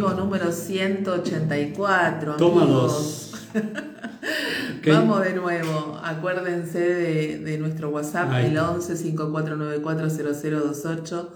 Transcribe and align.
vivo 0.00 0.14
número 0.14 0.50
184. 0.50 2.36
Toma 2.36 2.64
dos. 2.64 3.34
¿Qué? 4.82 4.92
Vamos 4.92 5.22
de 5.22 5.34
nuevo. 5.34 6.00
Acuérdense 6.02 6.78
de, 6.80 7.38
de 7.40 7.58
nuestro 7.58 7.90
WhatsApp, 7.90 8.30
Ahí 8.30 8.46
el 8.46 8.52
está. 8.52 8.70
11 8.70 8.94
54940028. 9.16 11.28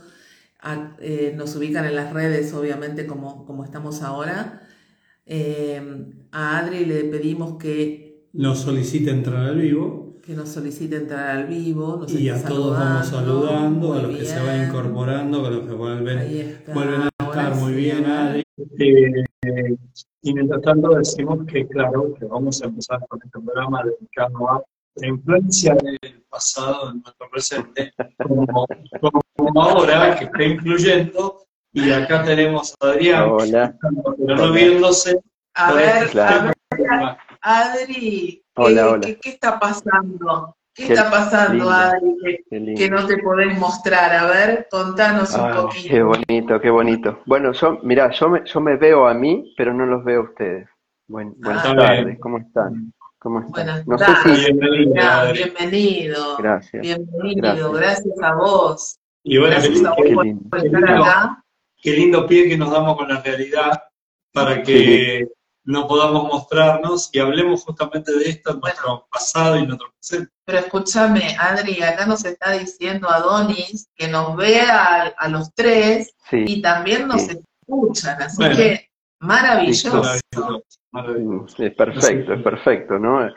A- 0.62 0.96
eh, 1.00 1.35
nos 1.37 1.54
ubican 1.56 1.85
en 1.85 1.95
las 1.95 2.14
redes, 2.14 2.54
obviamente, 2.54 3.06
como, 3.06 3.45
como 3.45 3.64
estamos 3.64 4.00
ahora. 4.03 4.62
Eh, 5.26 5.82
a 6.32 6.56
Adri 6.58 6.86
le 6.86 7.04
pedimos 7.04 7.58
que, 7.58 8.28
Nos 8.32 8.60
solicita 8.60 9.10
entrar 9.10 9.44
al 9.46 9.58
vivo 9.58 10.02
que 10.24 10.32
nos 10.32 10.48
solicite 10.48 10.96
entrar 10.96 11.36
al 11.36 11.44
vivo. 11.48 11.98
Nos 12.00 12.10
y 12.12 12.30
a 12.30 12.42
todos 12.42 12.78
vamos 12.78 13.06
saludando, 13.08 13.92
a 13.92 14.00
los 14.00 14.16
que 14.16 14.24
se 14.24 14.40
van 14.40 14.68
incorporando, 14.68 15.44
a 15.44 15.50
los 15.50 15.66
que 15.68 15.74
vuelven, 15.74 16.62
vuelven 16.72 17.02
a 17.02 17.10
Ahora 17.18 17.42
estar 17.42 17.54
muy 17.56 17.74
sí, 17.74 17.78
bien. 17.80 18.06
Adri. 18.06 18.43
Eh, 18.79 19.77
y 20.22 20.33
mientras 20.34 20.62
tanto 20.62 20.88
decimos 20.91 21.41
que, 21.46 21.66
claro, 21.69 22.14
que 22.19 22.24
vamos 22.24 22.62
a 22.62 22.66
empezar 22.66 23.00
con 23.09 23.20
este 23.24 23.38
programa 23.41 23.83
dedicado 23.84 24.50
a 24.50 24.62
la 24.97 25.06
influencia 25.09 25.74
del 25.74 26.24
pasado 26.28 26.91
en 26.92 27.02
nuestro 27.02 27.28
presente, 27.30 27.92
como, 28.27 28.66
como 29.37 29.62
ahora, 29.62 30.16
que 30.19 30.24
está 30.24 30.42
influyendo. 30.45 31.41
Y 31.73 31.91
acá 31.91 32.23
tenemos 32.24 32.73
a 32.80 32.87
Adrián, 32.91 33.28
Hola, 33.30 33.77
pero 34.16 34.37
no 34.37 34.52
viéndose. 34.52 35.20
A 35.55 35.72
ver, 35.75 36.09
Claro. 36.11 36.52
a 36.70 36.75
ver, 36.78 37.16
Adri, 37.42 38.42
¿qué, 38.55 38.62
Hola, 38.62 38.88
hola. 38.91 39.00
qué- 39.06 39.19
qué 39.19 39.30
está 39.30 39.59
pasando? 39.59 40.56
¿Qué, 40.74 40.88
Qué 40.88 40.92
está 40.95 41.09
pasando, 41.10 41.52
lindo. 41.55 41.70
Adri, 41.70 42.16
que, 42.24 42.38
qué 42.51 42.56
lindo. 42.60 42.78
que 42.78 42.91
no 42.91 43.06
te 43.06 43.19
podés 43.19 43.56
mostrar? 43.59 44.12
A 44.12 44.27
ver, 44.27 44.66
contanos 44.70 45.33
un 45.34 45.41
Ah, 45.41 45.62
poquito. 45.62 45.88
qué 45.88 46.02
bonito, 46.02 46.60
qué 46.60 46.70
bonito. 46.70 47.20
Bueno, 47.27 47.52
yo, 47.52 47.78
mirá, 47.84 48.10
yo 48.10 48.28
me, 48.28 48.42
yo 48.45 48.60
me 48.60 48.77
veo 48.77 49.06
a 49.06 49.14
mí, 49.14 49.55
pero 49.56 49.73
no 49.73 49.87
los 49.87 50.05
veo 50.05 50.23
a 50.23 50.24
ustedes. 50.24 50.69
Buen- 51.06 51.34
buenas 51.38 51.64
Ah. 51.64 51.77
tardes, 51.77 52.19
¿cómo 52.20 52.39
están? 52.39 52.92
¿Cómo 53.19 53.39
están? 53.41 53.52
Buenas 53.52 53.86
No 53.86 53.98
sé 53.98 54.05
tardes. 54.05 54.39
si... 54.39 54.45
Bienvenido, 54.52 54.95
Ah, 55.00 55.33
bienvenido. 55.33 56.36
Gracias. 56.39 56.83
Bienvenido, 56.83 57.72
Gracias. 57.72 57.72
gracias 58.05 58.22
a 58.22 58.34
vos. 58.34 58.98
Y 59.22 59.39
bueno, 59.39 59.55
qué, 59.56 59.69
Gracias 59.69 59.84
a 59.86 59.91
vos 59.91 59.98
Qué 60.05 60.14
por, 60.14 60.25
lindo. 60.27 60.50
por 60.50 60.58
estar 60.67 60.84
acá. 60.91 61.45
qué 61.83 61.91
lindo 61.92 62.27
pie 62.27 62.48
que 62.48 62.56
nos 62.58 62.70
damos 62.70 62.97
con 62.97 63.08
la 63.08 63.20
realidad 63.22 63.80
para 64.33 64.62
que 64.62 65.28
no 65.65 65.87
podamos 65.89 66.25
mostrarnos 66.25 67.09
y 67.12 67.19
hablemos 67.20 67.65
justamente 67.65 68.12
de 68.17 68.29
esto 68.29 68.53
en 68.53 68.61
nuestro 68.61 69.07
pasado 69.11 69.57
y 69.57 69.67
nuestro 69.67 69.89
presente. 69.93 70.31
Pero 70.45 70.59
escúchame, 70.59 71.37
Adri, 71.39 71.83
acá 71.83 72.05
nos 72.07 72.25
está 72.25 72.53
diciendo 72.53 73.09
Adonis 73.11 73.89
que 73.97 74.09
nos 74.09 74.37
ve 74.37 74.61
a, 74.61 75.05
a 75.17 75.29
los 75.29 75.55
tres 75.55 76.15
Sí, 76.29 76.45
y 76.47 76.62
también 76.62 77.09
nos 77.09 77.23
Sí. 77.23 77.39
escuchan, 77.67 78.20
así 78.23 78.37
Bueno. 78.37 78.57
que 78.57 78.89
maravilloso. 79.20 80.03
Maravilloso, 80.03 80.62
maravilloso. 80.92 81.62
es 81.65 81.75
perfecto, 81.75 82.33
es 82.35 82.42
perfecto, 82.42 82.98
¿no? 82.98 83.29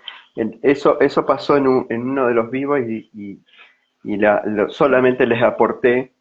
Eso, 0.61 0.99
eso 0.99 1.25
pasó 1.25 1.57
en, 1.57 1.67
un- 1.67 1.87
en 1.89 2.01
uno 2.01 2.27
de 2.27 2.33
los 2.33 2.51
vivos 2.51 2.79
y, 2.87 3.09
y- 3.13 3.39
y 4.03 4.17
la- 4.17 4.43
lo- 4.45 4.69
solamente 4.69 5.25
les 5.25 5.41
aporté 5.41 6.13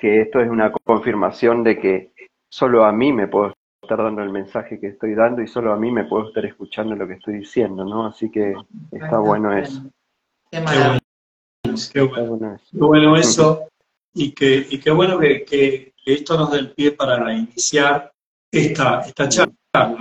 que 0.00 0.20
esto 0.22 0.40
es 0.40 0.48
una 0.50 0.70
confirmación 0.84 1.62
de 1.64 1.78
que 1.78 2.12
solo 2.48 2.84
a 2.84 2.92
mí 2.92 3.12
me 3.12 3.26
puedo 3.28 3.52
estar 3.84 3.98
dando 4.02 4.22
el 4.22 4.30
mensaje 4.30 4.78
que 4.80 4.88
estoy 4.88 5.14
dando 5.14 5.40
y 5.42 5.46
solo 5.48 5.72
a 5.72 5.76
mí 5.76 5.90
me 5.90 6.04
puedo 6.04 6.28
estar 6.28 6.44
escuchando 6.44 6.94
lo 6.96 7.06
que 7.06 7.14
estoy 7.14 7.38
diciendo, 7.38 7.84
¿no? 7.84 8.06
Así 8.06 8.30
que 8.30 8.54
está 8.92 9.18
bueno 9.18 9.56
eso. 9.56 9.82
Qué 10.50 10.60
bueno, 10.60 10.98
qué 11.92 12.00
bueno. 12.02 12.56
Qué 12.70 12.78
bueno 12.78 13.16
eso 13.16 13.68
y 14.12 14.32
que, 14.32 14.66
y 14.70 14.78
qué 14.78 14.90
bueno 14.90 15.18
que, 15.18 15.44
que- 15.44 15.92
esto 16.06 16.36
nos 16.36 16.50
dé 16.52 16.58
el 16.58 16.72
pie 16.72 16.92
para 16.92 17.32
iniciar 17.32 18.12
esta, 18.52 19.00
esta 19.00 19.26
charla, 19.28 19.54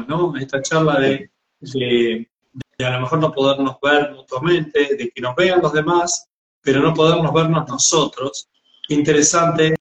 ¿no? 0.08 0.36
Esta 0.36 0.62
charla 0.62 1.00
de, 1.00 1.32
de, 1.62 2.30
de 2.78 2.86
a 2.86 2.90
lo 2.92 3.00
mejor 3.02 3.20
no 3.20 3.32
podernos 3.32 3.78
ver 3.82 4.12
mutuamente, 4.14 4.96
de 4.98 5.10
que 5.10 5.22
nos 5.22 5.34
vean 5.36 5.62
los 5.62 5.72
demás, 5.72 6.28
pero 6.62 6.82
no 6.82 6.94
podernos 6.94 7.34
vernos 7.34 7.70
nosotros. 7.70 8.50
Interesante 8.90 9.76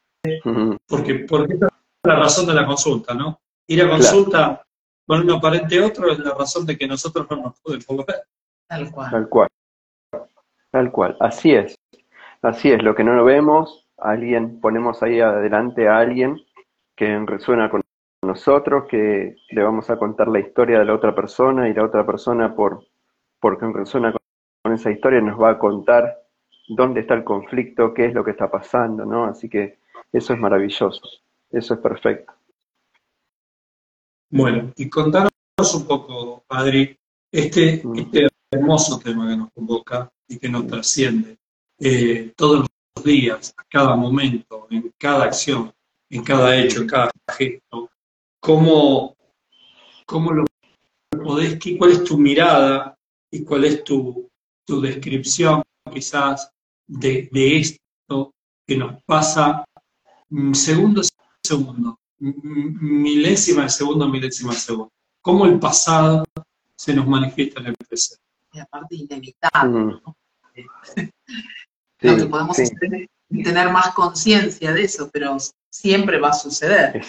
porque, 0.86 1.26
porque 1.28 1.54
esa 1.54 1.66
es 1.66 1.72
la 2.04 2.14
razón 2.20 2.46
de 2.46 2.54
la 2.54 2.64
consulta, 2.66 3.14
¿no? 3.14 3.40
Ir 3.66 3.82
a 3.82 3.88
consulta 3.88 4.62
con 5.06 5.20
un 5.20 5.30
aparente 5.30 5.80
otro 5.80 6.10
es 6.10 6.18
la 6.18 6.34
razón 6.34 6.66
de 6.66 6.76
que 6.76 6.86
nosotros 6.86 7.26
no 7.30 7.36
nos 7.36 7.60
podemos 7.60 8.06
ver. 8.06 8.22
Tal 8.68 8.90
cual. 8.90 9.10
Tal 9.10 9.28
cual. 9.28 9.48
Tal 10.70 10.92
cual. 10.92 11.16
Así 11.20 11.52
es. 11.52 11.74
Así 12.40 12.70
es. 12.72 12.82
Lo 12.82 12.94
que 12.94 13.04
no 13.04 13.14
lo 13.14 13.24
vemos, 13.24 13.86
alguien, 13.98 14.60
ponemos 14.60 15.02
ahí 15.02 15.20
adelante 15.20 15.88
a 15.88 15.98
alguien 15.98 16.40
que 16.96 17.18
resuena 17.26 17.70
con 17.70 17.82
nosotros, 18.22 18.84
que 18.88 19.36
le 19.50 19.62
vamos 19.62 19.90
a 19.90 19.98
contar 19.98 20.28
la 20.28 20.40
historia 20.40 20.78
de 20.78 20.84
la 20.84 20.94
otra 20.94 21.14
persona 21.14 21.68
y 21.68 21.74
la 21.74 21.84
otra 21.84 22.06
persona 22.06 22.54
por 22.54 22.86
porque 23.40 23.66
resuena 23.72 24.12
con, 24.12 24.20
con 24.62 24.72
esa 24.72 24.90
historia 24.92 25.20
nos 25.20 25.40
va 25.40 25.50
a 25.50 25.58
contar 25.58 26.22
dónde 26.68 27.00
está 27.00 27.14
el 27.14 27.24
conflicto, 27.24 27.92
qué 27.92 28.06
es 28.06 28.14
lo 28.14 28.24
que 28.24 28.30
está 28.30 28.50
pasando, 28.50 29.04
¿no? 29.04 29.24
Así 29.24 29.48
que 29.48 29.78
eso 30.12 30.32
es 30.32 30.38
maravilloso. 30.38 31.02
Eso 31.50 31.74
es 31.74 31.80
perfecto. 31.80 32.32
Bueno, 34.32 34.72
y 34.76 34.88
contanos 34.88 35.30
un 35.74 35.86
poco, 35.86 36.46
Adri, 36.48 36.98
este, 37.30 37.82
este 37.94 38.28
hermoso 38.50 38.98
tema 38.98 39.28
que 39.28 39.36
nos 39.36 39.52
convoca 39.52 40.10
y 40.26 40.38
que 40.38 40.48
nos 40.48 40.66
trasciende 40.66 41.36
eh, 41.78 42.32
todos 42.34 42.60
los 42.60 43.04
días, 43.04 43.52
a 43.58 43.64
cada 43.68 43.94
momento, 43.94 44.68
en 44.70 44.90
cada 44.96 45.24
acción, 45.24 45.70
en 46.08 46.24
cada 46.24 46.56
hecho, 46.56 46.80
en 46.80 46.86
cada 46.86 47.10
gesto. 47.36 47.90
¿Cómo, 48.40 49.14
cómo 50.06 50.32
lo 50.32 50.46
podés, 51.22 51.58
cuál 51.76 51.92
es 51.92 52.02
tu 52.02 52.16
mirada 52.16 52.96
y 53.30 53.44
cuál 53.44 53.66
es 53.66 53.84
tu, 53.84 54.30
tu 54.66 54.80
descripción 54.80 55.62
quizás 55.92 56.50
de, 56.86 57.28
de 57.30 57.58
esto 57.58 58.32
que 58.66 58.78
nos 58.78 59.02
pasa 59.04 59.62
mm, 60.30 60.54
segundo 60.54 61.02
a 61.02 61.04
segundo, 61.46 61.98
milésima 62.22 63.64
de 63.64 63.68
segundo 63.68 64.04
a 64.04 64.08
milésima 64.08 64.52
de 64.52 64.58
segundo? 64.58 64.92
¿Cómo 65.20 65.46
el 65.46 65.58
pasado 65.58 66.24
se 66.76 66.94
nos 66.94 67.06
manifiesta 67.06 67.60
en 67.60 67.68
el 67.68 67.74
presente? 67.74 68.22
Y 68.52 68.60
aparte 68.60 68.96
inevitable. 68.96 69.80
Mm. 69.80 70.00
¿no? 70.04 70.16
Sí, 70.94 71.10
Lo 72.00 72.16
que 72.16 72.26
podemos 72.26 72.56
sí. 72.56 72.62
hacer 72.62 72.94
es 72.94 73.44
tener 73.44 73.70
más 73.70 73.94
conciencia 73.94 74.72
de 74.72 74.82
eso, 74.82 75.08
pero 75.12 75.36
siempre 75.70 76.18
va 76.18 76.30
a 76.30 76.34
suceder. 76.34 77.02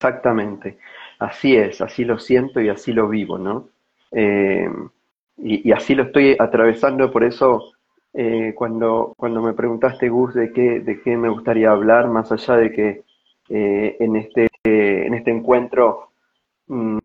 Exactamente, 0.00 0.78
así 1.18 1.56
es, 1.56 1.80
así 1.80 2.04
lo 2.04 2.18
siento 2.18 2.60
y 2.60 2.68
así 2.68 2.92
lo 2.92 3.08
vivo, 3.08 3.36
¿no? 3.36 3.68
Eh, 4.12 4.70
y, 5.38 5.68
y 5.68 5.72
así 5.72 5.94
lo 5.94 6.04
estoy 6.04 6.36
atravesando, 6.38 7.10
por 7.10 7.24
eso 7.24 7.72
eh, 8.14 8.54
cuando, 8.56 9.14
cuando 9.16 9.42
me 9.42 9.52
preguntaste, 9.52 10.08
Gus, 10.08 10.34
de 10.34 10.52
qué, 10.52 10.80
de 10.80 11.00
qué 11.02 11.16
me 11.16 11.28
gustaría 11.28 11.70
hablar, 11.70 12.08
más 12.08 12.32
allá 12.32 12.56
de 12.56 12.72
que 12.72 13.04
eh, 13.50 13.96
en 14.00 14.16
este, 14.16 14.48
en 14.64 15.14
este 15.14 15.30
encuentro 15.30 16.12
mm, 16.68 16.98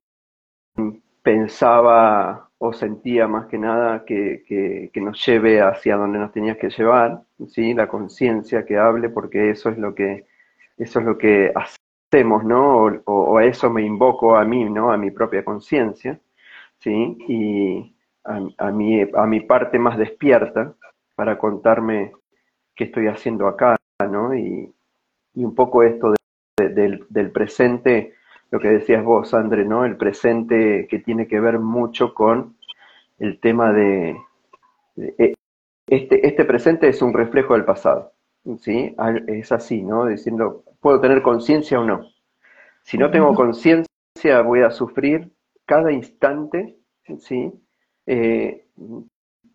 pensaba 1.22 2.50
o 2.58 2.74
sentía 2.74 3.28
más 3.28 3.48
que 3.48 3.58
nada 3.58 4.04
que, 4.06 4.44
que, 4.48 5.02
nos 5.02 5.26
lleve 5.26 5.62
hacia 5.62 5.96
donde 5.98 6.20
nos 6.20 6.32
tenías 6.32 6.58
que 6.58 6.70
llevar, 6.70 7.24
¿sí? 7.50 7.74
La 7.74 7.88
conciencia 7.88 8.66
que 8.66 8.78
hable, 8.78 9.10
porque 9.10 9.50
eso 9.50 9.70
es 9.70 9.78
lo 9.78 9.94
que, 9.96 10.26
eso 10.78 11.00
es 11.00 11.06
lo 11.06 11.18
que 11.18 11.52
hacemos, 11.56 12.44
¿no? 12.46 12.86
O, 12.86 12.92
o- 13.06 13.40
eso 13.40 13.70
me 13.70 13.84
invoco 13.84 14.36
a 14.38 14.46
mí, 14.46 14.66
¿no? 14.70 14.92
A 14.92 14.98
mi 14.98 15.12
propia 15.12 15.44
conciencia, 15.44 16.20
¿sí? 16.80 17.18
Y 17.28 17.96
a, 18.26 18.42
a 18.60 18.72
mi, 18.72 19.02
a 19.02 19.26
mi 19.28 19.42
parte 19.42 19.80
más 19.80 19.98
despierta 19.98 20.76
para 21.16 21.38
contarme 21.38 22.14
qué 22.76 22.86
estoy 22.86 23.08
haciendo 23.08 23.48
acá, 23.48 23.78
¿no? 24.10 24.36
Y, 24.36 24.74
y 25.36 25.46
un 25.46 25.56
poco 25.56 25.84
esto 25.84 26.12
de- 26.12 26.18
del, 26.58 27.06
del 27.10 27.32
presente, 27.32 28.14
lo 28.52 28.60
que 28.60 28.70
decías 28.70 29.04
vos, 29.04 29.34
André, 29.34 29.66
¿no? 29.66 29.86
El 29.86 29.98
presente 29.98 30.88
que 30.90 31.00
tiene 31.00 31.28
que 31.28 31.40
ver 31.40 31.60
mucho 31.60 32.14
con 32.14 32.56
el 33.20 33.40
tema 33.40 33.74
de, 33.74 34.18
de- 34.96 35.16
eh, 35.20 35.34
este, 35.88 36.28
este 36.28 36.46
presente 36.46 36.90
es 36.90 37.02
un 37.02 37.14
reflejo 37.14 37.54
del 37.56 37.66
pasado, 37.66 38.14
¿sí? 38.60 38.96
Es 39.28 39.52
así, 39.52 39.84
¿no? 39.84 40.08
Diciendo, 40.08 40.64
¿puedo 40.82 41.02
tener 41.02 41.22
conciencia 41.22 41.80
o 41.80 41.86
no? 41.86 42.08
Si 42.84 42.98
no 42.98 43.12
tengo 43.12 43.36
conciencia, 43.36 44.42
voy 44.46 44.62
a 44.62 44.72
sufrir 44.72 45.32
cada 45.66 45.92
instante, 45.92 46.78
¿sí? 47.20 47.54
Eh, 48.08 48.68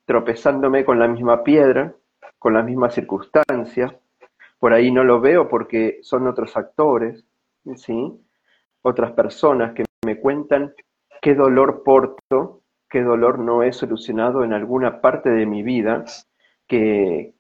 tropezándome 0.06 0.84
con 0.84 0.98
la 0.98 1.08
misma 1.08 1.44
piedra, 1.44 1.94
con 2.38 2.54
las 2.54 2.64
mismas 2.64 2.94
circunstancias. 2.94 3.92
Por 4.58 4.72
ahí 4.72 4.90
no 4.90 5.04
lo 5.04 5.20
veo 5.20 5.48
porque 5.48 6.00
son 6.02 6.26
otros 6.26 6.56
actores, 6.56 7.24
¿sí? 7.76 8.12
Otras 8.82 9.12
personas 9.12 9.74
que 9.74 9.84
me 10.04 10.20
cuentan 10.20 10.74
qué 11.22 11.34
dolor 11.34 11.82
porto, 11.84 12.62
qué 12.88 13.02
dolor 13.02 13.38
no 13.38 13.62
he 13.62 13.72
solucionado 13.72 14.44
en 14.44 14.52
alguna 14.52 15.00
parte 15.00 15.30
de 15.30 15.46
mi 15.46 15.62
vida 15.62 16.04
que, 16.66 17.34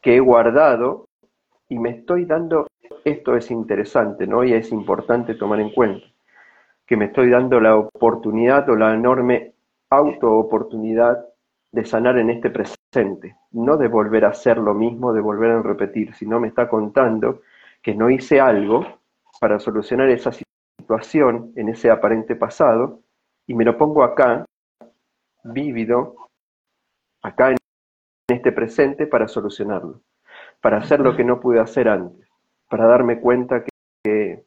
que 0.00 0.16
he 0.16 0.20
guardado 0.20 1.08
y 1.68 1.78
me 1.78 1.90
estoy 1.90 2.24
dando, 2.26 2.66
esto 3.04 3.36
es 3.36 3.50
interesante, 3.50 4.26
¿no? 4.26 4.44
Y 4.44 4.52
es 4.52 4.72
importante 4.72 5.34
tomar 5.34 5.60
en 5.60 5.70
cuenta. 5.72 6.06
que 6.86 6.96
me 6.96 7.06
estoy 7.06 7.30
dando 7.30 7.60
la 7.60 7.76
oportunidad 7.76 8.68
o 8.68 8.76
la 8.76 8.94
enorme 8.94 9.54
auto-oportunidad 9.90 11.24
de 11.72 11.84
sanar 11.84 12.18
en 12.18 12.30
este 12.30 12.50
presente, 12.50 12.81
no 13.52 13.76
de 13.76 13.88
volver 13.88 14.24
a 14.24 14.28
hacer 14.28 14.58
lo 14.58 14.74
mismo, 14.74 15.12
de 15.12 15.20
volver 15.20 15.50
a 15.50 15.62
repetir, 15.62 16.14
sino 16.14 16.38
me 16.38 16.48
está 16.48 16.68
contando 16.68 17.42
que 17.80 17.94
no 17.94 18.10
hice 18.10 18.40
algo 18.40 18.86
para 19.40 19.58
solucionar 19.58 20.08
esa 20.10 20.30
situación 20.78 21.52
en 21.56 21.70
ese 21.70 21.90
aparente 21.90 22.36
pasado 22.36 23.00
y 23.46 23.54
me 23.54 23.64
lo 23.64 23.76
pongo 23.78 24.04
acá, 24.04 24.44
vívido, 25.44 26.16
acá 27.22 27.50
en 27.50 27.56
este 28.28 28.52
presente 28.52 29.06
para 29.06 29.26
solucionarlo, 29.26 30.02
para 30.60 30.78
hacer 30.78 31.00
lo 31.00 31.16
que 31.16 31.24
no 31.24 31.40
pude 31.40 31.60
hacer 31.60 31.88
antes, 31.88 32.28
para 32.68 32.86
darme 32.86 33.20
cuenta 33.20 33.64
que, 34.04 34.44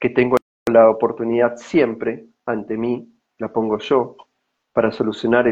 que, 0.00 0.10
tengo 0.10 0.36
la 0.70 0.90
oportunidad 0.90 1.56
siempre 1.56 2.26
ante 2.44 2.76
mí, 2.76 3.08
la 3.38 3.52
pongo 3.52 3.78
yo, 3.78 4.16
para 4.72 4.92
solucionar 4.92 5.48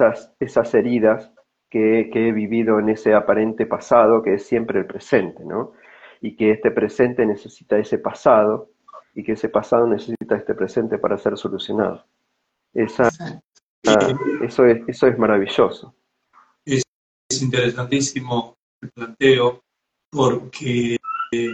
esas, 0.00 0.32
esas 0.40 0.74
heridas 0.74 1.30
que, 1.70 2.10
que, 2.12 2.28
he 2.28 2.32
vivido 2.32 2.78
en 2.78 2.88
ese 2.88 3.14
aparente 3.14 3.66
pasado 3.66 4.22
que 4.22 4.34
es 4.34 4.46
siempre 4.46 4.78
el 4.78 4.86
presente, 4.86 5.44
¿no? 5.44 5.72
Y 6.20 6.36
que 6.36 6.52
este 6.52 6.70
presente 6.70 7.26
necesita 7.26 7.78
ese 7.78 7.98
pasado 7.98 8.70
y 9.14 9.22
que 9.22 9.32
ese 9.32 9.48
pasado 9.48 9.86
necesita 9.86 10.36
este 10.36 10.54
presente 10.54 10.98
para 10.98 11.18
ser 11.18 11.36
solucionado. 11.36 12.06
Esa, 12.72 13.10
ah, 13.86 14.18
eso, 14.42 14.64
es, 14.64 14.82
eso 14.86 15.06
es 15.06 15.18
maravilloso. 15.18 15.94
Es, 16.64 16.82
interesantísimo 17.40 18.56
el 18.80 18.90
planteo 18.90 19.62
porque 20.10 20.96
eh, 21.32 21.52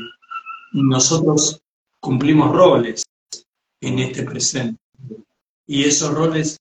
nosotros 0.73 1.61
cumplimos 2.01 2.53
roles 2.53 3.03
en 3.81 3.99
este 3.99 4.23
presente 4.23 4.81
y 5.67 5.85
esos 5.85 6.15
roles 6.15 6.59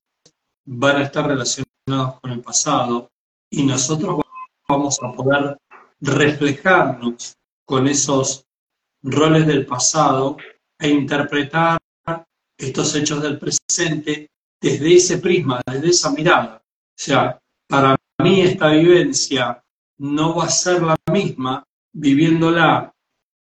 van 0.65 0.97
a 0.97 1.03
estar 1.03 1.27
relacionados 1.27 1.72
con 1.85 2.31
el 2.31 2.41
pasado 2.41 3.11
y 3.49 3.63
nosotros 3.63 4.21
vamos 4.67 4.99
a 5.03 5.11
poder 5.11 5.57
reflejarnos 5.99 7.33
con 7.65 7.87
esos 7.87 8.45
roles 9.01 9.45
del 9.45 9.65
pasado 9.65 10.37
e 10.79 10.89
interpretar 10.89 11.77
estos 12.57 12.95
hechos 12.95 13.21
del 13.21 13.37
presente 13.37 14.29
desde 14.61 14.95
ese 14.95 15.17
prisma, 15.17 15.61
desde 15.69 15.89
esa 15.89 16.11
mirada. 16.11 16.63
O 16.63 16.95
sea, 16.95 17.39
para 17.67 17.95
mí 18.23 18.41
esta 18.41 18.69
vivencia 18.69 19.61
no 19.97 20.35
va 20.35 20.45
a 20.45 20.49
ser 20.49 20.81
la 20.81 20.95
misma 21.11 21.63
viviéndola 21.93 22.93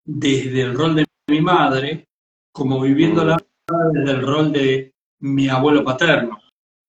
desde 0.05 0.63
el 0.63 0.75
rol 0.75 0.95
de 0.95 1.05
mi 1.29 1.41
madre 1.41 2.07
como 2.53 2.81
viviéndola 2.81 3.37
desde 3.93 4.11
el 4.13 4.23
rol 4.23 4.53
de 4.53 4.93
mi 5.21 5.49
abuelo 5.49 5.85
paterno. 5.85 6.39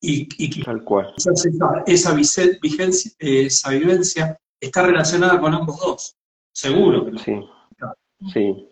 Y, 0.02 0.28
y 0.38 0.64
Tal 0.64 0.84
cual. 0.84 1.14
Esa, 1.18 1.32
esa, 1.86 2.14
vigencia, 2.62 3.12
esa 3.20 3.70
vivencia 3.72 4.40
está 4.60 4.86
relacionada 4.86 5.40
con 5.40 5.54
ambos 5.54 5.80
dos, 5.80 6.18
seguro. 6.54 7.06
Que 7.12 7.18
sí, 7.20 7.40
sí. 8.34 8.70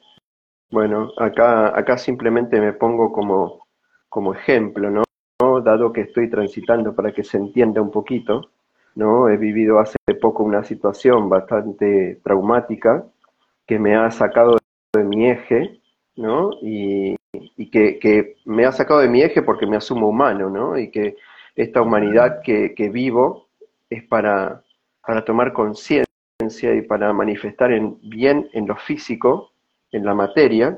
Bueno, 0.70 1.12
acá, 1.18 1.78
acá 1.78 1.98
simplemente 1.98 2.60
me 2.60 2.74
pongo 2.74 3.12
como, 3.12 3.68
como 4.10 4.34
ejemplo, 4.34 4.90
¿no? 4.90 5.04
Dado 5.62 5.94
que 5.94 6.02
estoy 6.02 6.30
transitando 6.30 6.96
para 6.96 7.14
que 7.14 7.24
se 7.24 7.38
entienda 7.38 7.82
un 7.82 7.92
poquito, 7.92 8.52
¿no? 8.96 9.30
He 9.30 9.38
vivido 9.38 9.80
hace 9.80 9.98
poco 10.22 10.44
una 10.44 10.64
situación 10.64 11.30
bastante 11.30 12.20
traumática 12.24 13.06
que 13.66 13.80
me 13.80 13.96
ha 13.96 14.10
sacado 14.12 14.58
de 14.94 15.04
mi 15.04 15.30
eje, 15.30 15.82
¿no? 16.16 16.52
Y, 16.62 17.17
y 17.34 17.70
que, 17.70 18.36
me 18.46 18.66
ha 18.66 18.72
sacado 18.72 19.00
de 19.02 19.10
mi 19.10 19.22
eje 19.22 19.42
porque 19.42 19.66
me 19.66 19.78
asumo 19.78 20.10
humano, 20.10 20.50
¿no? 20.50 20.78
Y 20.78 20.90
que 20.90 21.18
esta 21.56 21.82
humanidad 21.82 22.42
que, 22.44 22.74
que 22.76 22.90
vivo 22.90 23.48
es 23.90 24.04
para, 24.04 24.64
para 25.06 25.24
tomar 25.26 25.54
conciencia 25.54 26.08
y 26.76 26.82
para 26.82 27.14
manifestar 27.14 27.72
en, 27.72 27.98
bien 28.04 28.50
en 28.54 28.68
lo 28.68 28.76
físico 28.76 29.52
en 29.92 30.06
la 30.06 30.14
materia, 30.14 30.78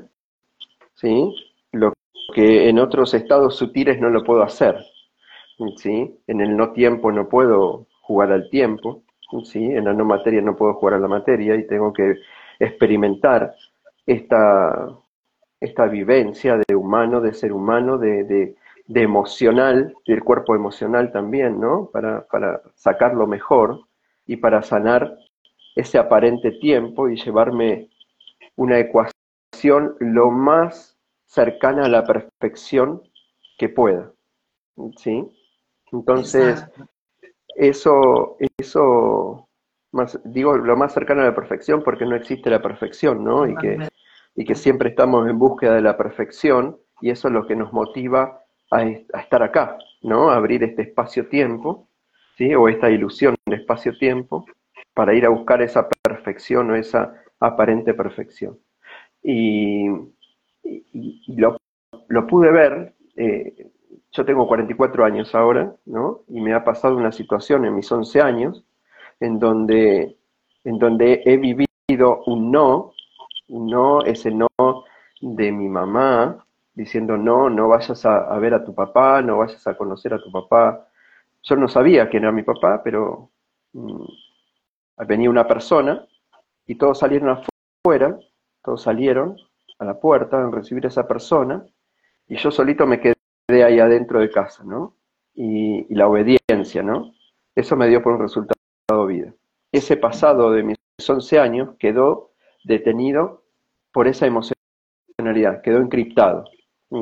¿sí? 0.94 1.34
lo 1.72 1.92
que 2.34 2.68
en 2.68 2.78
otros 2.78 3.12
estados 3.14 3.56
sutiles 3.56 4.00
no 4.00 4.08
lo 4.08 4.24
puedo 4.24 4.42
hacer. 4.42 4.76
¿sí? 5.76 6.18
En 6.26 6.40
el 6.40 6.56
no 6.56 6.72
tiempo 6.72 7.12
no 7.12 7.28
puedo 7.28 7.86
jugar 8.02 8.32
al 8.32 8.48
tiempo, 8.50 9.02
¿sí? 9.44 9.64
en 9.64 9.84
la 9.84 9.92
no 9.92 10.04
materia 10.04 10.40
no 10.40 10.56
puedo 10.56 10.74
jugar 10.74 10.94
a 10.94 11.00
la 11.00 11.08
materia 11.08 11.56
y 11.56 11.66
tengo 11.66 11.92
que 11.92 12.14
experimentar 12.58 13.54
esta, 14.06 14.96
esta 15.60 15.86
vivencia 15.86 16.58
de 16.66 16.74
humano, 16.74 17.20
de 17.20 17.34
ser 17.34 17.52
humano, 17.52 17.98
de, 17.98 18.24
de, 18.24 18.56
de 18.86 19.02
emocional, 19.02 19.94
del 20.06 20.24
cuerpo 20.24 20.56
emocional 20.56 21.12
también, 21.12 21.60
¿no? 21.60 21.90
Para, 21.92 22.26
para 22.26 22.62
sacarlo 22.74 23.26
mejor 23.26 23.82
y 24.26 24.36
para 24.36 24.62
sanar 24.62 25.18
ese 25.76 25.98
aparente 25.98 26.52
tiempo 26.52 27.08
y 27.08 27.16
llevarme 27.16 27.90
una 28.56 28.78
ecuación 28.78 29.96
lo 30.00 30.30
más 30.30 30.96
cercana 31.26 31.84
a 31.84 31.88
la 31.88 32.04
perfección 32.04 33.02
que 33.58 33.68
pueda. 33.68 34.10
¿Sí? 34.96 35.24
Entonces, 35.92 36.66
eso, 37.54 38.36
eso 38.56 39.46
más, 39.92 40.18
digo 40.24 40.56
lo 40.56 40.76
más 40.76 40.94
cercano 40.94 41.22
a 41.22 41.26
la 41.26 41.34
perfección 41.34 41.82
porque 41.82 42.06
no 42.06 42.16
existe 42.16 42.48
la 42.48 42.62
perfección, 42.62 43.22
¿no? 43.22 43.46
Y 43.46 43.54
que, 43.56 43.88
y 44.34 44.44
que 44.44 44.54
siempre 44.54 44.90
estamos 44.90 45.28
en 45.28 45.38
búsqueda 45.38 45.74
de 45.74 45.82
la 45.82 45.96
perfección 45.96 46.78
y 47.00 47.10
eso 47.10 47.28
es 47.28 47.34
lo 47.34 47.46
que 47.46 47.56
nos 47.56 47.72
motiva 47.72 48.42
a, 48.70 48.84
estar 48.84 49.42
acá, 49.42 49.76
¿no? 50.02 50.30
A 50.30 50.36
abrir 50.36 50.62
este 50.62 50.82
espacio-tiempo, 50.82 51.88
¿sí? 52.36 52.54
O 52.54 52.68
esta 52.68 52.90
ilusión 52.90 53.34
de 53.46 53.56
espacio-tiempo 53.56 54.44
para 54.94 55.14
ir 55.14 55.24
a 55.24 55.30
buscar 55.30 55.62
esa 55.62 55.88
perfección 55.88 56.70
o 56.70 56.76
esa 56.76 57.14
aparente 57.40 57.94
perfección. 57.94 58.58
Y, 59.22 59.88
lo, 61.28 62.26
pude 62.26 62.50
ver, 62.50 62.94
eh, 63.16 63.70
yo 64.12 64.24
tengo 64.24 64.46
44 64.46 65.04
años 65.04 65.34
ahora, 65.34 65.74
¿no? 65.86 66.22
Y 66.28 66.40
me 66.40 66.54
ha 66.54 66.64
pasado 66.64 66.96
una 66.96 67.12
situación 67.12 67.64
en 67.64 67.74
mis 67.74 67.90
11 67.90 68.20
años 68.20 68.64
en 69.20 69.38
donde, 69.38 70.16
en 70.64 70.78
donde 70.78 71.22
he 71.24 71.36
vivido 71.36 72.22
un 72.26 72.50
no, 72.50 72.92
no, 73.58 74.02
ese 74.02 74.30
no 74.30 74.48
de 75.20 75.52
mi 75.52 75.68
mamá, 75.68 76.44
diciendo 76.74 77.16
no, 77.16 77.50
no 77.50 77.68
vayas 77.68 78.04
a, 78.06 78.38
ver 78.38 78.54
a 78.54 78.64
tu 78.64 78.74
papá, 78.74 79.20
no 79.22 79.38
vayas 79.38 79.66
a 79.66 79.76
conocer 79.76 80.14
a 80.14 80.22
tu 80.22 80.30
papá. 80.30 80.88
Yo 81.42 81.56
no 81.56 81.68
sabía 81.68 82.08
quién 82.08 82.24
era 82.24 82.32
mi 82.32 82.42
papá, 82.42 82.82
pero 82.82 83.30
mm, 83.72 84.04
venía 85.06 85.30
una 85.30 85.46
persona 85.46 86.06
y 86.66 86.76
todos 86.76 86.98
salieron 86.98 87.30
afuera, 87.84 88.18
todos 88.62 88.82
salieron 88.82 89.36
a 89.78 89.84
la 89.84 89.98
puerta 89.98 90.42
a 90.42 90.50
recibir 90.50 90.84
a 90.84 90.88
esa 90.88 91.08
persona, 91.08 91.64
y 92.28 92.36
yo 92.36 92.50
solito 92.50 92.86
me 92.86 93.00
quedé 93.00 93.64
ahí 93.64 93.80
adentro 93.80 94.20
de 94.20 94.30
casa, 94.30 94.62
¿no? 94.62 94.94
Y, 95.34 95.92
la 95.94 96.06
obediencia, 96.06 96.82
¿no? 96.82 97.12
Eso 97.54 97.76
me 97.76 97.88
dio 97.88 98.02
por 98.02 98.12
un 98.12 98.20
resultado 98.20 99.06
vida. 99.06 99.32
Ese 99.72 99.96
pasado 99.96 100.52
de 100.52 100.62
mis 100.62 100.76
11 101.08 101.38
años 101.40 101.70
quedó 101.78 102.30
detenido 102.64 103.39
por 103.92 104.08
esa 104.08 104.26
emocionalidad, 104.26 105.62
quedó 105.62 105.78
encriptado, 105.78 106.44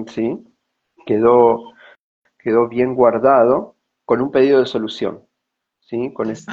¿sí? 0.06 0.44
Quedó, 1.06 1.72
quedó 2.38 2.68
bien 2.68 2.94
guardado 2.94 3.76
con 4.04 4.20
un 4.20 4.30
pedido 4.30 4.60
de 4.60 4.66
solución, 4.66 5.24
¿sí? 5.80 6.12
Con 6.12 6.30
ese, 6.30 6.50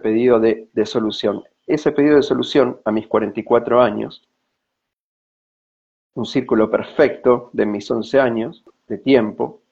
pedido 0.00 0.40
de, 0.40 0.68
de 0.72 0.86
solución 0.86 1.42
ese 1.66 1.92
pedido 1.92 2.16
de 2.16 2.22
solución 2.22 2.80
a 2.84 2.92
mis 2.92 3.06
44 3.06 3.80
años, 3.80 4.28
un 6.14 6.26
círculo 6.26 6.70
perfecto 6.70 7.50
de 7.52 7.66
mis 7.66 7.90
11 7.90 8.20
años 8.20 8.64
de 8.88 8.98
tiempo, 8.98 9.62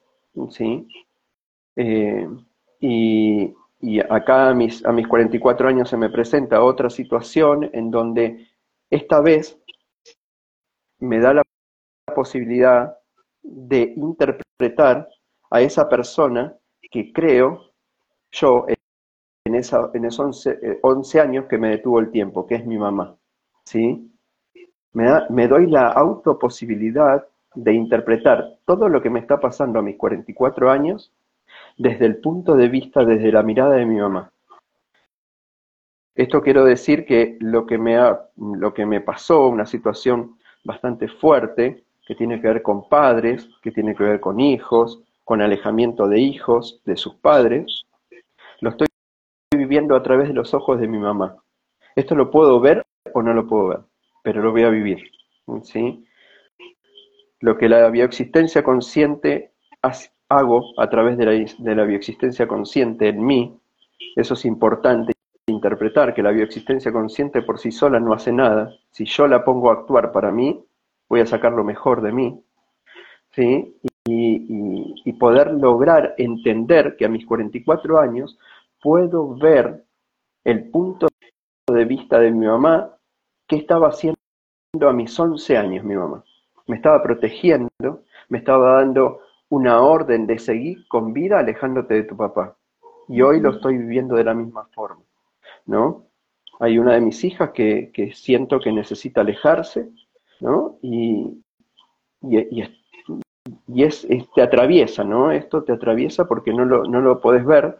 ¿sí? 0.49 0.87
Eh, 1.75 2.27
y, 2.79 3.53
acá 4.09 4.49
a 4.49 4.53
mis, 4.53 4.85
a 4.85 4.91
mis 4.91 5.07
44 5.07 5.67
años 5.67 5.89
se 5.89 5.97
me 5.97 6.09
presenta 6.09 6.63
otra 6.63 6.89
situación 6.89 7.69
en 7.73 7.89
donde 7.89 8.47
esta 8.89 9.21
vez 9.21 9.59
me 11.01 11.19
da 11.19 11.33
la 11.33 11.43
posibilidad 12.15 12.97
de 13.41 13.93
interpretar 13.97 15.09
a 15.49 15.61
esa 15.61 15.89
persona 15.89 16.55
que 16.89 17.11
creo 17.11 17.71
yo 18.31 18.65
en, 19.45 19.55
esa, 19.55 19.89
en 19.93 20.05
esos 20.05 20.47
11, 20.81 21.17
eh, 21.17 21.21
años 21.21 21.45
que 21.49 21.57
me 21.57 21.69
detuvo 21.69 21.99
el 21.99 22.11
tiempo, 22.11 22.47
que 22.47 22.55
es 22.55 22.65
mi 22.65 22.77
mamá. 22.77 23.15
¿sí? 23.65 24.09
Me, 24.93 25.09
me 25.29 25.47
doy 25.47 25.67
la 25.67 25.87
autoposibilidad 25.87 27.27
de 27.55 27.73
interpretar 27.73 28.59
todo 28.65 28.87
lo 28.87 29.01
que 29.01 29.09
me 29.09 29.19
está 29.19 29.39
pasando 29.39 29.79
a 29.79 29.81
mis 29.81 29.97
44 29.97 30.71
años 30.71 31.11
desde 31.77 32.05
el 32.05 32.17
punto 32.17 32.55
de 32.55 32.69
vista, 32.69 33.03
desde 33.03 33.31
la 33.31 33.43
mirada 33.43 33.75
de 33.75 33.85
mi 33.85 33.97
mamá. 33.97 34.31
Esto 36.13 36.41
quiero 36.41 36.65
decir 36.65 37.05
que 37.05 37.37
lo 37.39 37.65
que 37.65 37.77
me, 37.77 37.97
ha, 37.97 38.27
lo 38.37 38.73
que 38.73 38.85
me 38.85 39.01
pasó, 39.01 39.47
una 39.47 39.65
situación 39.65 40.37
bastante 40.63 41.07
fuerte, 41.07 41.83
que 42.05 42.15
tiene 42.15 42.41
que 42.41 42.47
ver 42.47 42.61
con 42.61 42.87
padres, 42.89 43.47
que 43.61 43.71
tiene 43.71 43.95
que 43.95 44.03
ver 44.03 44.19
con 44.19 44.39
hijos, 44.39 45.01
con 45.23 45.41
alejamiento 45.41 46.07
de 46.07 46.19
hijos, 46.19 46.81
de 46.85 46.97
sus 46.97 47.15
padres, 47.15 47.85
lo 48.59 48.71
estoy 48.71 48.87
viviendo 49.55 49.95
a 49.95 50.03
través 50.03 50.27
de 50.27 50.33
los 50.33 50.53
ojos 50.53 50.79
de 50.79 50.87
mi 50.87 50.97
mamá. 50.97 51.37
Esto 51.95 52.15
lo 52.15 52.31
puedo 52.31 52.59
ver 52.59 52.83
o 53.13 53.21
no 53.21 53.33
lo 53.33 53.47
puedo 53.47 53.67
ver, 53.67 53.79
pero 54.23 54.41
lo 54.41 54.51
voy 54.51 54.63
a 54.63 54.69
vivir. 54.69 55.11
¿sí? 55.63 56.05
Lo 57.39 57.57
que 57.57 57.69
la 57.69 57.89
bioexistencia 57.89 58.63
consciente 58.63 59.53
hago 60.29 60.73
a 60.77 60.89
través 60.89 61.17
de 61.17 61.25
la, 61.25 61.31
de 61.31 61.75
la 61.75 61.83
bioexistencia 61.83 62.47
consciente 62.47 63.09
en 63.09 63.23
mí, 63.23 63.57
eso 64.15 64.33
es 64.33 64.45
importante 64.45 65.13
interpretar 65.61 66.15
que 66.15 66.23
la 66.23 66.31
bioexistencia 66.31 66.91
consciente 66.91 67.43
por 67.43 67.59
sí 67.59 67.71
sola 67.71 67.99
no 67.99 68.13
hace 68.13 68.31
nada. 68.31 68.73
Si 68.89 69.05
yo 69.05 69.27
la 69.27 69.45
pongo 69.45 69.69
a 69.69 69.73
actuar 69.73 70.11
para 70.11 70.31
mí, 70.31 70.59
voy 71.07 71.19
a 71.19 71.27
sacar 71.27 71.51
lo 71.51 71.63
mejor 71.63 72.01
de 72.01 72.11
mí. 72.11 72.43
¿sí? 73.31 73.77
Y, 74.05 74.95
y, 75.05 75.13
poder 75.13 75.51
lograr 75.51 76.15
entender 76.17 76.95
que 76.97 77.05
a 77.05 77.09
mis 77.09 77.23
44 77.27 77.99
años 77.99 78.39
puedo 78.81 79.35
ver 79.35 79.85
el 80.43 80.71
punto 80.71 81.07
de 81.67 81.85
vista 81.85 82.19
de 82.19 82.31
mi 82.31 82.47
mamá 82.47 82.97
que 83.47 83.57
estaba 83.57 83.89
haciendo 83.89 84.17
a 84.81 84.93
mis 84.93 85.19
11 85.19 85.55
años 85.55 85.85
mi 85.85 85.95
mamá. 85.95 86.23
Me 86.65 86.77
estaba 86.77 87.03
protegiendo, 87.03 88.03
me 88.29 88.39
estaba 88.39 88.77
dando 88.77 89.19
una 89.49 89.81
orden 89.81 90.25
de 90.25 90.39
seguir 90.39 90.87
con 90.87 91.13
vida 91.13 91.37
alejándote 91.37 91.93
de 91.93 92.03
tu 92.03 92.17
papá. 92.17 92.57
Y 93.07 93.21
hoy 93.21 93.39
lo 93.39 93.51
estoy 93.51 93.77
viviendo 93.77 94.15
de 94.15 94.23
la 94.23 94.33
misma 94.33 94.65
forma, 94.73 95.03
¿no? 95.65 96.07
Hay 96.59 96.77
una 96.77 96.93
de 96.93 97.01
mis 97.01 97.23
hijas 97.23 97.51
que, 97.51 98.11
siento 98.13 98.59
que 98.59 98.71
necesita 98.71 99.21
alejarse, 99.21 99.89
¿no? 100.39 100.77
Y, 100.81 101.43
y, 102.21 103.83
es, 103.83 104.07
te 104.35 104.41
atraviesa, 104.41 105.03
¿no? 105.03 105.31
Esto 105.31 105.63
te 105.63 105.73
atraviesa 105.73 106.25
porque 106.25 106.53
no 106.53 106.65
lo, 106.65 106.83
no 106.83 107.01
lo 107.01 107.19
podés 107.19 107.45
ver 107.45 107.79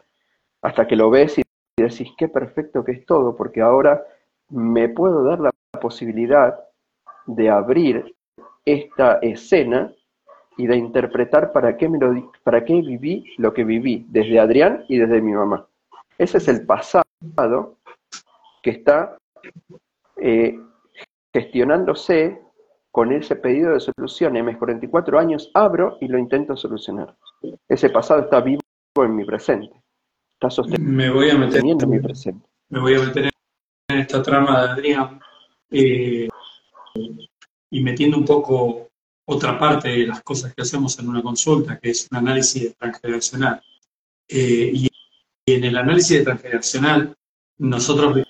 hasta 0.62 0.88
que 0.88 0.96
lo 0.96 1.10
ves 1.10 1.38
y 1.38 1.44
decís, 1.78 2.12
qué 2.18 2.28
perfecto 2.28 2.84
que 2.84 2.94
es 2.94 3.06
todo, 3.06 3.36
porque 3.36 3.62
ahora 3.62 4.04
me 4.50 4.90
puedo 4.90 5.24
dar 5.24 5.40
la 5.40 5.52
posibilidad 5.80 6.60
de 7.26 7.50
abrir 7.50 8.16
esta 8.66 9.20
escena 9.22 9.94
y 10.58 10.68
de 10.68 10.76
interpretar 10.76 11.52
para 11.52 11.78
qué, 11.78 11.90
me 11.90 11.98
lo, 11.98 12.32
para 12.44 12.64
qué 12.66 12.74
viví 12.82 13.34
lo 13.38 13.54
que 13.54 13.64
viví, 13.64 14.06
desde 14.10 14.40
Adrián 14.40 14.86
y 14.88 14.98
desde 14.98 15.22
mi 15.22 15.32
mamá. 15.32 15.68
Ese 16.18 16.38
es 16.38 16.48
el 16.48 16.66
pasado 16.66 17.04
que 18.64 18.70
está 18.70 19.18
eh, 20.18 20.60
gestionándose 21.34 22.40
con 22.92 23.12
ese 23.12 23.36
pedido 23.36 23.74
de 23.74 23.80
solución. 23.80 24.36
En 24.38 24.46
mis 24.46 24.58
44 24.58 25.20
años 25.20 25.50
abro 25.54 25.98
y 26.02 26.08
lo 26.08 26.18
intento 26.18 26.56
solucionar. 26.56 27.16
Ese 27.68 27.90
pasado 27.90 28.22
está 28.22 28.42
vivo 28.42 28.62
en 28.98 29.16
mi 29.16 29.26
presente. 29.26 29.74
Está 30.34 30.50
sosteniendo 30.50 30.92
me 30.92 31.10
voy 31.10 31.30
a 31.30 31.38
meter, 31.38 31.62
en 31.64 31.90
mi 31.90 32.00
presente. 32.00 32.48
Me 32.70 32.80
voy 32.80 32.96
a 32.96 33.00
meter 33.00 33.30
en 33.90 34.00
esta 34.00 34.22
trama 34.22 34.62
de 34.64 34.70
Adrián 34.72 35.20
eh, 35.70 36.28
y 37.70 37.82
metiendo 37.82 38.18
un 38.18 38.26
poco 38.26 38.90
otra 39.26 39.58
parte 39.58 39.90
de 39.90 40.08
las 40.08 40.22
cosas 40.24 40.54
que 40.54 40.62
hacemos 40.62 40.98
en 41.00 41.08
una 41.08 41.22
consulta, 41.22 41.80
que 41.80 41.92
es 41.92 42.08
un 42.12 42.18
análisis 42.18 42.76
transgeneracional. 42.76 43.62
Eh, 44.28 44.72
y, 44.74 44.91
en 45.46 45.64
el 45.64 45.78
análisis 45.78 46.20
de 46.20 46.24
transgeneracional, 46.24 47.16
nosotros 47.58 48.24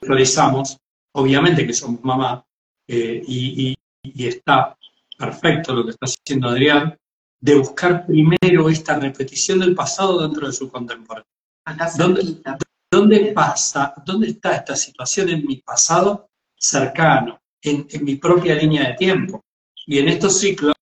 realizamos, 0.00 0.78
obviamente 1.12 1.66
que 1.66 1.72
somos 1.72 2.02
mamá, 2.04 2.44
eh, 2.88 3.22
y, 3.26 3.76
está 4.18 4.76
perfecto 5.18 5.74
lo 5.74 5.84
que 5.84 5.90
está 5.90 6.06
haciendo 6.06 6.48
Adrián, 6.48 6.96
de 7.40 7.56
buscar 7.56 8.06
primero 8.06 8.68
esta 8.68 8.98
repetición 8.98 9.58
del 9.58 9.74
pasado 9.74 10.22
dentro 10.22 10.46
de 10.46 10.52
su 10.52 10.70
contemporáneo. 10.70 11.26
¿Dónde, 11.98 12.40
¿Dónde, 12.90 13.32
pasa, 13.32 13.94
dónde 14.04 14.28
está 14.28 14.54
esta 14.54 14.76
situación 14.76 15.28
en 15.30 15.44
mi 15.44 15.56
pasado 15.56 16.28
cercano, 16.56 17.40
en 17.60 18.04
mi 18.04 18.14
propia 18.16 18.54
línea 18.54 18.90
de 18.90 18.94
tiempo? 18.94 19.44
Y 19.86 19.98
en 19.98 20.08
estos 20.08 20.38
ciclos, 20.38 20.74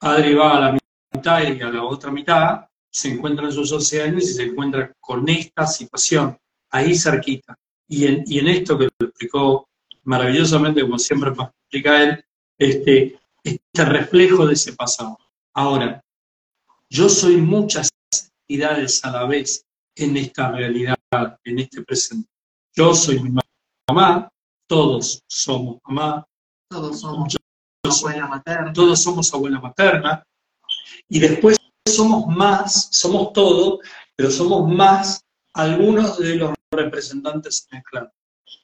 Adri 0.00 0.34
va 0.34 0.56
a 0.56 0.60
la 0.60 0.78
mitad 1.12 1.42
y 1.42 1.60
a 1.60 1.70
la 1.70 1.84
otra 1.84 2.10
mitad, 2.10 2.66
se 2.94 3.08
encuentra 3.08 3.46
en 3.46 3.52
sus 3.52 3.72
11 3.72 4.02
años 4.02 4.22
y 4.22 4.34
se 4.34 4.44
encuentra 4.44 4.92
con 5.00 5.28
esta 5.28 5.66
situación, 5.66 6.38
ahí 6.70 6.94
cerquita. 6.96 7.58
Y 7.88 8.06
en, 8.06 8.22
y 8.24 8.38
en 8.38 8.46
esto 8.48 8.78
que 8.78 8.84
lo 8.84 9.08
explicó 9.08 9.68
maravillosamente, 10.04 10.82
como 10.82 10.98
siempre 10.98 11.32
me 11.32 11.42
explica 11.42 12.02
él, 12.04 12.24
este, 12.56 13.18
este 13.42 13.84
reflejo 13.84 14.46
de 14.46 14.54
ese 14.54 14.74
pasado. 14.74 15.18
Ahora, 15.54 16.00
yo 16.88 17.08
soy 17.08 17.38
muchas 17.38 17.90
entidades 18.48 19.04
a 19.04 19.10
la 19.10 19.24
vez 19.24 19.66
en 19.96 20.16
esta 20.16 20.52
realidad, 20.52 20.96
en 21.42 21.58
este 21.58 21.82
presente. 21.82 22.28
Yo 22.76 22.94
soy 22.94 23.20
mi 23.20 23.36
mamá, 23.88 24.28
todos 24.68 25.20
somos 25.26 25.78
mamá, 25.84 26.24
todos 26.70 27.00
somos 27.00 27.36
abuela 27.84 28.28
materna. 28.28 28.72
Todos 28.72 29.02
somos 29.02 29.34
abuela 29.34 29.58
materna. 29.58 30.22
Y 31.08 31.18
después 31.18 31.58
somos 31.88 32.26
más, 32.26 32.88
somos 32.90 33.32
todo, 33.32 33.80
pero 34.16 34.30
somos 34.30 34.68
más 34.72 35.24
algunos 35.52 36.18
de 36.18 36.36
los 36.36 36.54
representantes 36.70 37.66
en 37.70 37.78
el 37.78 37.84
clan. 37.84 38.12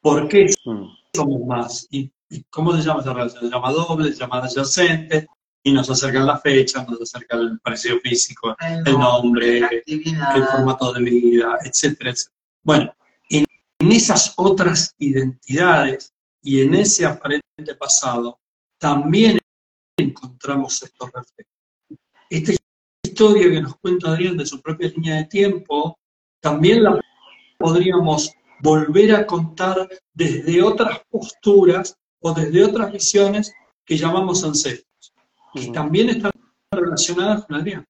¿Por 0.02 0.28
qué 0.28 0.50
mm. 0.64 0.84
somos 1.14 1.46
más? 1.46 1.86
¿Y, 1.90 2.12
cómo 2.48 2.76
se 2.76 2.82
llama 2.82 3.00
esa 3.00 3.12
relación? 3.12 3.42
Se 3.42 3.50
llama 3.50 3.72
doble, 3.72 4.12
se 4.12 4.18
llama 4.18 4.38
adyacente, 4.38 5.26
y 5.62 5.72
nos 5.72 5.90
acercan 5.90 6.26
la 6.26 6.38
fecha, 6.38 6.84
nos 6.84 7.02
acercan 7.02 7.40
el 7.40 7.60
parecido 7.60 7.98
físico, 8.00 8.56
el, 8.60 8.98
nombre, 8.98 9.82
el 9.86 10.44
formato 10.50 10.92
de 10.94 11.02
vida, 11.02 11.58
etcétera, 11.62 12.10
etcétera. 12.10 12.36
Bueno, 12.62 12.94
en 13.28 13.92
esas 13.92 14.32
otras 14.36 14.94
identidades 14.98 16.14
y 16.42 16.62
en 16.62 16.74
ese 16.74 17.04
aparente 17.04 17.74
pasado, 17.78 18.38
también 18.78 19.38
encontramos 19.98 20.82
estos 20.82 21.10
reflejos. 21.12 21.52
Esta 22.30 22.52
historia 23.20 23.50
que 23.50 23.60
nos 23.60 23.76
cuenta 23.76 24.10
Adrián 24.10 24.34
de 24.38 24.46
su 24.46 24.62
propia 24.62 24.88
línea 24.88 25.16
de 25.16 25.24
tiempo, 25.26 25.98
también 26.40 26.82
la 26.82 26.98
podríamos 27.58 28.32
volver 28.62 29.14
a 29.14 29.26
contar 29.26 29.86
desde 30.14 30.62
otras 30.62 31.02
posturas 31.10 31.94
o 32.22 32.32
desde 32.32 32.64
otras 32.64 32.90
visiones 32.90 33.52
que 33.84 33.98
llamamos 33.98 34.42
ancestros, 34.42 35.12
que 35.52 35.66
también 35.66 36.08
están 36.08 36.32
relacionadas 36.72 37.44
con 37.44 37.56
Adrián. 37.56 37.84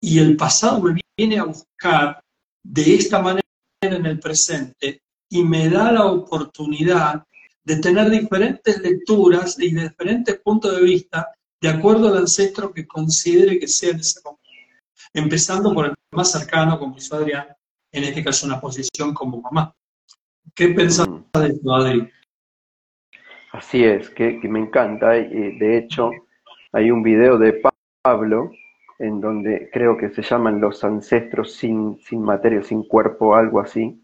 Y 0.00 0.18
el 0.18 0.36
pasado 0.36 0.82
me 0.82 1.00
viene 1.16 1.38
a 1.38 1.44
buscar 1.44 2.20
de 2.64 2.94
esta 2.96 3.22
manera 3.22 3.46
en 3.80 4.06
el 4.06 4.18
presente 4.18 5.02
y 5.30 5.44
me 5.44 5.68
da 5.68 5.92
la 5.92 6.06
oportunidad 6.06 7.22
de 7.62 7.76
tener 7.76 8.10
diferentes 8.10 8.80
lecturas 8.80 9.56
y 9.60 9.72
diferentes 9.72 10.40
puntos 10.40 10.74
de 10.74 10.82
vista 10.82 11.28
de 11.60 11.68
acuerdo 11.68 12.08
al 12.08 12.18
ancestro 12.18 12.72
que 12.72 12.86
considere 12.86 13.58
que 13.58 13.68
sea 13.68 13.90
en 13.90 14.00
ese 14.00 14.20
momento. 14.24 14.42
Empezando 15.14 15.72
por 15.72 15.86
el 15.86 15.94
más 16.12 16.32
cercano, 16.32 16.78
como 16.78 16.96
hizo 16.96 17.16
Adrián, 17.16 17.46
en 17.92 18.04
este 18.04 18.22
caso 18.22 18.46
una 18.46 18.60
posición 18.60 19.14
como 19.14 19.40
mamá. 19.40 19.74
¿Qué 20.54 20.68
pensás 20.68 21.08
mm. 21.08 21.38
de 21.38 21.46
esto, 21.46 21.74
Adri? 21.74 22.10
Así 23.52 23.84
es, 23.84 24.10
que, 24.10 24.38
me 24.42 24.60
encanta. 24.60 25.10
De 25.10 25.78
hecho, 25.78 26.10
hay 26.72 26.90
un 26.90 27.02
video 27.02 27.38
de 27.38 27.62
Pablo 28.02 28.50
en 28.98 29.20
donde 29.20 29.70
creo 29.72 29.96
que 29.96 30.10
se 30.10 30.22
llaman 30.22 30.60
los 30.60 30.84
ancestros 30.84 31.54
sin, 31.54 31.98
sin 32.00 32.22
materia, 32.22 32.62
sin 32.62 32.82
cuerpo, 32.82 33.34
algo 33.34 33.60
así, 33.60 34.02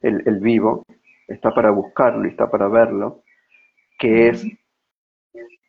el, 0.00 0.22
el 0.26 0.40
vivo, 0.40 0.84
está 1.28 1.54
para 1.54 1.70
buscarlo 1.70 2.26
y 2.26 2.30
está 2.30 2.50
para 2.50 2.68
verlo, 2.68 3.22
que 3.98 4.28
es 4.28 4.46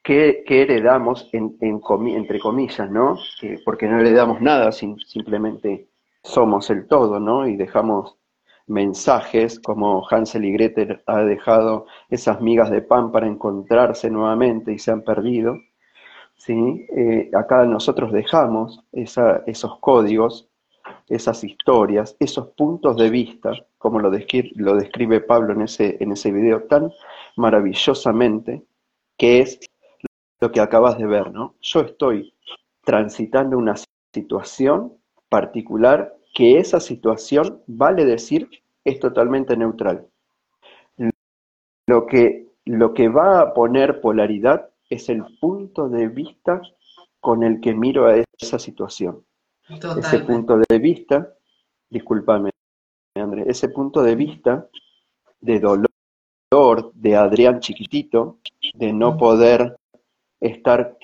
qué, 0.08 0.62
heredamos 0.64 1.30
en, 1.34 1.58
entre 1.60 2.40
comillas, 2.40 2.90
¿no? 2.90 3.18
porque 3.66 3.88
no 3.88 4.00
heredamos 4.00 4.42
nada, 4.42 4.72
simplemente 4.72 5.90
somos 6.24 6.70
el 6.70 6.88
todo, 6.88 7.20
¿no? 7.20 7.46
Y 7.48 7.58
dejamos 7.58 8.18
mensajes 8.68 9.60
como 9.60 10.06
Hansel 10.10 10.46
y 10.46 10.54
Gretel 10.54 11.02
ha 11.06 11.24
dejado 11.24 11.86
esas 12.10 12.42
migas 12.42 12.72
de 12.72 12.82
pan 12.82 13.12
para 13.12 13.28
encontrarse 13.28 14.10
nuevamente 14.10 14.74
y 14.74 14.80
se 14.80 14.92
han 14.92 15.04
perdido. 15.04 15.58
¿sí? 16.36 16.86
Eh, 16.96 17.30
acá 17.34 17.66
nosotros 17.66 18.12
dejamos 18.12 18.84
esos 18.94 19.80
códigos 19.80 20.50
esas 21.08 21.44
historias, 21.44 22.16
esos 22.20 22.50
puntos 22.50 22.98
de 22.98 23.10
vista, 23.10 23.52
como 23.78 24.00
lo 24.00 24.10
describe, 24.10 24.52
lo 24.56 24.76
describe 24.76 25.22
Pablo 25.22 25.54
en 25.54 25.62
ese, 25.62 25.98
en 26.00 26.12
ese 26.12 26.32
video 26.32 26.64
tan 26.64 26.92
maravillosamente, 27.36 28.64
que 29.18 29.40
es 29.40 29.60
lo 30.40 30.52
que 30.52 30.62
acabas 30.62 30.98
de 30.98 31.06
ver, 31.06 31.32
¿no? 31.32 31.56
Yo 31.62 31.82
estoy 31.82 32.34
transitando 32.84 33.58
una 33.58 33.76
situación 34.14 34.94
particular 35.30 36.16
que 36.34 36.60
esa 36.60 36.80
situación, 36.80 37.62
vale 37.68 38.06
decir, 38.06 38.50
es 38.84 39.00
totalmente 39.00 39.58
neutral. 39.58 40.08
Lo 41.88 42.06
que, 42.06 42.48
lo 42.66 42.94
que 42.94 43.10
va 43.10 43.42
a 43.42 43.54
poner 43.54 44.02
polaridad 44.02 44.70
es 44.90 45.10
el 45.10 45.26
punto 45.40 45.90
de 45.90 46.08
vista 46.08 46.62
con 47.20 47.44
el 47.44 47.60
que 47.60 47.74
miro 47.74 48.06
a 48.06 48.24
esa 48.40 48.60
situación. 48.60 49.24
Ese 49.68 50.20
punto 50.20 50.60
de 50.70 50.80
vista, 50.80 51.34
discúlpame, 51.90 52.52
André, 53.16 53.46
ese 53.48 53.70
punto 53.70 54.04
de 54.04 54.16
vista 54.16 54.68
de 55.42 55.60
dolor 55.60 55.90
de 56.94 57.16
Adrián 57.16 57.60
chiquitito, 57.60 58.38
de 58.74 58.94
no 58.94 59.18
poder 59.18 59.76
estar 60.40 60.98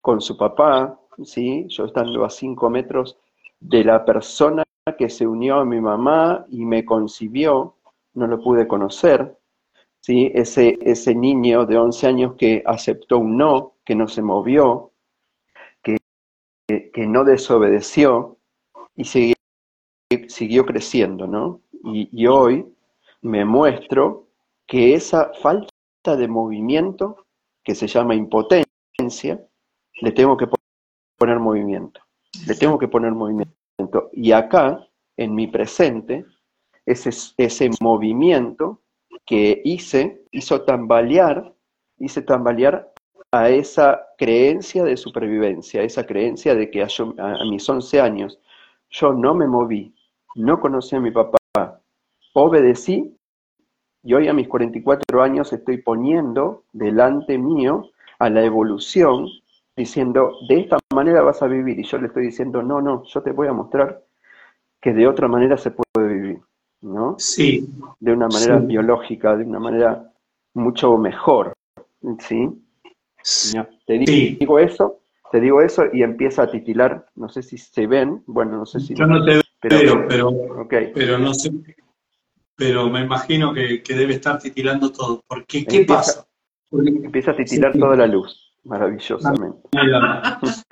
con 0.00 0.20
su 0.20 0.36
papá, 0.36 0.98
¿sí? 1.24 1.66
Yo 1.68 1.86
estando 1.86 2.24
a 2.24 2.30
cinco 2.30 2.70
metros 2.70 3.18
de 3.60 3.84
la 3.84 4.04
persona 4.04 4.62
que 4.98 5.10
se 5.10 5.26
unió 5.26 5.56
a 5.56 5.64
mi 5.64 5.80
mamá 5.80 6.46
y 6.48 6.64
me 6.64 6.84
concibió, 6.84 7.74
no 8.14 8.26
lo 8.26 8.40
pude 8.40 8.68
conocer, 8.68 9.36
¿sí? 10.00 10.30
Ese, 10.34 10.78
ese 10.80 11.14
niño 11.14 11.66
de 11.66 11.78
11 11.78 12.06
años 12.06 12.34
que 12.36 12.62
aceptó 12.64 13.18
un 13.18 13.36
no, 13.36 13.74
que 13.84 13.94
no 13.94 14.06
se 14.06 14.22
movió, 14.22 14.92
que, 15.82 15.98
que, 16.92 17.06
no 17.06 17.24
desobedeció 17.24 18.36
y 18.94 19.04
siguió, 19.04 19.34
siguió 20.28 20.64
creciendo, 20.64 21.26
¿no? 21.26 21.60
Y 21.82 22.26
hoy 22.26 22.66
me 23.22 23.44
muestro 23.44 24.26
que 24.66 24.94
esa 24.94 25.32
falta 25.34 26.16
de 26.16 26.28
movimiento, 26.28 27.25
que 27.66 27.74
se 27.74 27.88
llama 27.88 28.14
impotencia, 28.14 29.44
le 30.00 30.12
tengo 30.12 30.36
que 30.36 30.46
poner 31.18 31.40
movimiento. 31.40 32.00
Le 32.46 32.54
tengo 32.54 32.78
que 32.78 32.86
poner 32.86 33.10
movimiento. 33.10 34.08
Y 34.12 34.30
acá, 34.30 34.86
en 35.16 35.34
mi 35.34 35.48
presente, 35.48 36.24
ese, 36.86 37.10
ese 37.36 37.70
movimiento 37.80 38.82
que 39.24 39.62
hice, 39.64 40.22
hizo 40.30 40.62
tambalear, 40.62 41.52
hice 41.98 42.22
tambalear 42.22 42.88
a 43.32 43.50
esa 43.50 44.00
creencia 44.16 44.84
de 44.84 44.96
supervivencia, 44.96 45.82
esa 45.82 46.06
creencia 46.06 46.54
de 46.54 46.70
que 46.70 46.84
a, 46.84 46.86
a, 47.18 47.44
mis 47.46 47.68
11 47.68 48.00
años 48.00 48.38
yo 48.90 49.12
no 49.12 49.34
me 49.34 49.48
moví, 49.48 49.92
no 50.36 50.60
conocí 50.60 50.94
a 50.94 51.00
mi 51.00 51.10
papá, 51.10 51.36
obedecí 52.32 53.15
y 54.06 54.14
hoy 54.14 54.28
a 54.28 54.32
mis 54.32 54.46
44 54.46 55.20
años 55.20 55.52
estoy 55.52 55.78
poniendo 55.78 56.62
delante 56.72 57.36
mío 57.38 57.90
a 58.20 58.30
la 58.30 58.44
evolución 58.44 59.26
diciendo, 59.76 60.30
de 60.48 60.60
esta 60.60 60.78
manera 60.94 61.22
vas 61.22 61.42
a 61.42 61.48
vivir. 61.48 61.80
Y 61.80 61.82
yo 61.82 61.98
le 61.98 62.06
estoy 62.06 62.26
diciendo, 62.26 62.62
no, 62.62 62.80
no, 62.80 63.02
yo 63.02 63.20
te 63.20 63.32
voy 63.32 63.48
a 63.48 63.52
mostrar 63.52 64.00
que 64.80 64.92
de 64.92 65.08
otra 65.08 65.26
manera 65.26 65.56
se 65.56 65.72
puede 65.72 66.06
vivir, 66.06 66.38
¿no? 66.82 67.16
Sí. 67.18 67.68
De 67.98 68.12
una 68.12 68.28
manera 68.28 68.60
Sí. 68.60 68.66
biológica, 68.66 69.36
de 69.36 69.42
una 69.42 69.58
manera 69.58 70.12
mucho 70.54 70.96
mejor, 70.98 71.52
¿sí? 72.20 72.48
Ya, 73.52 73.68
Te 73.88 73.94
di- 73.98 74.06
Sí. 74.06 74.36
digo 74.38 74.60
eso, 74.60 75.00
te 75.32 75.40
digo 75.40 75.60
eso 75.62 75.82
y 75.92 76.04
empieza 76.04 76.44
a 76.44 76.50
titilar, 76.50 77.06
no 77.16 77.28
sé 77.28 77.42
si 77.42 77.58
se 77.58 77.88
ven, 77.88 78.22
bueno, 78.28 78.56
no 78.56 78.66
sé 78.66 78.78
si... 78.78 78.94
Yo 78.94 79.04
no 79.04 79.24
te 79.24 79.42
pero, 79.60 79.78
veo, 79.78 80.08
pero, 80.08 80.28
ok, 80.28 80.74
pero 80.94 81.18
no 81.18 81.34
sé. 81.34 81.50
Pero 82.56 82.88
me 82.88 83.00
imagino 83.02 83.52
que, 83.52 83.82
que 83.82 83.94
debe 83.94 84.14
estar 84.14 84.38
titilando 84.38 84.90
todo. 84.90 85.22
Porque, 85.28 85.64
¿qué 85.64 85.76
Empieza- 85.78 85.94
pasa? 85.94 86.26
Porque, 86.70 86.88
empieza 86.90 87.30
a 87.32 87.36
titilar 87.36 87.72
Sí. 87.72 87.78
toda 87.78 87.96
la 87.96 88.06
luz, 88.06 88.52
maravillosamente. 88.64 89.68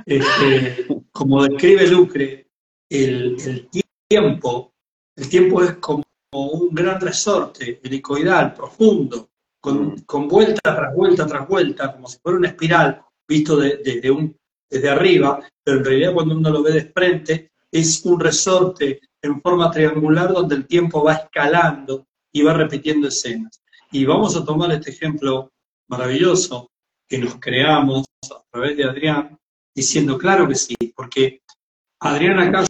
este, 0.06 0.86
como 1.12 1.44
describe 1.44 1.86
Lucre, 1.88 2.46
el, 2.90 3.36
el 3.46 3.68
tiempo, 4.08 4.72
el 5.16 5.28
tiempo 5.28 5.62
es 5.62 5.74
como 5.76 6.02
un 6.32 6.74
gran 6.74 7.00
resorte 7.00 7.80
helicoidal, 7.82 8.54
profundo, 8.54 9.30
con, 9.60 9.86
Mm. 9.94 9.96
con 10.04 10.28
vuelta 10.28 10.60
tras 10.74 10.94
vuelta 10.94 11.26
tras 11.26 11.46
vuelta, 11.48 11.92
como 11.92 12.08
si 12.08 12.18
fuera 12.18 12.38
una 12.38 12.48
espiral, 12.48 13.02
visto 13.28 13.56
de- 13.56 13.78
desde, 13.84 14.10
un, 14.10 14.36
desde 14.70 14.90
arriba, 14.90 15.40
pero 15.62 15.78
en 15.78 15.84
realidad 15.84 16.12
cuando 16.14 16.36
uno 16.36 16.50
lo 16.50 16.62
ve 16.62 16.72
de 16.72 16.84
frente, 16.86 17.52
es 17.74 18.04
un 18.04 18.20
resorte 18.20 19.00
en 19.20 19.42
forma 19.42 19.68
triangular 19.68 20.32
donde 20.32 20.54
el 20.54 20.66
tiempo 20.66 21.02
va 21.02 21.14
escalando 21.14 22.06
y 22.32 22.42
va 22.42 22.52
repitiendo 22.52 23.08
escenas. 23.08 23.60
Y 23.90 24.04
vamos 24.04 24.36
a 24.36 24.44
tomar 24.44 24.70
este 24.70 24.90
ejemplo 24.90 25.50
maravilloso 25.88 26.70
que 27.08 27.18
nos 27.18 27.34
creamos 27.40 28.04
a 28.30 28.40
través 28.52 28.76
de 28.76 28.84
Adrián, 28.84 29.36
diciendo, 29.74 30.16
claro 30.16 30.46
que 30.46 30.54
sí, 30.54 30.76
porque 30.94 31.42
Adrián 32.00 32.38
acá, 32.38 32.60
a 32.60 32.66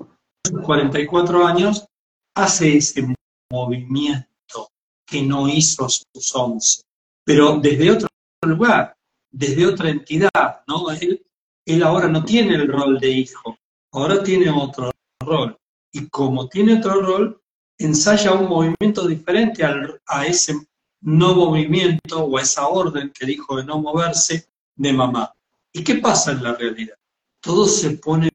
sus 0.48 0.60
44 0.62 1.46
años, 1.46 1.86
hace 2.34 2.78
ese 2.78 3.14
movimiento 3.52 4.70
que 5.06 5.20
no 5.20 5.46
hizo 5.48 5.84
a 5.84 5.90
sus 5.90 6.34
11, 6.34 6.80
pero 7.24 7.58
desde 7.58 7.90
otro 7.90 8.08
lugar, 8.46 8.96
desde 9.30 9.66
otra 9.66 9.90
entidad, 9.90 10.62
¿no? 10.66 10.90
Él, 10.92 11.22
él 11.66 11.82
ahora 11.82 12.08
no 12.08 12.24
tiene 12.24 12.54
el 12.54 12.68
rol 12.68 12.98
de 12.98 13.10
hijo, 13.10 13.58
ahora 13.92 14.22
tiene 14.22 14.50
otro 14.50 14.93
rol. 15.24 15.56
Y 15.92 16.08
como 16.08 16.48
tiene 16.48 16.78
otro 16.78 17.00
rol, 17.00 17.40
ensaya 17.78 18.32
un 18.32 18.48
movimiento 18.48 19.06
diferente 19.06 19.64
al- 19.64 20.00
a 20.06 20.26
ese 20.26 20.54
no 21.00 21.34
movimiento 21.34 22.24
o 22.24 22.38
a 22.38 22.42
esa 22.42 22.66
orden 22.68 23.12
que 23.12 23.26
dijo 23.26 23.56
de 23.56 23.64
no 23.64 23.80
moverse 23.80 24.46
de 24.76 24.92
mamá. 24.92 25.32
¿Y 25.72 25.84
qué 25.84 25.96
pasa 25.96 26.32
en 26.32 26.42
la 26.42 26.54
realidad? 26.54 26.94
Todo 27.42 27.66
se 27.66 27.90
pone 27.98 28.30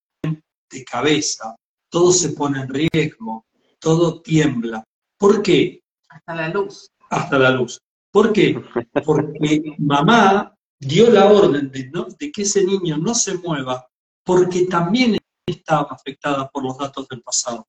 de 0.71 0.83
cabeza, 0.85 1.55
todo 1.89 2.11
se 2.11 2.29
pone 2.29 2.61
en 2.61 2.69
riesgo, 2.69 3.45
todo 3.79 4.21
tiembla. 4.21 4.83
¿Por 5.17 5.41
qué? 5.41 5.81
Hasta 6.09 6.35
la 6.35 6.49
luz. 6.49 6.89
Hasta 7.09 7.39
la 7.39 7.49
luz. 7.51 7.79
¿Por 8.11 8.31
qué? 8.33 8.61
Porque 9.05 9.75
mamá 9.79 10.53
dio 10.79 11.09
la 11.09 11.25
orden 11.31 11.71
de, 11.71 11.89
no- 11.89 12.07
de 12.19 12.31
que 12.31 12.43
ese 12.43 12.63
niño 12.63 12.97
no 12.97 13.13
se 13.15 13.35
mueva 13.37 13.87
porque 14.23 14.65
también 14.65 15.17
estaba 15.51 15.87
afectada 15.91 16.49
por 16.49 16.63
los 16.63 16.77
datos 16.77 17.07
del 17.07 17.21
pasado. 17.21 17.67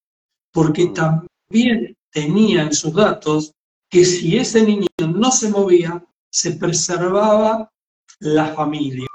Porque 0.53 0.87
Mm. 0.87 0.95
también 0.95 1.97
tenía 2.11 2.63
en 2.63 2.75
sus 2.75 2.93
datos 2.95 3.53
que 3.91 4.05
si 4.05 4.37
ese 4.37 4.63
niño 4.65 4.87
no 4.99 5.31
se 5.31 5.51
movía, 5.51 6.05
se 6.31 6.53
preservaba 6.53 7.71
la 8.21 8.55
familia, 8.55 9.07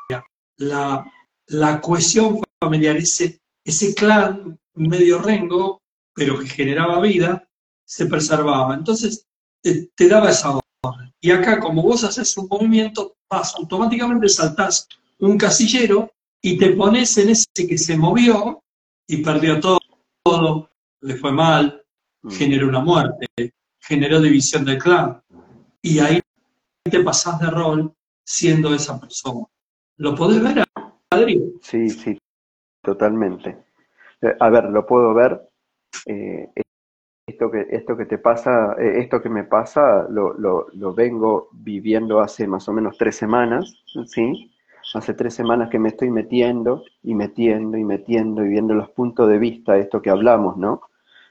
la, 0.57 1.05
la 1.47 1.81
cohesión 1.81 2.41
familiar, 2.59 2.97
ese, 2.97 3.39
ese 3.63 3.93
clan 3.93 4.59
medio 4.73 5.19
rengo, 5.19 5.81
pero 6.13 6.39
que 6.39 6.47
generaba 6.47 6.99
vida, 7.01 7.47
se 7.85 8.05
preservaba. 8.07 8.73
Entonces, 8.73 9.27
te, 9.61 9.87
te 9.95 10.07
daba 10.07 10.31
esa 10.31 10.51
orden. 10.81 11.13
Y 11.21 11.31
acá, 11.31 11.59
como 11.59 11.83
vos 11.83 12.03
haces 12.03 12.35
un 12.37 12.47
movimiento, 12.49 13.15
vas, 13.29 13.55
automáticamente 13.55 14.27
saltás 14.29 14.87
un 15.19 15.37
casillero 15.37 16.11
y 16.47 16.57
te 16.59 16.69
pones 16.75 17.17
en 17.17 17.29
ese 17.29 17.45
que 17.67 17.77
se 17.77 17.97
movió 17.97 18.61
y 19.07 19.23
perdió 19.23 19.59
todo, 19.59 19.79
todo, 20.23 20.69
le 21.01 21.15
fue 21.15 21.31
mal, 21.31 21.81
Mm. 22.21 22.29
generó 22.31 22.67
una 22.69 22.79
muerte, 22.79 23.27
generó 23.79 24.19
división 24.19 24.65
del 24.65 24.79
clan. 24.79 25.21
Y 25.81 25.99
ahí 25.99 26.19
te 26.83 26.99
pasás 27.03 27.39
de 27.39 27.51
rol 27.51 27.93
siendo 28.23 28.73
esa 28.73 28.99
persona. 28.99 29.45
¿Lo 29.97 30.15
podés 30.15 30.41
ver, 30.41 30.63
Adri? 31.11 31.53
Sí, 31.61 31.89
sí, 31.89 32.17
totalmente. 32.83 33.57
Eh, 34.21 34.35
A 34.39 34.49
ver, 34.49 34.65
lo 34.65 34.85
puedo 34.85 35.13
ver. 35.13 35.39
eh, 36.07 36.49
esto 37.27 37.49
que, 37.49 37.65
esto 37.71 37.97
que 37.97 38.05
te 38.05 38.17
pasa, 38.19 38.75
eh, 38.79 38.99
esto 39.01 39.19
que 39.21 39.29
me 39.29 39.43
pasa, 39.45 40.07
lo, 40.09 40.33
lo, 40.33 40.67
lo 40.73 40.93
vengo 40.93 41.49
viviendo 41.53 42.19
hace 42.21 42.47
más 42.47 42.67
o 42.69 42.73
menos 42.73 42.97
tres 42.97 43.15
semanas, 43.15 43.83
¿sí? 44.07 44.51
Hace 44.95 45.13
tres 45.13 45.33
semanas 45.33 45.69
que 45.69 45.77
me 45.77 45.89
estoy 45.89 46.09
metiendo 46.09 46.85
y 47.03 47.15
metiendo 47.15 47.77
y 47.77 47.83
metiendo 47.83 48.45
y 48.45 48.47
viendo 48.47 48.73
los 48.73 48.89
puntos 48.91 49.27
de 49.27 49.37
vista, 49.37 49.77
esto 49.77 50.01
que 50.01 50.09
hablamos, 50.09 50.55
¿no? 50.55 50.83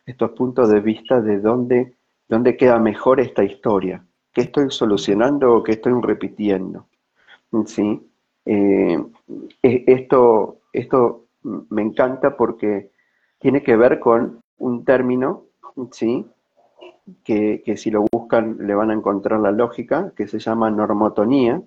Estos 0.04 0.32
puntos 0.32 0.68
de 0.68 0.80
vista 0.80 1.22
de 1.22 1.40
dónde, 1.40 1.94
dónde 2.28 2.58
queda 2.58 2.78
mejor 2.78 3.20
esta 3.20 3.42
historia, 3.42 4.04
qué 4.34 4.42
estoy 4.42 4.70
solucionando 4.70 5.54
o 5.54 5.62
qué 5.62 5.72
estoy 5.72 5.94
repitiendo, 6.02 6.88
¿sí? 7.64 8.06
Eh, 8.44 9.02
esto, 9.62 10.58
esto 10.70 11.24
me 11.42 11.80
encanta 11.80 12.36
porque 12.36 12.90
tiene 13.38 13.62
que 13.62 13.76
ver 13.76 13.98
con 13.98 14.42
un 14.58 14.84
término, 14.84 15.44
¿sí? 15.90 16.26
Que, 17.24 17.62
que 17.64 17.78
si 17.78 17.90
lo 17.90 18.04
buscan 18.12 18.58
le 18.60 18.74
van 18.74 18.90
a 18.90 18.94
encontrar 18.94 19.40
la 19.40 19.52
lógica, 19.52 20.12
que 20.14 20.28
se 20.28 20.38
llama 20.38 20.70
normotonía, 20.70 21.62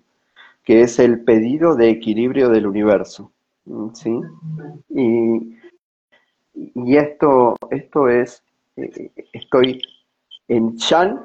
que 0.67 0.81
es 0.81 0.99
el 0.99 1.23
pedido 1.23 1.77
de 1.77 1.89
equilibrio 1.89 2.49
del 2.49 2.67
universo, 2.67 3.31
¿sí? 3.93 4.19
Y, 4.89 5.55
y 6.53 6.97
esto, 6.97 7.55
esto 7.71 8.09
es, 8.09 8.43
eh, 8.75 9.09
estoy 9.31 9.81
en 10.49 10.75
Chan 10.75 11.21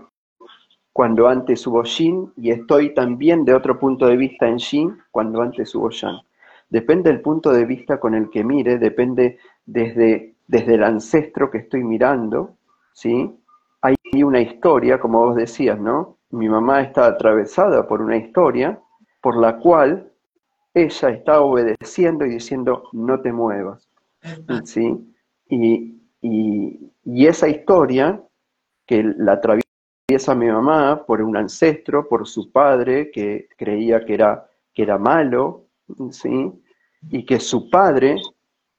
cuando 0.92 1.26
antes 1.26 1.66
hubo 1.66 1.82
Shin 1.82 2.32
y 2.36 2.52
estoy 2.52 2.94
también 2.94 3.44
de 3.44 3.52
otro 3.52 3.80
punto 3.80 4.06
de 4.06 4.16
vista 4.16 4.46
en 4.46 4.58
Shin 4.58 4.96
cuando 5.10 5.42
antes 5.42 5.74
hubo 5.74 5.90
Yang. 5.90 6.20
Depende 6.70 7.10
del 7.10 7.20
punto 7.20 7.50
de 7.50 7.64
vista 7.64 7.98
con 7.98 8.14
el 8.14 8.30
que 8.30 8.44
mire, 8.44 8.78
depende 8.78 9.38
desde, 9.66 10.36
desde 10.46 10.74
el 10.74 10.84
ancestro 10.84 11.50
que 11.50 11.58
estoy 11.58 11.82
mirando, 11.82 12.54
¿sí? 12.92 13.28
Hay 13.80 13.96
una 14.22 14.40
historia, 14.40 15.00
como 15.00 15.26
vos 15.26 15.34
decías, 15.34 15.80
¿no? 15.80 16.18
Mi 16.30 16.48
mamá 16.48 16.82
está 16.82 17.06
atravesada 17.06 17.88
por 17.88 18.00
una 18.00 18.16
historia 18.16 18.78
por 19.22 19.38
la 19.38 19.56
cual 19.58 20.12
ella 20.74 21.10
está 21.10 21.40
obedeciendo 21.40 22.26
y 22.26 22.30
diciendo, 22.30 22.88
no 22.92 23.20
te 23.20 23.32
muevas. 23.32 23.88
¿sí? 24.64 24.98
Y, 25.48 25.96
y, 26.20 27.26
esa 27.26 27.48
historia 27.48 28.20
que 28.86 29.02
la 29.16 29.32
atraviesa 29.32 30.34
mi 30.34 30.46
mamá 30.46 31.04
por 31.06 31.22
un 31.22 31.36
ancestro, 31.36 32.08
por 32.08 32.26
su 32.26 32.50
padre, 32.50 33.10
que 33.10 33.48
creía 33.56 34.04
que 34.04 34.14
era, 34.14 34.46
que 34.74 34.82
era 34.82 34.98
malo, 34.98 35.66
¿sí? 36.10 36.52
y 37.10 37.24
que 37.24 37.38
su 37.38 37.70
padre 37.70 38.16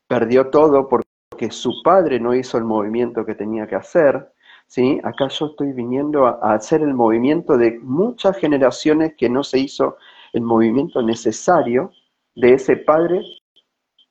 perdió 0.08 0.50
todo 0.50 0.88
porque 0.90 1.52
su 1.52 1.82
padre 1.84 2.20
no 2.20 2.36
hizo 2.36 2.58
el 2.58 2.66
movimiento 2.66 3.26
que 3.26 3.36
tenía 3.36 3.66
que 3.66 3.76
hacer. 3.76 4.32
¿sí? 4.68 5.00
Acá 5.04 5.28
yo 5.30 5.48
estoy 5.48 5.72
viniendo 5.72 6.26
a, 6.28 6.40
a 6.42 6.56
hacer 6.56 6.82
el 6.82 6.94
movimiento 6.94 7.58
de 7.58 7.80
muchas 7.80 8.38
generaciones 8.38 9.14
que 9.16 9.30
no 9.30 9.44
se 9.44 9.60
hizo 9.60 9.98
el 10.34 10.42
movimiento 10.42 11.02
necesario 11.02 11.92
de 12.36 12.54
ese 12.54 12.76
padre 12.76 13.22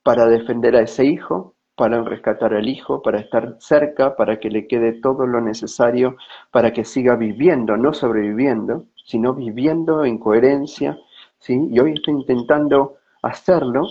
para 0.03 0.25
defender 0.25 0.75
a 0.75 0.81
ese 0.81 1.05
hijo, 1.05 1.55
para 1.75 2.03
rescatar 2.03 2.53
al 2.53 2.67
hijo, 2.67 3.01
para 3.01 3.19
estar 3.19 3.55
cerca, 3.59 4.15
para 4.15 4.39
que 4.39 4.49
le 4.49 4.67
quede 4.67 4.93
todo 4.93 5.25
lo 5.25 5.41
necesario 5.41 6.17
para 6.51 6.71
que 6.71 6.85
siga 6.85 7.15
viviendo, 7.15 7.77
no 7.77 7.93
sobreviviendo, 7.93 8.85
sino 9.05 9.33
viviendo 9.33 10.05
en 10.05 10.17
coherencia, 10.17 10.97
¿sí? 11.39 11.67
Y 11.71 11.79
hoy 11.79 11.93
estoy 11.93 12.13
intentando 12.13 12.97
hacerlo, 13.21 13.87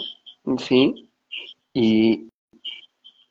¿sí? 0.58 1.10
Y, 1.74 2.28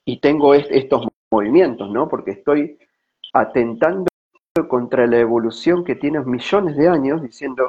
y 0.05 0.17
tengo 0.17 0.53
estos 0.53 1.07
movimientos, 1.31 1.89
¿no? 1.89 2.09
Porque 2.09 2.31
estoy 2.31 2.77
atentando 3.33 4.07
contra 4.67 5.07
la 5.07 5.19
evolución 5.19 5.85
que 5.85 5.95
tiene 5.95 6.19
millones 6.19 6.75
de 6.75 6.89
años, 6.89 7.21
diciendo, 7.21 7.63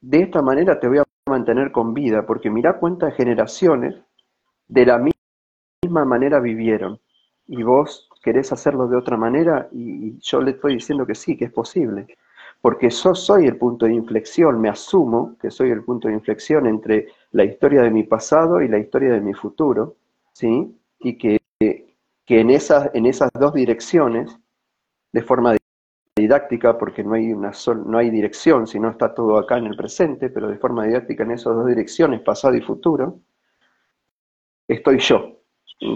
de 0.00 0.22
esta 0.22 0.42
manera 0.42 0.80
te 0.80 0.88
voy 0.88 0.98
a 0.98 1.04
mantener 1.26 1.72
con 1.72 1.94
vida, 1.94 2.26
porque 2.26 2.50
mira 2.50 2.78
cuántas 2.78 3.14
generaciones 3.14 3.96
de 4.68 4.86
la 4.86 4.98
misma 4.98 6.04
manera 6.04 6.40
vivieron. 6.40 7.00
Y 7.46 7.62
vos 7.62 8.08
querés 8.22 8.52
hacerlo 8.52 8.86
de 8.86 8.96
otra 8.96 9.16
manera 9.16 9.68
y, 9.72 10.18
yo 10.20 10.40
le 10.40 10.52
estoy 10.52 10.74
diciendo 10.74 11.06
que 11.06 11.14
sí, 11.14 11.36
que 11.36 11.46
es 11.46 11.52
posible. 11.52 12.06
Porque 12.60 12.90
yo 12.90 13.14
soy 13.14 13.46
el 13.46 13.56
punto 13.56 13.86
de 13.86 13.94
inflexión, 13.94 14.60
me 14.60 14.68
asumo 14.68 15.36
que 15.40 15.50
soy 15.50 15.70
el 15.70 15.82
punto 15.82 16.08
de 16.08 16.14
inflexión 16.14 16.66
entre 16.66 17.08
la 17.32 17.44
historia 17.44 17.82
de 17.82 17.90
mi 17.90 18.04
pasado 18.04 18.60
y 18.60 18.68
la 18.68 18.78
historia 18.78 19.12
de 19.12 19.20
mi 19.20 19.32
futuro, 19.32 19.96
¿sí? 20.32 20.76
Y 20.98 21.16
que, 21.16 21.40
que 21.58 22.40
en, 22.40 22.50
esas, 22.50 22.90
en 22.94 23.06
esas 23.06 23.30
dos 23.32 23.54
direcciones, 23.54 24.36
de 25.12 25.22
forma 25.22 25.52
didáctica, 26.20 26.78
porque 26.78 27.02
no 27.04 27.14
hay, 27.14 27.32
una 27.32 27.52
no 27.86 27.98
hay 27.98 28.10
dirección, 28.10 28.66
sino 28.66 28.88
está 28.90 29.14
todo 29.14 29.38
acá 29.38 29.58
en 29.58 29.66
el 29.66 29.76
presente, 29.76 30.30
pero 30.30 30.48
de 30.48 30.58
forma 30.58 30.86
didáctica 30.86 31.24
en 31.24 31.32
esas 31.32 31.54
dos 31.54 31.66
direcciones, 31.66 32.20
pasado 32.20 32.54
y 32.54 32.60
futuro, 32.60 33.20
estoy 34.68 34.98
yo. 34.98 35.40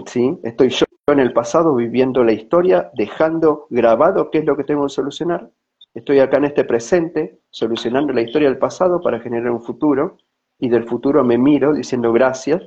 ¿sí? 0.05 0.39
Estoy 0.43 0.69
yo 0.69 0.85
en 1.07 1.19
el 1.19 1.33
pasado 1.33 1.75
viviendo 1.75 2.23
la 2.23 2.33
historia, 2.33 2.91
dejando 2.93 3.67
grabado 3.69 4.29
qué 4.31 4.39
es 4.39 4.45
lo 4.45 4.57
que 4.57 4.63
tengo 4.63 4.83
que 4.83 4.89
solucionar. 4.89 5.49
Estoy 5.93 6.19
acá 6.19 6.37
en 6.37 6.45
este 6.45 6.65
presente, 6.65 7.39
solucionando 7.49 8.11
la 8.11 8.21
historia 8.21 8.49
del 8.49 8.57
pasado 8.57 9.01
para 9.01 9.19
generar 9.19 9.51
un 9.51 9.61
futuro, 9.61 10.17
y 10.59 10.69
del 10.69 10.85
futuro 10.85 11.23
me 11.23 11.37
miro 11.37 11.73
diciendo 11.73 12.11
gracias 12.13 12.61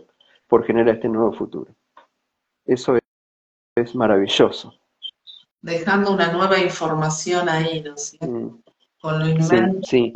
por 0.47 0.65
generar 0.65 0.97
este 0.97 1.09
nuevo 1.09 1.33
futuro. 1.33 1.73
Eso 2.65 2.99
es 3.77 3.95
maravilloso 3.95 4.79
dejando 5.63 6.13
una 6.13 6.33
nueva 6.33 6.59
información 6.59 7.49
ahí, 7.49 7.83
¿no 7.83 7.95
mm. 8.27 8.63
Con 9.01 9.19
lo 9.21 9.29
inmenso 9.29 9.81
sí, 9.85 10.13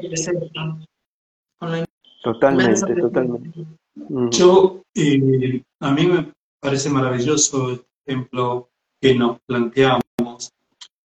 totalmente, 2.22 2.94
totalmente. 2.94 3.66
Mm. 3.94 4.28
Yo, 4.31 4.83
eh, 4.94 5.62
a 5.81 5.92
mí 5.92 6.07
me 6.07 6.33
parece 6.61 6.90
maravilloso 6.90 7.70
el 7.70 7.85
ejemplo 8.05 8.70
que 9.00 9.14
nos 9.14 9.38
planteamos 9.46 10.52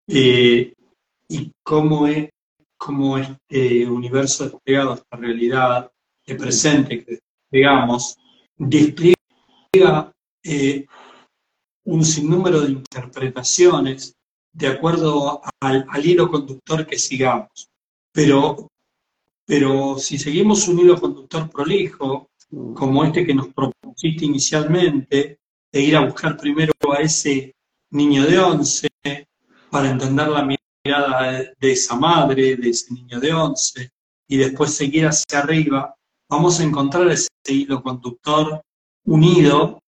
eh, 0.08 0.74
y 1.28 1.52
cómo 1.64 2.08
es 2.08 2.30
cómo 2.78 3.18
este 3.18 3.88
universo 3.90 4.44
desplegado, 4.44 4.94
esta 4.94 5.18
realidad 5.18 5.92
de 6.28 6.36
presente 6.36 7.04
que 7.04 7.20
digamos, 7.52 8.18
despliega 8.58 10.14
eh, 10.44 10.86
un 11.86 12.04
sinnúmero 12.04 12.62
de 12.62 12.72
interpretaciones 12.72 14.16
de 14.56 14.68
acuerdo 14.68 15.42
al, 15.60 15.86
hilo 16.04 16.32
conductor 16.32 16.88
que 16.88 16.98
sigamos. 16.98 17.70
Pero, 18.12 18.72
pero 19.46 20.00
si 20.00 20.18
seguimos 20.18 20.68
un 20.70 20.80
hilo 20.80 21.00
conductor 21.00 21.50
prolijo, 21.50 22.30
como 22.74 23.04
este 23.04 23.26
que 23.26 23.34
nos 23.34 23.50
propusiste 23.50 24.26
inicialmente, 24.26 25.40
de 25.72 25.82
ir 25.82 25.96
a 25.98 26.06
buscar 26.06 26.38
primero 26.38 26.72
a 26.90 27.02
ese 27.02 27.54
niño 27.92 28.26
de 28.26 28.40
once, 28.40 28.88
para 29.70 29.90
entender 29.90 30.30
la 30.30 30.48
mirada 30.48 31.52
de 31.60 31.72
esa 31.72 31.96
madre, 31.98 32.56
de 32.56 32.70
ese 32.70 32.94
niño 32.94 33.20
de 33.20 33.34
once, 33.34 33.90
y 34.28 34.38
después 34.38 34.74
seguir 34.74 35.06
hacia 35.06 35.40
arriba, 35.40 35.94
vamos 36.30 36.60
a 36.60 36.64
encontrar 36.64 37.10
ese 37.10 37.28
hilo 37.50 37.84
conductor 37.84 38.62
unido, 39.04 39.80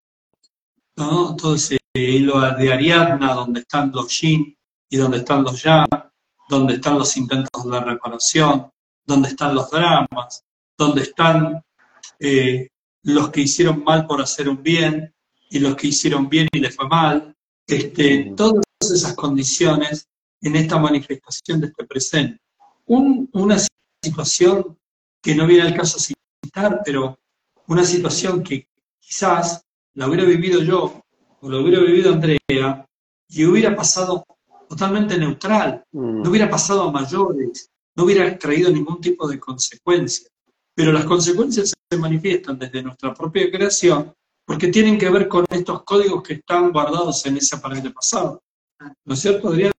todo 0.93 1.56
ese 1.56 1.77
hilo 1.93 2.41
de 2.58 2.73
Ariadna, 2.73 3.34
donde 3.34 3.62
están 3.62 3.91
los 3.93 4.08
y 4.89 4.97
dónde 4.97 5.17
están 5.17 5.43
los 5.43 5.62
ya, 5.62 5.86
dónde 6.50 6.76
están 6.76 6.97
los 6.97 7.15
intentos 7.17 7.69
de 7.69 7.80
reparación, 7.80 8.69
dónde 9.06 9.30
están 9.30 9.56
los 9.56 9.69
dramas, 9.69 10.43
dónde 10.78 11.02
están 11.04 11.63
eh, 12.19 12.69
los 13.04 13.30
que 13.30 13.41
hicieron 13.41 13.84
mal 13.84 14.06
por 14.06 14.21
hacer 14.21 14.50
un 14.50 14.62
bien 14.62 15.13
y 15.50 15.60
los 15.60 15.76
que 15.76 15.88
hicieron 15.88 16.30
bien 16.30 16.47
y 16.52 16.60
les 16.60 16.76
fue 16.76 16.88
mal. 16.88 17.36
Este, 17.65 18.34
todas 18.36 18.63
esas 18.80 19.13
condiciones 19.13 20.08
en 20.41 20.56
esta 20.56 20.78
manifestación 20.78 21.60
de 21.62 21.67
este 21.67 21.86
presente. 21.86 22.39
una 22.86 23.58
situación 24.02 24.78
que 25.21 25.36
no 25.36 25.45
viene 25.45 25.63
al 25.63 25.76
caso 25.76 26.00
citar, 26.00 26.82
pero 26.86 27.19
una 27.67 27.84
situación 27.84 28.43
que 28.43 28.67
quizás 29.00 29.62
la 29.93 30.08
hubiera 30.08 30.23
vivido 30.23 30.62
yo 30.62 31.02
o 31.41 31.50
la 31.50 31.60
hubiera 31.60 31.82
vivido 31.82 32.13
Andrea 32.13 32.86
y 33.30 33.45
hubiera 33.45 33.76
pasado 33.76 34.26
totalmente 34.67 35.17
neutral, 35.17 35.84
mm. 35.91 36.21
no 36.21 36.30
hubiera 36.30 36.49
pasado 36.49 36.84
a 36.84 36.91
mayores, 36.91 37.69
no 37.95 38.03
hubiera 38.03 38.38
traído 38.38 38.71
ningún 38.71 39.01
tipo 39.01 39.27
de 39.27 39.39
consecuencia. 39.39 40.30
Pero 40.75 40.91
las 40.91 41.06
consecuencias 41.06 41.73
se 41.89 41.97
manifiestan 41.97 42.60
desde 42.60 42.84
nuestra 42.84 43.13
propia 43.13 43.49
creación 43.49 44.13
porque 44.45 44.67
tienen 44.67 44.97
que 44.97 45.10
ver 45.10 45.27
con 45.27 45.45
estos 45.49 45.84
códigos 45.84 46.23
que 46.23 46.36
están 46.36 46.71
guardados 46.71 47.25
en 47.25 47.38
ese 47.38 47.56
aparente 47.56 47.89
pasado. 47.89 48.41
¿No 49.06 49.13
es 49.13 49.19
cierto, 49.19 49.49
Adrián? 49.49 49.73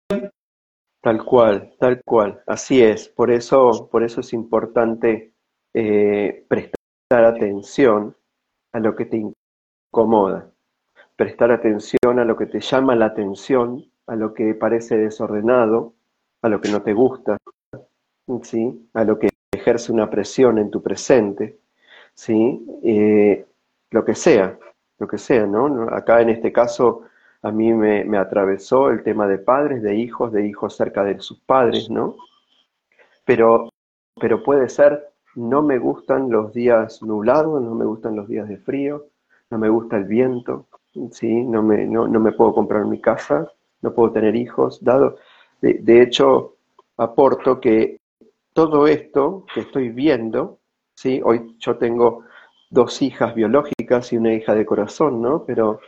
Tal 1.01 1.24
cual, 1.24 1.74
tal 1.79 2.03
cual. 2.05 2.42
Así 2.46 2.83
es. 2.83 3.09
Por 3.09 3.31
eso, 3.31 3.88
por 3.90 4.03
eso 4.03 4.20
es 4.20 4.33
importante 4.33 5.33
eh, 5.72 6.44
prestar 6.48 7.24
atención 7.24 8.16
a 8.72 8.81
lo 8.81 8.94
que 8.94 9.07
te 9.07 9.22
incomoda, 9.90 10.53
prestar 11.16 11.51
atención 11.53 12.18
a 12.18 12.24
lo 12.24 12.37
que 12.37 12.46
te 12.46 12.61
llama 12.61 12.94
la 12.96 13.07
atención 13.07 13.90
a 14.09 14.16
lo 14.16 14.35
que 14.35 14.55
parece 14.55 14.97
desordenado, 14.97 15.94
a 16.42 16.49
lo 16.49 16.61
que 16.61 16.71
no 16.71 16.83
te 16.83 16.94
gusta, 16.94 17.37
¿sí? 18.42 18.88
a 18.94 19.05
lo 19.05 19.18
que 19.18 19.29
ejerce 19.53 19.92
una 19.92 20.11
presión 20.11 20.59
en 20.59 20.71
tu 20.71 20.83
presente, 20.83 21.59
¿sí? 22.14 22.66
Eh, 22.83 23.47
lo 23.90 24.05
que 24.05 24.14
sea, 24.14 24.59
lo 24.99 25.07
que 25.07 25.18
sea, 25.18 25.47
¿no? 25.47 25.88
Acá 25.90 26.21
en 26.21 26.31
este 26.31 26.53
caso 26.53 27.03
a 27.42 27.51
mí 27.51 27.73
me, 27.73 28.18
atravesó 28.18 28.90
el 28.90 29.03
tema 29.03 29.29
de 29.29 29.38
padres, 29.38 29.83
de 29.83 29.94
hijos, 29.97 30.33
de 30.33 30.47
hijos 30.47 30.75
cerca 30.77 31.05
de 31.05 31.21
sus 31.21 31.40
padres, 31.40 31.88
¿no? 31.90 32.16
Pero, 33.25 33.68
pero 34.21 34.42
puede 34.42 34.68
ser, 34.68 35.11
no 35.35 35.62
me 35.62 35.79
gustan 35.79 36.31
los 36.31 36.53
días 36.53 37.03
nublados, 37.03 37.62
no 37.62 37.75
me 37.75 37.85
gustan 37.85 38.16
los 38.16 38.27
días 38.27 38.49
de 38.49 38.57
frío, 38.57 39.07
no 39.51 39.59
me 39.59 39.68
gusta 39.68 39.97
el 39.97 40.05
viento, 40.05 40.66
¿sí? 41.12 41.44
No 41.44 41.62
me, 41.62 41.87
no, 41.87 42.09
no 42.09 42.21
me 42.21 42.33
puedo 42.33 42.55
comprar 42.55 42.85
mi 42.87 43.01
casa, 43.01 43.51
no 43.82 43.94
puedo 43.94 44.12
tener 44.12 44.36
hijos, 44.36 44.82
dado, 44.82 45.16
de, 45.60 46.02
hecho, 46.02 46.56
aporto 46.96 47.60
que 47.60 47.98
todo 48.52 48.86
esto 48.86 49.44
que 49.52 49.60
estoy 49.60 49.90
viendo, 49.90 50.58
¿sí? 50.94 51.20
hoy 51.24 51.56
yo 51.58 51.76
tengo 51.76 52.24
dos 52.70 53.02
hijas 53.02 53.34
biológicas 53.34 54.12
y 54.12 54.16
una 54.16 54.32
hija 54.34 54.54
de 54.54 54.66
corazón, 54.66 55.22
¿no? 55.22 55.44
Pero, 55.44 55.80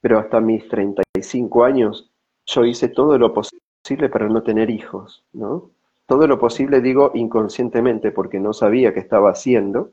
pero 0.00 0.18
hasta 0.18 0.40
mis 0.40 0.68
35 0.68 1.64
años 1.64 2.10
yo 2.46 2.64
hice 2.64 2.88
todo 2.88 3.18
lo 3.18 3.32
posible 3.32 4.08
para 4.10 4.28
no 4.28 4.42
tener 4.42 4.70
hijos, 4.70 5.24
¿no? 5.32 5.70
Todo 6.06 6.26
lo 6.26 6.38
posible 6.38 6.80
digo 6.80 7.12
inconscientemente 7.14 8.10
porque 8.10 8.40
no 8.40 8.52
sabía 8.52 8.92
qué 8.92 9.00
estaba 9.00 9.30
haciendo, 9.30 9.92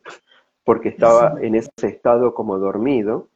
porque 0.63 0.89
estaba 0.89 1.35
en 1.41 1.55
ese 1.55 1.69
estado 1.83 2.33
como 2.33 2.57
dormido, 2.57 3.29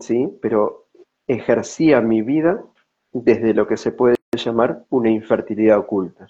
¿sí? 0.00 0.28
Pero 0.42 0.86
ejercía 1.26 2.00
mi 2.00 2.22
vida 2.22 2.64
desde 3.12 3.54
lo 3.54 3.66
que 3.66 3.76
se 3.76 3.92
puede 3.92 4.16
llamar 4.32 4.84
una 4.90 5.10
infertilidad 5.10 5.78
oculta. 5.78 6.26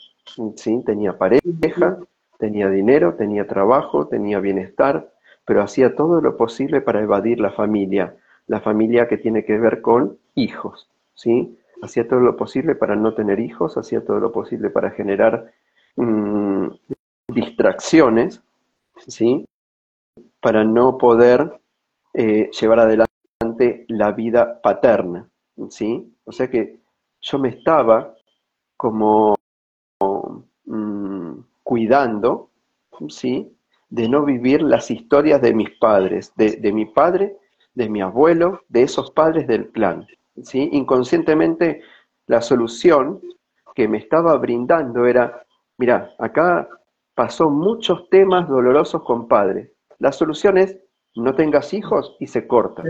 ¿Sí? 0.56 0.82
Tenía 0.84 1.18
pareja, 1.18 1.98
tenía 2.38 2.68
dinero, 2.68 3.14
tenía 3.14 3.46
trabajo, 3.46 4.08
tenía 4.08 4.40
bienestar, 4.40 5.12
pero 5.44 5.62
hacía 5.62 5.94
todo 5.94 6.20
lo 6.20 6.36
posible 6.36 6.80
para 6.80 7.00
evadir 7.00 7.40
la 7.40 7.50
familia, 7.50 8.16
la 8.46 8.60
familia 8.60 9.08
que 9.08 9.18
tiene 9.18 9.44
que 9.44 9.58
ver 9.58 9.80
con 9.82 10.18
hijos, 10.34 10.88
¿sí? 11.14 11.56
Hacía 11.82 12.06
todo 12.06 12.20
lo 12.20 12.36
posible 12.36 12.74
para 12.74 12.94
no 12.96 13.14
tener 13.14 13.40
hijos, 13.40 13.76
hacía 13.76 14.04
todo 14.04 14.20
lo 14.20 14.32
posible 14.32 14.70
para 14.70 14.90
generar 14.90 15.52
mm, 15.96 16.66
distracciones, 17.28 18.42
¿sí? 19.06 19.46
Para 20.40 20.64
no 20.64 20.98
poder 20.98 21.60
eh, 22.14 22.50
llevar 22.58 22.80
adelante 22.80 23.86
la 23.88 24.12
vida 24.12 24.60
paterna, 24.62 25.29
¿sí? 25.68 26.12
O 26.24 26.32
sea 26.32 26.50
que 26.50 26.78
yo 27.20 27.38
me 27.38 27.50
estaba 27.50 28.14
como 28.76 29.36
mm, 30.64 31.32
cuidando, 31.62 32.50
¿sí? 33.08 33.54
De 33.88 34.08
no 34.08 34.24
vivir 34.24 34.62
las 34.62 34.90
historias 34.90 35.42
de 35.42 35.52
mis 35.52 35.70
padres, 35.78 36.32
de, 36.36 36.56
de 36.56 36.72
mi 36.72 36.86
padre, 36.86 37.36
de 37.74 37.88
mi 37.88 38.00
abuelo, 38.00 38.62
de 38.68 38.82
esos 38.82 39.10
padres 39.10 39.46
del 39.46 39.70
clan, 39.70 40.06
¿sí? 40.42 40.68
Inconscientemente 40.72 41.82
la 42.26 42.40
solución 42.40 43.20
que 43.74 43.88
me 43.88 43.98
estaba 43.98 44.36
brindando 44.36 45.06
era, 45.06 45.44
mira, 45.78 46.14
acá 46.18 46.68
pasó 47.14 47.50
muchos 47.50 48.08
temas 48.08 48.48
dolorosos 48.48 49.02
con 49.02 49.28
padres. 49.28 49.72
La 49.98 50.12
solución 50.12 50.58
es 50.58 50.78
no 51.16 51.34
tengas 51.34 51.74
hijos 51.74 52.16
y 52.20 52.26
se 52.26 52.46
corta. 52.46 52.82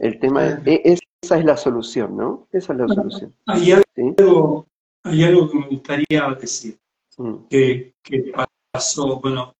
El 0.00 0.18
tema 0.20 0.60
es, 0.64 1.00
esa 1.32 1.38
es 1.40 1.44
la 1.46 1.56
solución, 1.56 2.14
¿no? 2.16 2.46
Esa 2.52 2.72
es 2.74 2.78
la 2.80 2.88
solución. 2.88 3.34
Hay 3.46 3.72
algo, 3.72 4.66
hay 5.04 5.24
algo 5.24 5.50
que 5.50 5.58
me 5.58 5.66
gustaría 5.68 6.36
decir, 6.38 6.78
Mm. 7.16 7.34
que, 7.48 7.94
que 8.02 8.32
pasó, 8.70 9.18
bueno, 9.20 9.52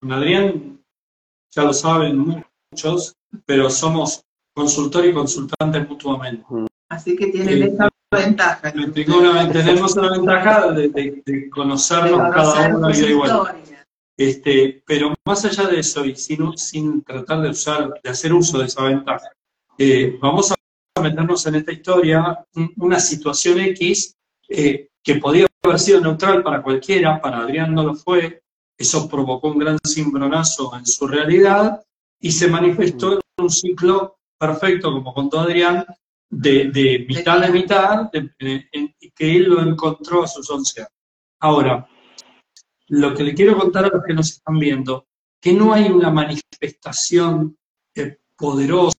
con 0.00 0.12
Adrián, 0.12 0.78
ya 1.54 1.64
lo 1.64 1.72
saben 1.74 2.18
muchos, 2.72 3.14
pero 3.46 3.68
somos 3.70 4.22
consultor 4.54 5.04
y 5.06 5.12
consultante 5.14 5.80
mutuamente. 5.80 6.44
Así 6.90 7.14
que 7.16 7.26
tienen 7.28 7.54
Sí. 7.58 7.62
esta 7.64 7.88
ventaja. 8.10 8.72
Tengo 8.72 9.18
una- 9.18 9.50
tenemos 9.52 9.96
una 9.96 10.10
ventaja 10.12 10.70
de, 10.72 10.88
de- 10.88 11.22
de 11.26 11.50
conocernos 11.50 12.34
cada 12.34 12.74
uno 12.76 12.90
y 12.90 12.98
igual. 13.04 13.62
Este, 14.16 14.82
pero 14.86 15.14
más 15.26 15.44
allá 15.44 15.68
de 15.68 15.80
eso, 15.80 16.04
y 16.04 16.14
sin, 16.16 16.56
sin 16.58 17.02
tratar 17.02 17.40
de 17.42 17.50
usar, 17.50 17.92
de 18.02 18.10
hacer 18.10 18.32
uso 18.32 18.58
de 18.58 18.64
esa 18.66 18.82
ventaja, 18.84 19.28
eh, 19.78 20.18
vamos 20.20 20.50
a 20.52 20.54
meternos 21.00 21.46
en 21.46 21.56
esta 21.56 21.72
historia, 21.72 22.38
un- 22.54 22.72
una 22.76 23.00
situación 23.00 23.58
X 23.60 24.14
eh, 24.48 24.88
que 25.02 25.16
podía 25.16 25.46
haber 25.62 25.78
sido 25.78 26.00
neutral 26.00 26.42
para 26.42 26.62
cualquiera, 26.62 27.20
para 27.20 27.38
Adrián 27.40 27.74
no 27.74 27.84
lo 27.84 27.94
fue, 27.94 28.42
eso 28.76 29.08
provocó 29.08 29.48
un 29.48 29.58
gran 29.58 29.78
cimbronazo 29.86 30.74
en 30.76 30.86
su 30.86 31.06
realidad 31.06 31.80
y 32.20 32.32
se 32.32 32.48
manifestó 32.48 33.14
en 33.14 33.20
un 33.38 33.50
ciclo 33.50 34.18
perfecto, 34.38 34.92
como 34.92 35.12
contó 35.12 35.40
Adrián, 35.40 35.84
de, 36.30 36.70
de 36.70 37.06
mitad 37.08 37.40
de 37.40 37.50
mitad, 37.50 38.10
de- 38.12 38.30
de- 38.38 38.68
en- 38.72 38.94
que 39.14 39.36
él 39.36 39.44
lo 39.50 39.60
encontró 39.62 40.22
a 40.24 40.28
sus 40.28 40.48
11 40.50 40.80
años. 40.82 40.92
Ahora, 41.40 41.88
lo 42.88 43.14
que 43.14 43.22
le 43.24 43.34
quiero 43.34 43.56
contar 43.58 43.84
a 43.86 43.88
los 43.88 44.02
que 44.04 44.14
nos 44.14 44.30
están 44.30 44.58
viendo, 44.58 45.06
que 45.40 45.52
no 45.52 45.72
hay 45.72 45.88
una 45.90 46.10
manifestación 46.10 47.56
eh, 47.94 48.18
poderosa 48.36 48.97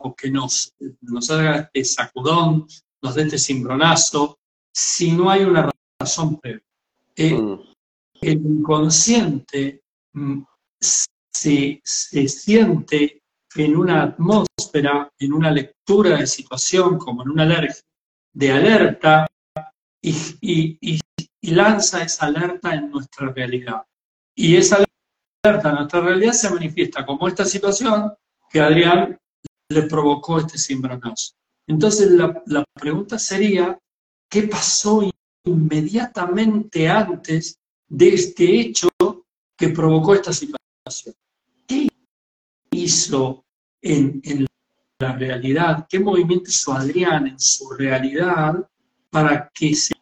o 0.00 0.14
que 0.14 0.30
nos, 0.30 0.72
nos 1.00 1.30
haga 1.30 1.70
este 1.72 1.84
sacudón, 1.84 2.66
nos 3.02 3.14
dé 3.14 3.22
este 3.22 3.38
cimbronazo, 3.38 4.38
si 4.74 5.12
no 5.12 5.30
hay 5.30 5.44
una 5.44 5.70
razón 6.00 6.38
previa. 6.40 6.62
Eh, 7.16 7.32
Mm. 7.34 7.60
el 8.22 8.32
inconsciente 8.46 9.82
mm, 10.14 10.42
se, 10.80 11.80
se 11.84 12.28
siente 12.28 13.22
en 13.54 13.76
una 13.76 14.02
atmósfera, 14.02 15.10
en 15.18 15.32
una 15.32 15.50
lectura 15.50 16.18
de 16.18 16.26
situación, 16.26 16.98
como 16.98 17.22
en 17.22 17.30
una 17.30 17.42
alergia, 17.44 17.80
de 18.34 18.52
alerta, 18.52 19.26
y, 20.02 20.10
y- 20.40 20.78
y- 20.80 21.00
y 21.42 21.50
lanza 21.52 22.02
esa 22.02 22.26
alerta 22.26 22.74
en 22.74 22.90
nuestra 22.90 23.32
realidad. 23.32 23.82
Y 24.34 24.56
esa 24.56 24.84
alerta 25.44 25.70
en 25.70 25.74
nuestra 25.76 26.00
realidad 26.00 26.32
se 26.32 26.50
manifiesta 26.50 27.04
como 27.06 27.26
esta 27.28 27.44
situación 27.46 28.12
que 28.50 28.60
Adrián 28.60 29.18
le 29.68 29.82
provocó 29.82 30.38
este 30.38 30.58
cimbronazo. 30.58 31.34
Entonces 31.66 32.10
la, 32.12 32.64
pregunta 32.74 33.18
sería, 33.18 33.78
¿qué 34.30 34.44
pasó 34.44 35.02
inmediatamente 35.44 36.88
antes 36.88 37.58
de 37.88 38.08
este 38.14 38.60
hecho 38.60 38.88
que 39.56 39.68
provocó 39.70 40.14
esta 40.14 40.32
situación? 40.32 41.14
¿Qué 41.66 41.88
hizo 42.70 43.44
en, 43.82 44.46
la 44.98 45.12
realidad? 45.16 45.86
¿Qué 45.88 45.98
movimiento 45.98 46.50
hizo 46.50 46.72
Adrián 46.72 47.26
en 47.26 47.40
su 47.40 47.70
realidad 47.70 48.54
para 49.10 49.50
que 49.52 49.74
se 49.74 49.94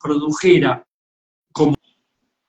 produjera 0.00 0.84
como 1.52 1.76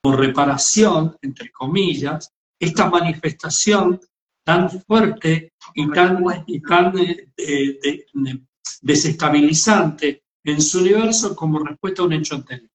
reparación, 0.04 1.16
entre 1.22 1.50
comillas, 1.52 2.32
esta 2.58 2.88
manifestación 2.88 4.00
tan 4.44 4.70
fuerte 4.70 5.51
y 5.74 5.90
tan, 5.90 6.24
y 6.46 6.60
tan 6.60 6.96
eh, 6.98 7.26
de- 7.36 7.78
de- 7.82 8.06
de- 8.14 8.40
desestabilizante 8.80 10.24
en 10.44 10.60
su 10.60 10.80
universo 10.80 11.34
como 11.36 11.58
respuesta 11.60 12.02
a 12.02 12.06
un 12.06 12.12
hecho 12.14 12.34
anterior. 12.36 12.68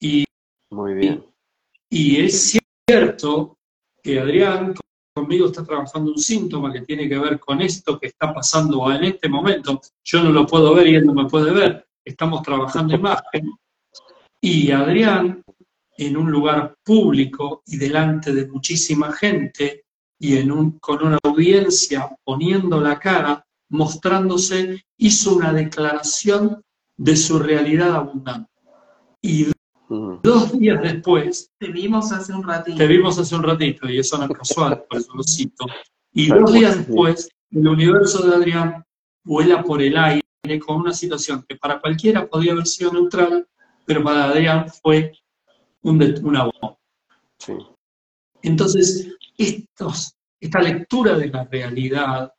Y, 0.00 0.24
Muy 0.70 0.94
bien. 0.94 1.24
y 1.90 2.20
es 2.20 2.58
cierto 2.88 3.58
que 4.02 4.18
Adrián 4.20 4.74
conmigo 5.14 5.46
está 5.46 5.62
trabajando 5.64 6.10
un 6.12 6.18
síntoma 6.18 6.72
que 6.72 6.80
tiene 6.80 7.08
que 7.08 7.18
ver 7.18 7.38
con 7.38 7.60
esto 7.60 7.98
que 8.00 8.06
está 8.08 8.32
pasando 8.32 8.90
en 8.90 9.04
este 9.04 9.28
momento. 9.28 9.80
Yo 10.04 10.22
no 10.22 10.30
lo 10.30 10.46
puedo 10.46 10.74
ver 10.74 10.86
y 10.88 10.94
él 10.96 11.04
no 11.06 11.12
me 11.14 11.26
puede 11.28 11.52
ver. 11.52 11.86
Estamos 12.04 12.42
trabajando 12.42 12.94
imagen. 12.94 13.52
Y 14.40 14.70
Adrián, 14.72 15.42
en 15.98 16.16
un 16.16 16.30
lugar 16.30 16.74
público 16.82 17.62
y 17.66 17.76
delante 17.76 18.32
de 18.32 18.48
muchísima 18.48 19.12
gente 19.12 19.81
y 20.22 20.36
en 20.36 20.52
un, 20.52 20.78
con 20.78 21.04
una 21.04 21.18
audiencia 21.24 22.08
poniendo 22.22 22.80
la 22.80 23.00
cara, 23.00 23.44
mostrándose, 23.70 24.84
hizo 24.96 25.34
una 25.34 25.52
declaración 25.52 26.62
de 26.96 27.16
su 27.16 27.40
realidad 27.40 27.96
abundante. 27.96 28.48
Y 29.20 29.48
dos 29.88 30.56
días 30.56 30.80
después, 30.80 31.50
Te 31.58 31.72
vimos 31.72 32.12
hace 32.12 32.32
un 32.32 32.44
ratito. 32.44 32.78
te 32.78 32.86
vimos 32.86 33.18
hace 33.18 33.34
un 33.34 33.42
ratito, 33.42 33.88
y 33.90 33.98
eso 33.98 34.16
no 34.16 34.26
es 34.26 34.30
casual, 34.30 34.84
por 34.88 35.00
eso 35.00 35.12
lo 35.12 35.24
cito. 35.24 35.66
Y 36.12 36.28
dos 36.28 36.42
cual, 36.42 36.54
días 36.54 36.74
sí. 36.74 36.78
después, 36.78 37.28
el 37.50 37.66
universo 37.66 38.24
de 38.24 38.36
Adrián 38.36 38.84
vuela 39.24 39.64
por 39.64 39.82
el 39.82 39.96
aire 39.96 40.22
con 40.64 40.76
una 40.82 40.92
situación 40.92 41.44
que 41.48 41.56
para 41.56 41.80
cualquiera 41.80 42.28
podía 42.28 42.52
haber 42.52 42.68
sido 42.68 42.92
neutral, 42.92 43.48
pero 43.84 44.04
para 44.04 44.26
Adrián 44.26 44.66
fue 44.68 45.14
un 45.82 46.00
una 46.22 46.44
bomba. 46.44 46.78
Sí. 47.40 47.54
Entonces, 48.42 49.16
esta 50.40 50.60
lectura 50.60 51.16
de 51.16 51.28
la 51.28 51.44
realidad 51.44 52.32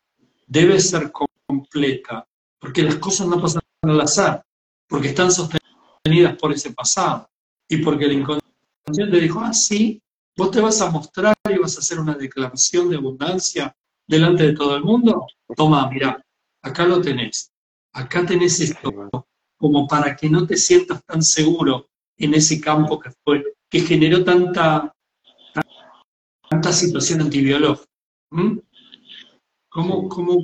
debe 0.47 0.79
ser 0.79 1.11
completa, 1.11 2.27
porque 2.59 2.83
las 2.83 2.95
cosas 2.95 3.27
no 3.27 3.41
pasan 3.41 3.61
al 3.81 4.01
azar, 4.01 4.43
porque 4.87 5.09
están 5.09 5.31
sostenidas 5.31 6.37
por 6.39 6.51
ese 6.51 6.71
pasado, 6.73 7.29
y 7.67 7.77
porque 7.77 8.05
el 8.05 8.13
inconsciente 8.13 9.19
dijo, 9.19 9.39
ah, 9.39 9.53
sí, 9.53 10.01
vos 10.37 10.51
te 10.51 10.61
vas 10.61 10.81
a 10.81 10.89
mostrar 10.89 11.35
y 11.49 11.57
vas 11.57 11.77
a 11.77 11.79
hacer 11.79 11.99
una 11.99 12.15
declaración 12.15 12.89
de 12.89 12.97
abundancia 12.97 13.75
delante 14.07 14.43
de 14.43 14.53
todo 14.53 14.75
el 14.75 14.83
mundo. 14.83 15.27
Toma, 15.55 15.89
mira, 15.89 16.23
acá 16.61 16.85
lo 16.85 17.01
tenés, 17.01 17.51
acá 17.93 18.25
tenés 18.25 18.59
esto, 18.59 19.27
como 19.57 19.87
para 19.87 20.15
que 20.15 20.29
no 20.29 20.45
te 20.45 20.57
sientas 20.57 21.03
tan 21.05 21.21
seguro 21.21 21.87
en 22.17 22.33
ese 22.33 22.59
campo 22.59 22.99
que 22.99 23.11
fue, 23.23 23.43
que 23.69 23.81
generó 23.81 24.23
tanta, 24.23 24.93
tanta 26.53 26.71
situación 26.71 27.21
antibiológica. 27.21 27.89
¿Mm? 28.31 28.59
¿Cómo, 29.69 30.07
cómo, 30.07 30.37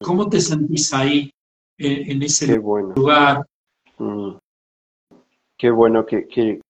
cómo 0.00 0.28
te 0.28 0.40
sentís 0.40 0.92
ahí, 0.94 1.30
eh, 1.78 2.04
en 2.08 2.22
ese 2.22 2.46
Qué 2.46 2.58
bueno. 2.58 2.94
lugar? 2.96 3.46
Mm. 3.98 4.36
Qué 5.58 5.70
bueno, 5.70 6.06
qué, 6.06 6.26
qué, 6.26 6.60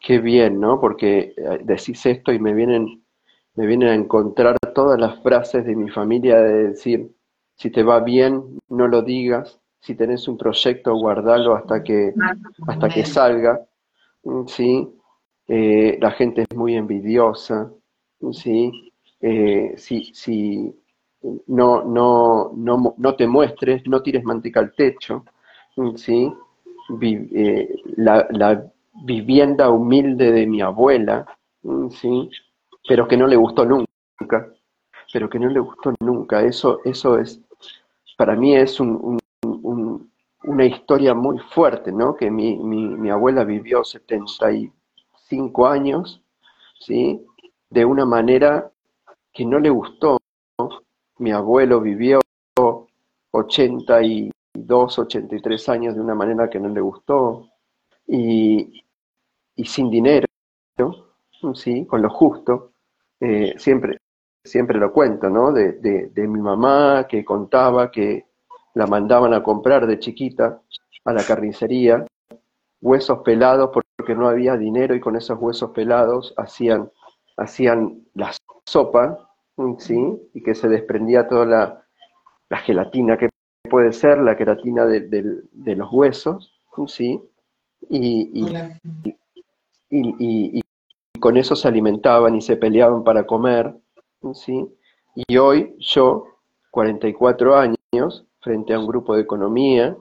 qué 0.00 0.18
bien, 0.18 0.58
¿no? 0.58 0.80
Porque 0.80 1.34
eh, 1.36 1.60
decís 1.62 2.04
esto 2.06 2.32
y 2.32 2.40
me 2.40 2.52
vienen, 2.52 3.04
me 3.54 3.66
vienen 3.66 3.88
a 3.88 3.94
encontrar 3.94 4.56
todas 4.74 4.98
las 4.98 5.22
frases 5.22 5.64
de 5.64 5.76
mi 5.76 5.88
familia 5.90 6.40
de 6.40 6.68
decir, 6.70 7.14
si 7.56 7.70
te 7.70 7.84
va 7.84 8.00
bien, 8.00 8.58
no 8.68 8.88
lo 8.88 9.02
digas, 9.02 9.60
si 9.80 9.94
tenés 9.94 10.26
un 10.26 10.36
proyecto, 10.36 10.94
guardalo 10.96 11.54
hasta 11.54 11.82
que, 11.84 12.12
hasta 12.66 12.88
que 12.88 13.04
salga, 13.04 13.60
Mm, 14.22 14.46
¿sí? 14.46 14.88
Eh, 15.48 15.98
la 16.00 16.10
gente 16.12 16.42
es 16.42 16.56
muy 16.56 16.76
envidiosa, 16.76 17.72
¿sí? 18.32 18.92
Eh, 19.20 19.74
si, 19.76 20.12
si 20.14 20.74
no, 21.46 21.84
no, 21.84 22.52
no, 22.56 22.94
no 22.96 23.14
te 23.14 23.26
muestres, 23.26 23.86
no 23.86 24.02
tires 24.02 24.24
manteca 24.24 24.60
al 24.60 24.72
techo, 24.74 25.24
¿sí? 25.96 26.32
Eh, 27.02 27.74
la, 27.96 28.26
la 28.30 28.64
vivienda 29.04 29.70
humilde 29.70 30.32
de 30.32 30.46
mi 30.46 30.60
abuela, 30.60 31.26
¿sí? 31.90 32.30
Pero 32.88 33.06
que 33.06 33.16
no 33.16 33.26
le 33.26 33.36
gustó 33.36 33.64
nunca. 33.64 33.86
pero 35.12 35.28
que 35.28 35.38
no 35.38 35.48
le 35.48 35.60
gustó 35.60 35.92
nunca. 36.00 36.42
Eso, 36.42 36.80
eso 36.84 37.18
es, 37.18 37.40
para 38.16 38.34
mí 38.36 38.56
es 38.56 38.80
un, 38.80 39.18
una 40.44 40.64
historia 40.64 41.14
muy 41.14 41.38
fuerte, 41.38 41.92
¿no? 41.92 42.16
Que 42.16 42.30
mi, 42.30 42.56
mi, 42.58 42.88
mi, 42.88 43.10
abuela 43.10 43.44
vivió 43.44 43.84
75 43.84 45.66
años, 45.66 46.22
¿sí? 46.80 47.24
De 47.70 47.84
una 47.84 48.04
manera 48.04 48.70
que 49.32 49.44
no 49.44 49.58
le 49.58 49.70
gustó. 49.70 50.18
Mi 51.18 51.32
abuelo 51.32 51.80
vivió 51.80 52.20
82, 53.30 54.98
83 54.98 55.68
años 55.68 55.94
de 55.94 56.00
una 56.00 56.14
manera 56.14 56.50
que 56.50 56.58
no 56.58 56.68
le 56.68 56.80
gustó. 56.80 57.48
Y, 58.06 58.84
y 59.54 59.64
sin 59.64 59.90
dinero, 59.90 60.26
¿sí? 61.54 61.86
Con 61.86 62.02
lo 62.02 62.10
justo. 62.10 62.72
Eh, 63.20 63.54
siempre, 63.58 63.98
siempre 64.42 64.78
lo 64.78 64.92
cuento, 64.92 65.28
¿no? 65.28 65.52
De, 65.52 65.72
de, 65.72 66.08
de 66.08 66.26
mi 66.26 66.40
mamá 66.40 67.06
que 67.08 67.24
contaba 67.24 67.90
que 67.90 68.26
la 68.74 68.86
mandaban 68.86 69.34
a 69.34 69.42
comprar 69.42 69.86
de 69.86 69.98
chiquita 69.98 70.60
a 71.04 71.12
la 71.12 71.24
carnicería, 71.24 72.06
huesos 72.80 73.18
pelados 73.24 73.70
porque 73.72 74.14
no 74.14 74.28
había 74.28 74.56
dinero 74.56 74.94
y 74.94 75.00
con 75.00 75.16
esos 75.16 75.38
huesos 75.38 75.70
pelados 75.70 76.34
hacían, 76.36 76.90
hacían 77.40 78.02
la 78.14 78.32
sopa, 78.66 79.30
¿sí? 79.78 79.98
Y 80.34 80.42
que 80.42 80.54
se 80.54 80.68
desprendía 80.68 81.26
toda 81.26 81.46
la, 81.46 81.86
la 82.50 82.58
gelatina 82.58 83.16
que 83.16 83.30
puede 83.68 83.92
ser, 83.92 84.18
la 84.18 84.36
queratina 84.36 84.84
de, 84.84 85.00
de, 85.00 85.42
de 85.50 85.76
los 85.76 85.90
huesos, 85.90 86.60
¿sí? 86.86 87.20
Y, 87.88 88.30
y, 88.34 88.56
y, 89.90 90.58
y, 90.58 90.62
con 91.18 91.36
eso 91.36 91.56
se 91.56 91.68
alimentaban 91.68 92.34
y 92.34 92.42
se 92.42 92.56
peleaban 92.56 93.04
para 93.04 93.26
comer, 93.26 93.74
¿sí? 94.34 94.66
Y 95.14 95.36
hoy 95.38 95.74
yo, 95.78 96.26
44 96.70 97.56
años, 97.56 98.26
frente 98.40 98.74
a 98.74 98.78
un 98.78 98.86
grupo 98.86 99.14
de 99.14 99.22
economía, 99.22 99.96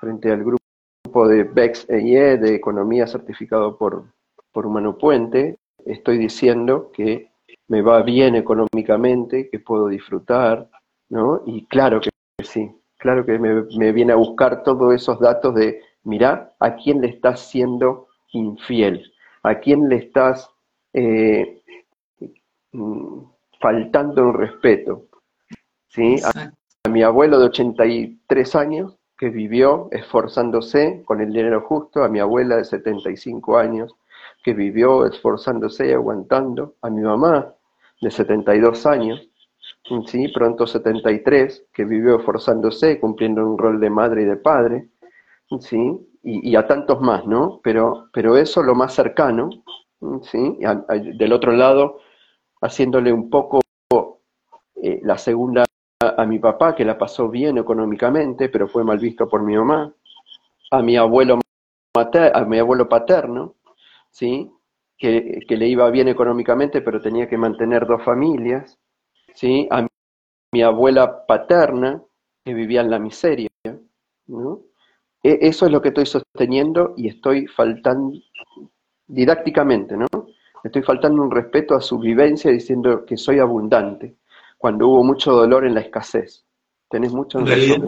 frente 0.00 0.30
al 0.30 0.44
grupo 0.44 1.28
de 1.28 1.44
BEX 1.44 1.88
EIE 1.90 2.38
de 2.38 2.54
economía 2.54 3.06
certificado 3.06 3.76
por, 3.76 4.04
por 4.52 4.66
Humano 4.66 4.96
Puente, 4.96 5.58
estoy 5.86 6.18
diciendo 6.18 6.90
que 6.92 7.30
me 7.68 7.82
va 7.82 8.02
bien 8.02 8.34
económicamente, 8.34 9.48
que 9.50 9.58
puedo 9.58 9.88
disfrutar, 9.88 10.68
¿no? 11.08 11.42
Y 11.46 11.66
claro 11.66 12.00
que 12.00 12.10
sí, 12.44 12.70
claro 12.98 13.24
que 13.24 13.38
me, 13.38 13.62
me 13.76 13.92
viene 13.92 14.12
a 14.12 14.16
buscar 14.16 14.62
todos 14.62 14.94
esos 14.94 15.20
datos 15.20 15.54
de, 15.54 15.80
mirá, 16.04 16.52
a 16.58 16.76
quién 16.76 17.00
le 17.00 17.08
estás 17.08 17.40
siendo 17.40 18.08
infiel, 18.32 19.12
a 19.42 19.58
quién 19.60 19.88
le 19.88 19.96
estás 19.96 20.50
eh, 20.92 21.62
mm, 22.72 23.18
faltando 23.60 24.30
el 24.30 24.34
respeto, 24.34 25.06
¿sí? 25.88 26.16
A, 26.24 26.52
a 26.84 26.88
mi 26.88 27.02
abuelo 27.02 27.38
de 27.38 27.46
83 27.46 28.54
años, 28.54 28.98
que 29.16 29.28
vivió 29.30 29.88
esforzándose 29.92 31.02
con 31.04 31.20
el 31.20 31.32
dinero 31.32 31.60
justo, 31.60 32.02
a 32.02 32.08
mi 32.08 32.18
abuela 32.18 32.56
de 32.56 32.64
75 32.64 33.56
años, 33.56 33.94
que 34.42 34.54
vivió 34.54 35.06
esforzándose 35.06 35.88
y 35.88 35.92
aguantando, 35.92 36.74
a 36.82 36.90
mi 36.90 37.02
mamá 37.02 37.54
de 38.00 38.10
72 38.10 38.86
años, 38.86 39.28
¿sí? 40.06 40.28
pronto 40.28 40.66
73, 40.66 41.66
que 41.72 41.84
vivió 41.84 42.18
esforzándose, 42.18 42.98
cumpliendo 42.98 43.46
un 43.46 43.58
rol 43.58 43.80
de 43.80 43.90
madre 43.90 44.22
y 44.22 44.24
de 44.24 44.36
padre, 44.36 44.88
¿sí? 45.60 46.00
y, 46.22 46.54
a 46.56 46.66
tantos 46.66 47.00
más, 47.00 47.26
¿no? 47.26 47.60
Pero, 47.62 48.08
pero 48.12 48.36
eso 48.36 48.62
lo 48.62 48.74
más 48.74 48.94
cercano, 48.94 49.50
¿sí? 50.22 50.58
Del 51.18 51.32
otro 51.32 51.52
lado, 51.52 51.98
haciéndole 52.60 53.12
un 53.12 53.28
poco 53.28 53.60
eh, 54.82 55.00
la 55.02 55.18
segunda 55.18 55.64
a, 56.00 56.24
mi 56.26 56.38
papá, 56.38 56.74
que 56.74 56.84
la 56.84 56.98
pasó 56.98 57.28
bien 57.28 57.58
económicamente, 57.58 58.48
pero 58.48 58.68
fue 58.68 58.84
mal 58.84 58.98
visto 58.98 59.28
por 59.28 59.42
mi 59.42 59.56
mamá, 59.56 59.92
a 60.70 60.82
mi 60.82 60.96
abuelo, 60.96 61.38
a 61.94 62.44
mi 62.44 62.58
abuelo 62.58 62.88
paterno, 62.88 63.54
¿sí? 64.12 64.52
Que, 64.96 65.40
que, 65.48 65.56
le 65.56 65.66
iba 65.66 65.90
bien 65.90 66.06
económicamente, 66.06 66.80
pero 66.80 67.00
tenía 67.00 67.28
que 67.28 67.36
mantener 67.36 67.86
dos 67.86 68.04
familias, 68.04 68.78
¿sí? 69.34 69.66
a 69.70 69.82
mi, 69.82 69.88
mi 70.52 70.62
abuela 70.62 71.26
paterna, 71.26 72.00
que 72.44 72.54
vivía 72.54 72.82
en 72.82 72.90
la 72.90 73.00
miseria. 73.00 73.48
¿no? 74.28 74.60
E, 75.22 75.38
eso 75.42 75.66
es 75.66 75.72
lo 75.72 75.80
que 75.82 75.88
estoy 75.88 76.06
sosteniendo 76.06 76.94
y 76.96 77.08
estoy 77.08 77.46
faltando 77.46 78.18
didácticamente, 79.06 79.96
¿no? 79.96 80.06
Estoy 80.62 80.82
faltando 80.82 81.22
un 81.22 81.30
respeto 81.30 81.74
a 81.74 81.80
su 81.80 81.98
vivencia 81.98 82.50
diciendo 82.50 83.04
que 83.04 83.16
soy 83.16 83.40
abundante 83.40 84.16
cuando 84.56 84.88
hubo 84.88 85.02
mucho 85.02 85.32
dolor 85.32 85.66
en 85.66 85.74
la 85.74 85.80
escasez. 85.80 86.44
Tenés 86.88 87.12
mucho 87.12 87.38
en 87.40 87.46
realidad, 87.46 87.78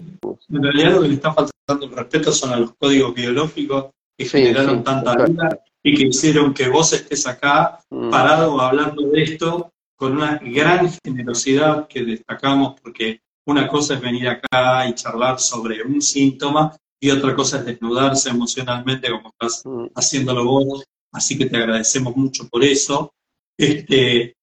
en 0.48 0.62
realidad 0.62 0.92
lo 0.92 1.02
que 1.02 1.08
le 1.08 1.14
está 1.14 1.32
faltando 1.32 1.86
el 1.86 1.92
respeto 1.92 2.32
son 2.32 2.52
a 2.52 2.56
los 2.56 2.74
códigos 2.74 3.14
biológicos 3.14 3.90
que 4.16 4.24
sí, 4.24 4.38
generaron 4.38 4.78
sí, 4.78 4.84
tanta 4.84 5.24
vida 5.24 5.64
y 5.84 5.94
que 5.94 6.06
hicieron 6.06 6.52
que 6.52 6.68
vos 6.68 6.92
estés 6.92 7.26
acá 7.26 7.78
mm. 7.90 8.10
parado 8.10 8.60
hablando 8.60 9.02
de 9.10 9.22
esto 9.22 9.72
con 9.94 10.16
una 10.16 10.40
gran 10.42 10.90
generosidad 11.04 11.86
que 11.86 12.02
destacamos 12.02 12.80
porque 12.80 13.20
una 13.46 13.68
cosa 13.68 13.94
es 13.94 14.00
venir 14.00 14.26
acá 14.28 14.88
y 14.88 14.94
charlar 14.94 15.38
sobre 15.38 15.82
un 15.82 16.02
síntoma 16.02 16.74
y 16.98 17.10
otra 17.10 17.36
cosa 17.36 17.58
es 17.58 17.66
desnudarse 17.66 18.30
emocionalmente 18.30 19.10
como 19.10 19.28
estás 19.28 19.62
mm. 19.64 19.86
haciéndolo 19.94 20.44
vos, 20.44 20.84
así 21.12 21.38
que 21.38 21.46
te 21.46 21.58
agradecemos 21.58 22.16
mucho 22.16 22.48
por 22.48 22.64
eso. 22.64 23.12
Este, 23.56 24.34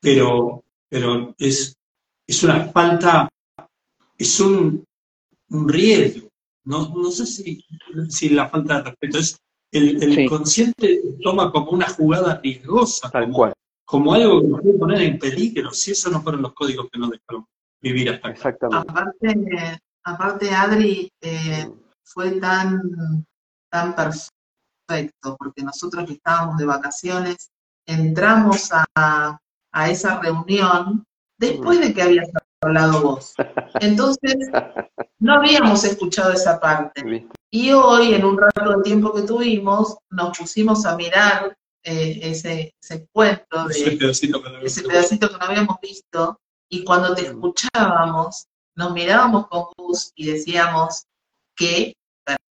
pero 0.00 0.64
pero 0.90 1.34
es, 1.38 1.76
es 2.26 2.42
una 2.42 2.66
falta, 2.66 3.28
es 4.18 4.40
un, 4.40 4.84
un 5.50 5.68
riesgo. 5.68 6.28
No, 6.64 6.88
no 6.94 7.10
sé 7.10 7.26
si, 7.26 7.64
si 8.08 8.28
la 8.30 8.48
falta 8.48 8.78
de 8.78 8.90
respeto 8.90 9.18
es 9.18 9.38
el, 9.72 10.02
el 10.02 10.14
sí. 10.14 10.26
consciente 10.26 11.00
toma 11.22 11.50
como 11.52 11.70
una 11.70 11.88
jugada 11.88 12.40
riesgosa, 12.42 13.10
Tal 13.10 13.24
como, 13.24 13.36
cual. 13.36 13.52
como 13.84 14.14
algo 14.14 14.40
que 14.40 14.48
nos 14.48 14.60
puede 14.62 14.78
poner 14.78 15.02
en 15.02 15.18
peligro, 15.18 15.70
si 15.72 15.92
esos 15.92 16.12
no 16.12 16.22
fueron 16.22 16.42
los 16.42 16.52
códigos 16.54 16.88
que 16.90 16.98
nos 16.98 17.10
dejaron 17.10 17.46
vivir 17.80 18.10
hasta 18.10 18.28
acá. 18.28 18.36
Exactamente. 18.36 18.90
Aparte, 18.90 19.80
aparte 20.04 20.50
Adri, 20.50 21.10
eh, 21.20 21.70
fue 22.04 22.32
tan, 22.32 23.24
tan 23.70 23.94
perfecto, 23.94 25.36
porque 25.38 25.62
nosotros 25.62 26.06
que 26.06 26.14
estábamos 26.14 26.58
de 26.58 26.66
vacaciones, 26.66 27.50
entramos 27.86 28.70
a, 28.72 29.38
a 29.72 29.90
esa 29.90 30.20
reunión 30.20 31.04
después 31.38 31.80
de 31.80 31.94
que 31.94 32.02
habías 32.02 32.28
hablado 32.60 33.02
vos. 33.02 33.34
Entonces, 33.80 34.36
no 35.18 35.34
habíamos 35.34 35.84
escuchado 35.84 36.32
esa 36.32 36.60
parte. 36.60 37.26
Y 37.52 37.72
hoy, 37.72 38.14
en 38.14 38.24
un 38.24 38.38
rato 38.38 38.76
de 38.76 38.82
tiempo 38.82 39.12
que 39.12 39.22
tuvimos, 39.22 39.96
nos 40.10 40.38
pusimos 40.38 40.86
a 40.86 40.96
mirar 40.96 41.56
eh, 41.82 42.20
ese, 42.22 42.74
ese, 42.80 42.94
encuentro, 42.94 43.64
de, 43.64 43.74
ese, 43.74 43.90
pedacito 43.92 44.42
que, 44.42 44.50
no 44.50 44.58
ese 44.58 44.82
pedacito 44.82 45.28
que 45.28 45.38
no 45.38 45.44
habíamos 45.44 45.76
visto, 45.80 46.38
y 46.68 46.84
cuando 46.84 47.14
te 47.14 47.26
escuchábamos, 47.26 48.46
nos 48.76 48.92
mirábamos 48.92 49.48
con 49.48 49.66
Gus 49.76 50.12
y 50.14 50.26
decíamos 50.26 51.04
que 51.56 51.94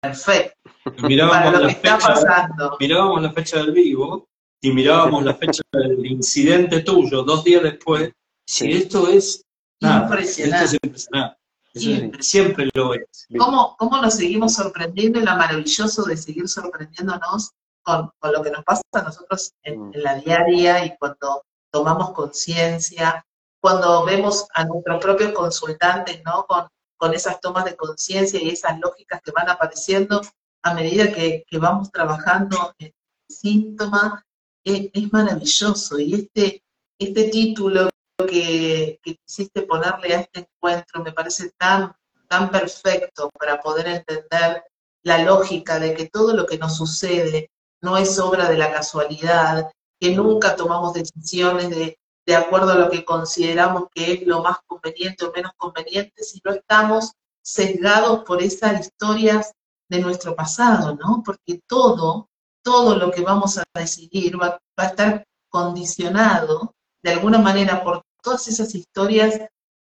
perfecto. 0.01 0.69
Mirábamos 1.03 1.37
para 1.37 1.59
lo 1.59 1.67
que 1.67 1.75
fecha, 1.75 1.97
está 1.97 2.13
pasando. 2.13 2.77
Mirábamos 2.79 3.21
la 3.21 3.31
fecha 3.31 3.57
del 3.57 3.71
vivo 3.71 4.27
y 4.61 4.71
mirábamos 4.71 5.23
la 5.23 5.35
fecha 5.35 5.61
del 5.71 6.05
incidente 6.05 6.81
tuyo 6.81 7.23
dos 7.23 7.43
días 7.43 7.63
después 7.63 8.11
Sí, 8.49 8.71
esto 8.71 9.07
es 9.07 9.45
nada, 9.79 10.05
impresionante. 10.05 10.65
Esto 10.65 10.77
es 10.77 10.79
impresionante. 10.83 11.38
Eso 11.73 12.11
siempre 12.19 12.69
lo 12.73 12.93
es. 12.93 13.27
¿Cómo, 13.37 13.75
¿Cómo 13.77 14.01
nos 14.01 14.15
seguimos 14.15 14.55
sorprendiendo 14.55 15.19
y 15.19 15.23
lo 15.23 15.35
maravilloso 15.35 16.03
de 16.03 16.17
seguir 16.17 16.47
sorprendiéndonos 16.47 17.51
con, 17.83 18.11
con 18.19 18.33
lo 18.33 18.41
que 18.41 18.51
nos 18.51 18.63
pasa 18.63 18.81
a 18.93 19.01
nosotros 19.03 19.53
en, 19.63 19.89
mm. 19.89 19.93
en 19.93 20.03
la 20.03 20.15
diaria 20.15 20.85
y 20.85 20.97
cuando 20.97 21.43
tomamos 21.71 22.11
conciencia, 22.11 23.25
cuando 23.61 24.05
vemos 24.05 24.47
a 24.53 24.65
nuestros 24.65 25.01
propios 25.01 25.33
consultantes, 25.33 26.21
¿no? 26.25 26.45
Con, 26.45 26.67
con 26.97 27.13
esas 27.13 27.39
tomas 27.39 27.65
de 27.65 27.75
conciencia 27.75 28.41
y 28.41 28.49
esas 28.49 28.79
lógicas 28.79 29.21
que 29.23 29.31
van 29.31 29.49
apareciendo 29.49 30.21
a 30.63 30.73
medida 30.73 31.11
que, 31.13 31.45
que 31.47 31.57
vamos 31.57 31.91
trabajando 31.91 32.73
en 32.79 32.87
el 32.87 32.93
síntoma, 33.29 34.25
es, 34.63 34.89
es 34.93 35.13
maravilloso. 35.13 35.99
Y 35.99 36.15
este, 36.15 36.63
este 36.97 37.29
título 37.29 37.88
que, 38.25 38.99
que, 39.01 39.15
quisiste 39.15 39.61
ponerle 39.63 40.15
a 40.15 40.19
este 40.21 40.41
encuentro 40.41 41.03
me 41.03 41.11
parece 41.11 41.51
tan, 41.57 41.93
tan 42.27 42.51
perfecto 42.51 43.29
para 43.37 43.61
poder 43.61 43.87
entender 43.87 44.63
la 45.03 45.23
lógica 45.23 45.79
de 45.79 45.93
que 45.93 46.09
todo 46.09 46.33
lo 46.35 46.45
que 46.45 46.57
nos 46.57 46.75
sucede 46.77 47.51
no 47.81 47.97
es 47.97 48.19
obra 48.19 48.49
de 48.49 48.57
la 48.57 48.71
casualidad, 48.71 49.71
que 49.99 50.11
nunca 50.11 50.55
tomamos 50.55 50.93
decisiones 50.93 51.69
de, 51.69 51.97
de 52.25 52.35
acuerdo 52.35 52.73
a 52.73 52.75
lo 52.75 52.89
que 52.89 53.05
consideramos 53.05 53.85
que 53.93 54.13
es 54.13 54.27
lo 54.27 54.43
más 54.43 54.57
conveniente 54.67 55.25
o 55.25 55.31
menos 55.31 55.53
conveniente, 55.57 56.23
sino 56.23 56.53
estamos 56.53 57.13
sesgados 57.41 58.23
por 58.25 58.41
esas 58.41 58.81
historias 58.81 59.51
de 59.89 59.99
nuestro 59.99 60.35
pasado, 60.35 60.95
¿no? 60.95 61.23
Porque 61.25 61.61
todo, 61.65 62.29
todo 62.63 62.95
lo 62.95 63.11
que 63.11 63.21
vamos 63.21 63.57
a 63.57 63.63
decidir 63.73 64.39
va, 64.39 64.59
va 64.79 64.83
a 64.83 64.87
estar 64.87 65.23
condicionado 65.49 66.75
de 67.01 67.11
alguna 67.11 67.39
manera 67.39 67.83
por 67.83 68.03
todas 68.21 68.47
esas 68.47 68.73
historias 68.75 69.39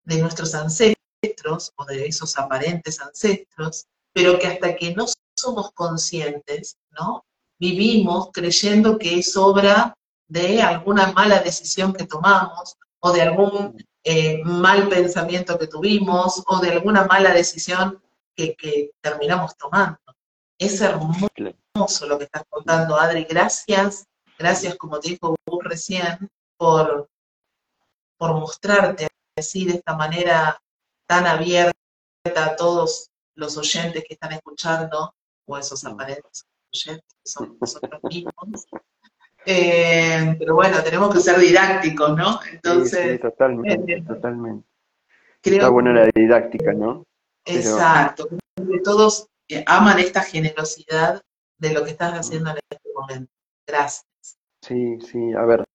de 0.04 0.22
nuestros 0.22 0.56
ancestros 0.56 1.72
o 1.76 1.86
de 1.86 2.08
esos 2.08 2.38
aparentes 2.38 3.00
ancestros, 3.02 3.86
pero 4.14 4.40
que 4.40 4.48
hasta 4.48 4.76
que 4.76 4.94
no 4.96 5.06
somos 5.38 5.72
conscientes, 5.74 6.78
¿no? 6.92 7.26
Vivimos 7.60 8.30
creyendo 8.34 8.98
que 8.98 9.20
es 9.20 9.36
obra 9.36 9.94
de 10.28 10.62
alguna 10.62 11.12
mala 11.12 11.40
decisión 11.42 11.94
que 11.94 12.06
tomamos 12.06 12.78
o 13.02 13.12
de 13.12 13.22
algún 13.22 13.76
eh, 14.04 14.42
mal 14.44 14.88
pensamiento 14.88 15.58
que 15.58 15.68
tuvimos 15.68 16.44
o 16.48 16.60
de 16.60 16.72
alguna 16.72 17.06
mala 17.06 17.34
decisión 17.34 18.02
que, 18.36 18.92
terminamos 19.02 19.58
tomando. 19.58 20.00
Es 20.58 20.80
hermoso 20.80 21.28
lo 22.08 22.18
que 22.18 22.24
estás 22.26 22.44
contando, 22.50 22.98
Adri. 22.98 23.26
Gracias, 23.26 24.06
gracias, 24.38 24.76
como 24.76 25.00
te 25.00 25.10
dijo 25.10 25.36
vos 25.46 25.64
recién, 25.64 26.30
por, 26.58 27.10
por 28.20 28.34
mostrarte 28.34 29.08
así 29.36 29.66
de 29.66 29.76
esta 29.76 29.96
manera 29.96 30.62
tan 31.08 31.26
abierta 31.26 31.74
a 32.36 32.56
todos 32.56 33.10
los 33.36 33.58
oyentes 33.58 34.04
que 34.06 34.14
están 34.14 34.34
escuchando, 34.34 35.16
o 35.46 35.58
esos 35.58 35.84
aparentes 35.86 36.46
oyentes 36.72 37.16
que 37.24 37.30
son 37.30 37.58
nosotros 37.60 38.04
mismos. 38.04 38.68
Eh, 39.46 40.36
pero 40.38 40.54
bueno, 40.54 40.84
tenemos 40.84 41.14
que 41.14 41.22
ser 41.22 41.40
didácticos, 41.40 42.16
¿no? 42.16 42.40
Entonces. 42.52 43.14
Sí, 43.14 43.20
totalmente, 43.20 43.94
eh, 43.94 44.04
totalmente. 44.06 44.68
Está 45.42 45.70
buena 45.70 45.94
la 45.94 46.10
didáctica, 46.14 46.74
¿no? 46.74 47.06
Exacto. 47.46 48.28
Todos 48.84 49.30
eh, 49.48 49.64
aman 49.66 49.98
esta 50.00 50.22
generosidad 50.22 51.22
de 51.58 51.74
lo 51.74 51.86
que 51.86 51.92
estás 51.92 52.14
haciendo 52.14 52.52
en 52.52 52.58
este 52.70 52.90
momento. 52.94 53.32
Gracias. 53.66 54.06
Sí, 54.62 55.00
sí, 55.00 55.34
a 55.34 55.46
ver. 55.46 55.66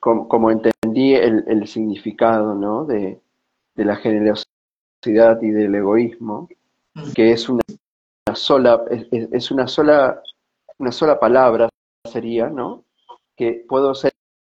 Como, 0.00 0.50
entendí 0.50 1.14
el, 1.14 1.66
significado, 1.66 2.54
¿no? 2.54 2.84
De, 2.84 3.20
la 3.76 3.96
generosidad 3.96 5.40
y 5.40 5.50
del 5.50 5.74
egoísmo, 5.74 6.48
que 7.14 7.30
es 7.32 7.48
una, 7.48 7.62
sola, 8.34 8.82
es 8.90 9.50
una 9.52 9.68
sola 9.68 10.20
una 10.78 10.92
sola 10.92 11.18
palabra 11.18 11.68
sería, 12.10 12.48
¿no? 12.48 12.84
Que 13.36 13.64
puedo 13.68 13.94
ser 13.94 14.12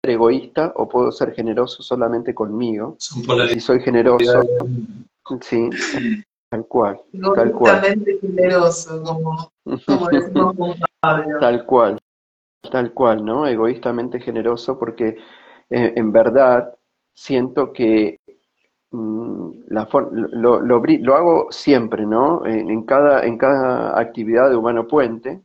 egoísta 0.03 0.73
o 0.75 0.87
puedo 0.87 1.11
ser 1.11 1.33
generoso 1.33 1.81
solamente 1.83 2.33
conmigo. 2.33 2.95
Si 2.99 3.59
soy 3.59 3.79
generoso, 3.81 4.41
sí, 5.41 5.69
tal 6.49 6.65
cual, 6.67 7.01
tal 7.35 7.51
cual. 7.51 7.81
generoso, 8.21 9.03
como, 9.03 9.51
decimos 10.11 10.77
Tal 11.39 11.65
cual, 11.65 11.97
tal 12.61 12.93
cual, 12.93 13.23
¿no? 13.23 13.47
Egoístamente 13.47 14.19
generoso 14.19 14.77
porque 14.77 15.17
eh, 15.69 15.93
en 15.95 16.11
verdad 16.11 16.73
siento 17.13 17.73
que 17.73 18.19
mm, 18.91 19.49
lo, 19.67 20.61
lo, 20.61 20.81
lo, 20.81 21.15
hago 21.15 21.47
siempre, 21.51 22.05
¿no? 22.05 22.45
En, 22.45 22.83
cada, 22.83 23.25
en 23.25 23.37
cada 23.37 23.99
actividad 23.99 24.49
de 24.49 24.55
Humano 24.55 24.87
Puente, 24.87 25.41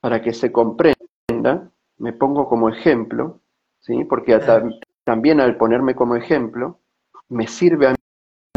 para 0.00 0.22
que 0.22 0.32
se 0.32 0.52
comprenda, 0.52 1.70
me 1.98 2.12
pongo 2.12 2.48
como 2.48 2.68
ejemplo, 2.68 3.40
¿sí? 3.80 4.04
porque 4.04 4.38
también 5.04 5.40
al 5.40 5.56
ponerme 5.56 5.94
como 5.94 6.16
ejemplo, 6.16 6.78
me 7.28 7.46
sirve 7.46 7.88
a 7.88 7.94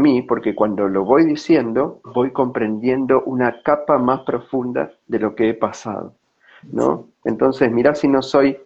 mí, 0.02 0.22
porque 0.22 0.54
cuando 0.54 0.88
lo 0.88 1.04
voy 1.04 1.24
diciendo, 1.24 2.00
voy 2.04 2.32
comprendiendo 2.32 3.22
una 3.24 3.62
capa 3.62 3.98
más 3.98 4.20
profunda 4.20 4.92
de 5.06 5.18
lo 5.18 5.34
que 5.34 5.50
he 5.50 5.54
pasado. 5.54 6.14
¿no? 6.62 7.09
Entonces, 7.24 7.70
mira 7.70 7.94
si 7.94 8.08
no 8.08 8.22
soy 8.22 8.58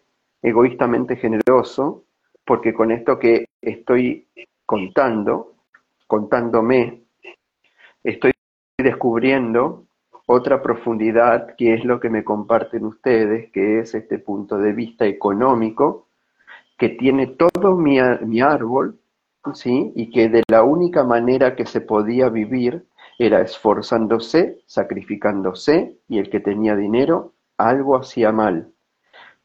egoístamente 0.42 1.16
generoso, 1.16 2.04
porque 2.44 2.74
con 2.74 2.90
esto 2.90 3.18
que 3.18 3.46
estoy 3.60 4.28
contando, 4.66 5.54
contándome, 6.06 7.02
estoy 8.02 8.32
descubriendo 8.78 9.86
otra 10.26 10.62
profundidad 10.62 11.54
que 11.56 11.74
es 11.74 11.84
lo 11.84 12.00
que 12.00 12.10
me 12.10 12.24
comparten 12.24 12.84
ustedes, 12.84 13.50
que 13.52 13.80
es 13.80 13.94
este 13.94 14.18
punto 14.18 14.58
de 14.58 14.72
vista 14.72 15.06
económico, 15.06 16.08
que 16.78 16.90
tiene 16.90 17.28
todo 17.28 17.76
mi, 17.76 17.98
mi 18.22 18.40
árbol, 18.40 18.98
¿sí? 19.52 19.92
y 19.94 20.10
que 20.10 20.28
de 20.28 20.42
la 20.48 20.62
única 20.62 21.04
manera 21.04 21.54
que 21.54 21.66
se 21.66 21.80
podía 21.80 22.28
vivir 22.28 22.86
era 23.18 23.42
esforzándose, 23.42 24.60
sacrificándose, 24.66 25.98
y 26.08 26.18
el 26.18 26.30
que 26.30 26.40
tenía 26.40 26.74
dinero, 26.74 27.33
algo 27.58 27.96
hacía 27.96 28.32
mal. 28.32 28.72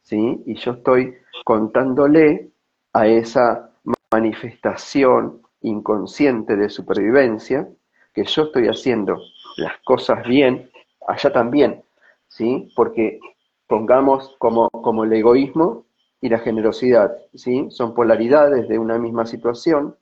¿sí? 0.01 0.41
Y 0.45 0.55
yo 0.55 0.73
estoy 0.73 1.15
contándole 1.45 2.51
a 2.93 3.07
esa 3.07 3.71
manifestación 4.11 5.41
inconsciente 5.61 6.55
de 6.55 6.69
supervivencia 6.69 7.67
que 8.13 8.23
yo 8.23 8.43
estoy 8.43 8.67
haciendo 8.67 9.19
las 9.57 9.77
cosas 9.85 10.23
bien, 10.27 10.69
allá 11.07 11.31
también, 11.31 11.83
¿sí? 12.27 12.71
Porque 12.75 13.19
pongamos 13.67 14.35
como, 14.39 14.69
como 14.69 15.03
el 15.03 15.13
egoísmo 15.13 15.85
y 16.21 16.29
la 16.29 16.39
generosidad, 16.39 17.15
¿sí? 17.33 17.67
Son 17.69 17.93
polaridades 17.93 18.67
de 18.67 18.79
una 18.79 18.97
misma 18.97 19.25
situación, 19.25 19.95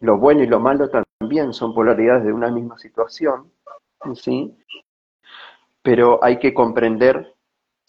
lo 0.00 0.18
bueno 0.18 0.42
y 0.42 0.46
lo 0.46 0.60
malo 0.60 0.90
también 0.90 1.52
son 1.52 1.74
polaridades 1.74 2.24
de 2.24 2.32
una 2.32 2.50
misma 2.50 2.78
situación, 2.78 3.50
¿sí? 4.14 4.54
Pero 5.82 6.22
hay 6.22 6.38
que 6.38 6.52
comprender, 6.52 7.34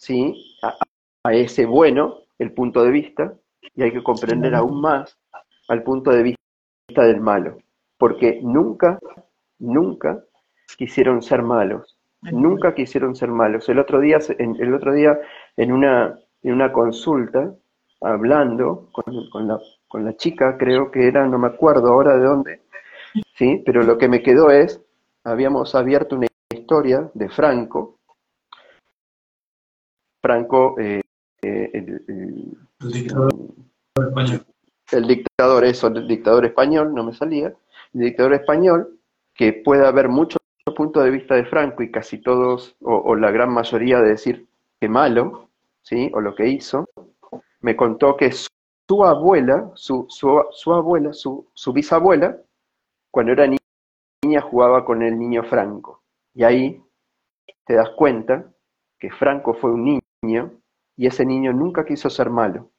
¿sí? 0.00 0.56
A, 0.62 0.76
a 1.24 1.34
ese 1.34 1.66
bueno 1.66 2.20
el 2.38 2.52
punto 2.52 2.82
de 2.82 2.90
vista 2.90 3.34
y 3.74 3.82
hay 3.82 3.92
que 3.92 4.02
comprender 4.02 4.54
aún 4.54 4.80
más 4.80 5.16
al 5.68 5.82
punto 5.82 6.10
de 6.10 6.22
vista 6.22 7.04
del 7.04 7.20
malo, 7.20 7.58
porque 7.98 8.40
nunca, 8.42 8.98
nunca 9.58 10.24
quisieron 10.76 11.22
ser 11.22 11.42
malos, 11.42 11.98
nunca 12.22 12.74
quisieron 12.74 13.14
ser 13.14 13.28
malos. 13.28 13.68
El 13.68 13.78
otro 13.78 14.00
día, 14.00 14.18
en, 14.38 14.56
el 14.56 14.74
otro 14.74 14.92
día 14.92 15.18
en, 15.56 15.70
una, 15.72 16.18
en 16.42 16.54
una 16.54 16.72
consulta, 16.72 17.54
hablando 18.00 18.88
con, 18.92 19.46
la, 19.46 19.60
con 19.86 20.04
la 20.04 20.16
chica, 20.16 20.56
creo 20.58 20.90
que 20.90 21.06
era, 21.06 21.26
no 21.26 21.38
me 21.38 21.48
acuerdo 21.48 21.92
ahora 21.92 22.16
de 22.16 22.24
dónde, 22.24 22.62
¿sí? 23.36 23.62
pero 23.64 23.82
lo 23.82 23.98
que 23.98 24.08
me 24.08 24.22
quedó 24.22 24.50
es, 24.50 24.82
habíamos 25.24 25.74
abierto 25.74 26.16
una 26.16 26.26
historia 26.52 27.10
de 27.12 27.28
Franco, 27.28 27.99
Franco, 30.22 30.76
eh, 30.78 31.00
eh, 31.42 31.70
el, 31.72 32.92
dictador 32.92 33.32
español. 33.96 34.46
El 34.92 35.06
dictador, 35.06 35.64
eso, 35.64 35.86
el 35.88 36.08
dictador 36.08 36.44
español, 36.44 36.94
no 36.94 37.04
me 37.04 37.14
salía, 37.14 37.54
el 37.94 38.00
dictador 38.00 38.34
español, 38.34 38.98
que 39.34 39.52
puede 39.52 39.86
haber 39.86 40.08
muchos 40.08 40.40
punto 40.74 41.00
de 41.00 41.10
vista 41.10 41.34
de 41.34 41.44
Franco 41.44 41.82
y 41.82 41.90
casi 41.90 42.18
todos, 42.18 42.76
o, 42.80 43.14
la 43.14 43.30
gran 43.30 43.52
mayoría, 43.52 44.00
de 44.00 44.10
decir 44.10 44.46
que 44.80 44.88
malo, 44.88 45.48
¿sí? 45.82 46.10
o 46.14 46.20
lo 46.20 46.34
que 46.34 46.48
hizo, 46.48 46.86
me 47.60 47.76
contó 47.76 48.16
que 48.16 48.32
su, 48.32 49.04
abuela, 49.04 49.70
su, 49.74 50.06
su, 50.08 50.72
abuela, 50.72 51.12
su, 51.12 51.46
su, 51.54 51.72
bisabuela, 51.72 52.36
cuando 53.10 53.32
era 53.32 53.46
niña 54.22 54.40
jugaba 54.40 54.84
con 54.84 55.02
el 55.02 55.18
niño 55.18 55.44
Franco. 55.44 56.02
Y 56.34 56.44
ahí 56.44 56.82
te 57.66 57.74
das 57.74 57.90
cuenta 57.90 58.50
que 58.98 59.10
Franco 59.10 59.54
fue 59.54 59.72
un 59.72 59.84
niño 59.84 59.99
y 60.96 61.06
ese 61.06 61.24
niño 61.24 61.52
nunca 61.52 61.84
quiso 61.84 62.10
ser 62.10 62.30
malo. 62.30 62.70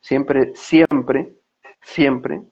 Siempre, 0.00 0.52
siempre, 0.54 1.32
siempre 1.80 2.42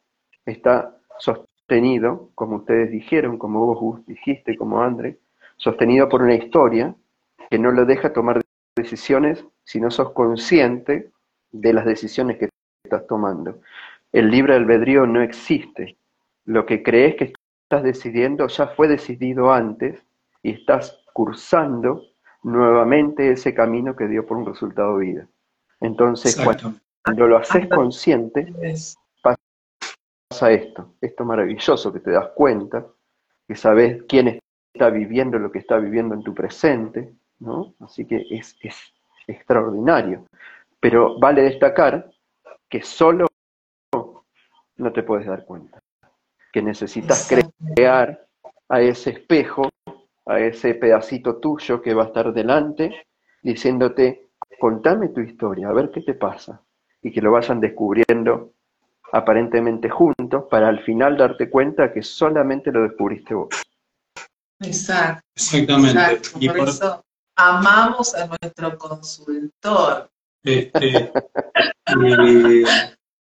está 0.46 0.96
sostenido, 1.18 2.30
como 2.34 2.56
ustedes 2.56 2.90
dijeron, 2.90 3.38
como 3.38 3.66
vos 3.66 4.06
dijiste, 4.06 4.56
como 4.56 4.82
André, 4.82 5.18
sostenido 5.56 6.08
por 6.08 6.22
una 6.22 6.34
historia 6.34 6.94
que 7.50 7.58
no 7.58 7.70
lo 7.70 7.84
deja 7.84 8.12
tomar 8.12 8.40
decisiones 8.76 9.44
si 9.64 9.80
no 9.80 9.90
sos 9.90 10.12
consciente 10.12 11.10
de 11.52 11.72
las 11.72 11.84
decisiones 11.84 12.38
que 12.38 12.48
estás 12.84 13.06
tomando. 13.06 13.60
El 14.12 14.30
libre 14.30 14.54
albedrío 14.54 15.06
no 15.06 15.22
existe. 15.22 15.96
Lo 16.44 16.66
que 16.66 16.82
crees 16.82 17.16
que 17.16 17.32
estás 17.64 17.82
decidiendo 17.82 18.46
ya 18.48 18.68
fue 18.68 18.88
decidido 18.88 19.52
antes 19.52 20.02
y 20.42 20.52
estás 20.52 21.04
cursando 21.12 22.09
nuevamente 22.42 23.32
ese 23.32 23.54
camino 23.54 23.94
que 23.96 24.08
dio 24.08 24.26
por 24.26 24.36
un 24.36 24.46
resultado 24.46 24.98
vida. 24.98 25.26
Entonces, 25.80 26.36
cuando 27.02 27.26
lo 27.26 27.38
haces 27.38 27.68
consciente, 27.68 28.52
esto, 30.48 30.94
esto 31.00 31.24
maravilloso 31.24 31.92
que 31.92 32.00
te 32.00 32.12
das 32.12 32.28
cuenta, 32.34 32.86
que 33.46 33.56
sabes 33.56 34.02
quién 34.08 34.40
está 34.72 34.90
viviendo 34.90 35.38
lo 35.38 35.50
que 35.50 35.58
está 35.58 35.76
viviendo 35.78 36.14
en 36.14 36.22
tu 36.22 36.34
presente, 36.34 37.12
¿no? 37.40 37.74
Así 37.80 38.06
que 38.06 38.26
es, 38.30 38.56
es 38.62 38.94
extraordinario. 39.26 40.26
Pero 40.78 41.18
vale 41.18 41.42
destacar 41.42 42.10
que 42.68 42.82
solo 42.82 43.26
no 44.76 44.92
te 44.92 45.02
puedes 45.02 45.26
dar 45.26 45.44
cuenta, 45.44 45.78
que 46.52 46.62
necesitas 46.62 47.28
crear 47.74 48.26
a 48.68 48.80
ese 48.80 49.10
espejo, 49.10 49.68
a 50.30 50.38
ese 50.40 50.74
pedacito 50.74 51.36
tuyo 51.36 51.80
que 51.82 51.94
va 51.94 52.04
a 52.04 52.06
estar 52.06 52.32
delante, 52.32 53.06
diciéndote, 53.42 54.28
contame 54.58 55.08
tu 55.08 55.20
historia, 55.20 55.68
a 55.68 55.72
ver 55.72 55.90
qué 55.90 56.00
te 56.02 56.14
pasa. 56.14 56.62
y 57.02 57.10
que 57.12 57.22
lo 57.22 57.32
vayan 57.32 57.60
descubriendo 57.60 58.52
aparentemente 59.12 59.88
juntos 59.88 60.44
para 60.50 60.68
al 60.68 60.80
final 60.84 61.16
darte 61.16 61.48
cuenta 61.48 61.92
que 61.92 62.02
solamente 62.02 62.70
lo 62.70 62.82
descubriste 62.82 63.34
vos. 63.34 63.48
Exacto. 64.60 65.22
Exactamente. 65.34 65.90
Exacto. 65.90 66.28
Y 66.40 66.48
por, 66.48 66.58
por- 66.58 66.68
eso 66.68 67.04
amamos 67.36 68.14
a 68.14 68.26
nuestro 68.26 68.76
consultor. 68.78 70.10
Este, 70.44 71.10
y, 72.20 72.64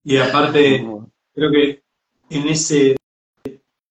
y 0.05 0.16
aparte, 0.18 0.86
creo 1.34 1.50
que 1.50 1.82
en 2.30 2.48
ese, 2.48 2.96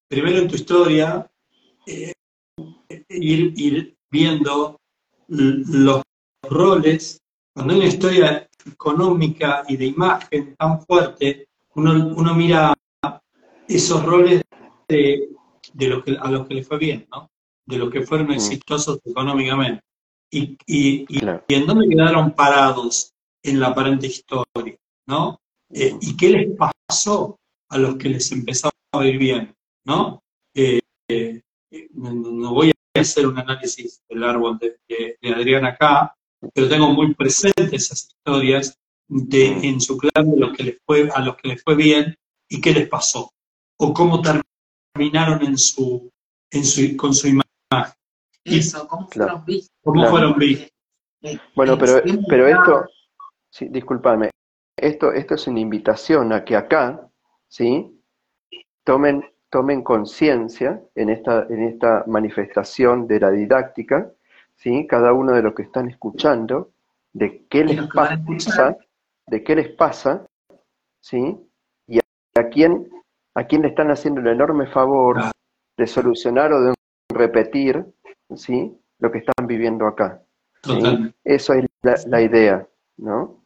primero 0.08 0.38
en 0.40 0.48
tu 0.48 0.56
historia, 0.56 1.30
eh, 1.86 2.14
ir, 3.10 3.54
ir 3.56 3.96
viendo 4.12 4.80
los 5.28 6.02
roles, 6.50 7.20
cuando 7.54 7.74
hay 7.74 7.80
una 7.80 7.88
historia 7.90 8.50
económica 8.66 9.64
y 9.68 9.78
de 9.78 9.86
imagen 9.88 10.56
tan 10.58 10.82
fuerte, 10.82 11.48
uno, 11.76 12.14
uno 12.16 12.34
mira 12.36 12.74
esos 13.68 14.04
roles 14.04 14.42
de, 14.88 15.30
de 15.74 15.88
lo 15.88 16.04
que, 16.04 16.18
a 16.20 16.30
los 16.30 16.48
que 16.48 16.56
le 16.56 16.64
fue 16.64 16.78
bien, 16.78 17.08
¿no? 17.12 17.30
De 17.66 17.78
los 17.78 17.90
que 17.90 18.02
fueron 18.02 18.28
Mm. 18.28 18.32
exitosos 18.34 19.00
económicamente. 19.06 19.82
Y, 20.32 20.58
y, 20.68 21.06
y 21.08 21.20
Claro. 21.20 21.44
y 21.48 21.54
en 21.56 21.66
dónde 21.66 21.88
quedaron 21.88 22.32
parados 22.34 23.14
en 23.44 23.60
la 23.60 23.68
aparente 23.68 24.08
historia, 24.08 24.76
¿no? 25.08 25.40
Eh, 25.70 25.96
¿Y 26.02 26.16
qué 26.18 26.30
les 26.30 26.48
pasó 26.58 27.38
a 27.70 27.78
los 27.78 27.96
que 27.96 28.10
les 28.10 28.32
empezaba 28.32 28.74
a 28.94 29.06
ir 29.06 29.18
bien, 29.18 29.54
¿no? 29.86 30.22
Eh, 30.54 30.80
eh, 31.10 31.42
no, 31.94 32.12
no 32.14 32.54
voy 32.54 32.70
a 32.70 32.74
hacer 33.02 33.26
un 33.28 33.38
análisis 33.40 34.04
del 34.08 34.24
árbol 34.24 34.58
de, 34.60 34.78
de- 34.88 35.18
de 35.22 35.34
Adrián 35.34 35.66
acá, 35.66 36.16
pero 36.54 36.70
tengo 36.70 36.90
muy 36.94 37.14
presentes 37.16 37.72
esas 37.74 38.08
historias 38.10 38.78
de, 39.08 39.48
en 39.68 39.82
su 39.82 39.98
clan 39.98 40.32
de 40.32 40.38
los 40.40 40.56
que 40.56 40.64
les 40.64 40.78
fue, 40.86 41.10
a 41.14 41.20
los 41.22 41.36
que 41.38 41.50
les 41.50 41.64
fue 41.64 41.76
bien 41.76 42.16
y 42.50 42.62
qué 42.62 42.72
les 42.72 42.88
pasó, 42.88 43.32
o 43.80 43.94
cómo 43.94 44.22
terminaron 44.96 45.44
en 45.44 45.58
su, 45.58 46.10
en 46.52 46.64
su, 46.66 46.96
con 46.98 47.14
su 47.14 47.28
imagen, 47.30 47.44
Eso, 48.46 48.88
cómo 48.88 49.08
Claro. 49.08 49.30
fueron 49.32 49.46
vistos. 49.46 49.72
cómo 49.84 49.96
Claro. 50.02 50.12
fueron 50.12 50.38
vistos. 50.40 50.70
Eh, 51.24 51.40
Bueno, 51.56 51.74
eh, 51.74 51.78
pero, 51.80 52.02
pero 52.28 52.48
esto, 52.48 52.86
sí, 53.50 53.68
discúlpame, 53.70 54.30
esto, 54.78 55.12
esto 55.14 55.36
es 55.36 55.48
una 55.48 55.62
invitación 55.62 56.32
a 56.34 56.44
que 56.44 56.56
acá, 56.56 57.10
¿sí? 57.48 57.90
Tomen, 58.84 59.24
tomen 59.54 59.84
conciencia 59.84 60.82
en 60.96 61.12
esta, 61.12 61.46
en 61.48 61.62
esta 61.62 62.04
manifestación 62.08 63.06
de 63.08 63.20
la 63.20 63.30
didáctica, 63.30 64.10
¿sí? 64.56 64.88
Cada 64.88 65.14
uno 65.14 65.34
de 65.34 65.44
los 65.44 65.54
que 65.54 65.62
están 65.62 65.88
escuchando, 65.92 66.72
de 67.14 67.46
qué 67.48 67.64
les 67.64 67.80
pasa, 67.94 68.76
de 69.28 69.44
qué 69.44 69.56
les 69.56 69.70
pasa, 69.70 70.26
¿sí? 71.00 71.38
Y 71.86 72.00
a, 72.00 72.02
a 72.40 72.50
quién, 72.50 72.90
a 73.36 73.44
quién 73.44 73.62
le 73.62 73.68
están 73.68 73.92
haciendo 73.92 74.22
el 74.22 74.28
enorme 74.28 74.66
favor 74.66 75.18
Claro. 75.18 75.32
de 75.78 75.86
solucionar 75.86 76.52
o 76.52 76.60
de 76.60 76.74
repetir, 77.14 77.86
¿sí? 78.36 78.76
Lo 78.98 79.12
que 79.12 79.20
están 79.20 79.46
viviendo 79.46 79.86
acá. 79.86 80.20
¿sí? 80.64 81.14
Eso 81.24 81.54
es 81.54 81.66
la, 81.84 81.96
la 82.08 82.22
idea, 82.24 82.68
¿no? 82.98 83.46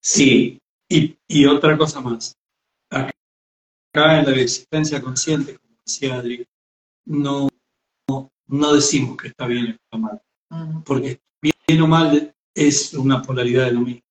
Sí, 0.00 0.58
y, 0.88 1.18
y 1.28 1.44
otra 1.44 1.76
cosa 1.76 2.00
más. 2.00 2.34
Acá, 3.96 4.18
en 4.18 4.26
la 4.26 4.42
existencia 4.42 5.00
consciente, 5.00 5.56
como 5.56 5.78
decía 5.82 6.16
Adri, 6.16 6.46
no, 7.06 7.48
no, 8.06 8.30
no 8.46 8.74
decimos 8.74 9.16
que 9.16 9.28
está 9.28 9.46
bien 9.46 9.68
o 9.68 9.70
está 9.70 9.96
mal, 9.96 10.20
Mm, 10.50 10.82
porque 10.82 11.18
bien 11.40 11.80
o 11.80 11.86
mal 11.88 12.34
es 12.54 12.92
una 12.92 13.22
polaridad 13.22 13.64
de 13.64 13.72
lo 13.72 13.80
mismo. 13.80 14.02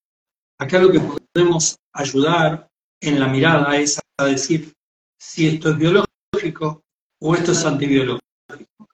Acá 0.57 0.79
lo 0.79 0.91
que 0.91 0.99
podemos 0.99 1.77
ayudar 1.93 2.67
en 2.99 3.19
la 3.19 3.27
mirada 3.27 3.77
es 3.77 4.01
a 4.17 4.25
decir 4.25 4.73
si 5.19 5.47
esto 5.47 5.69
es 5.69 5.77
biológico 5.77 6.83
o 7.21 7.35
esto 7.35 7.51
es 7.51 7.63
antibiológico. 7.63 8.89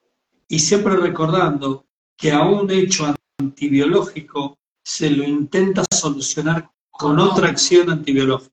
Y 0.50 0.60
siempre 0.60 0.98
recordando 0.98 1.86
que 2.18 2.32
a 2.34 2.44
un 2.44 2.70
hecho 2.70 3.16
antibiológico 3.40 4.60
se 4.84 5.10
lo 5.10 5.24
intenta 5.24 5.84
solucionar 5.90 6.70
con 6.92 7.18
otra 7.18 7.48
acción 7.48 7.90
antibiológica. 7.90 8.52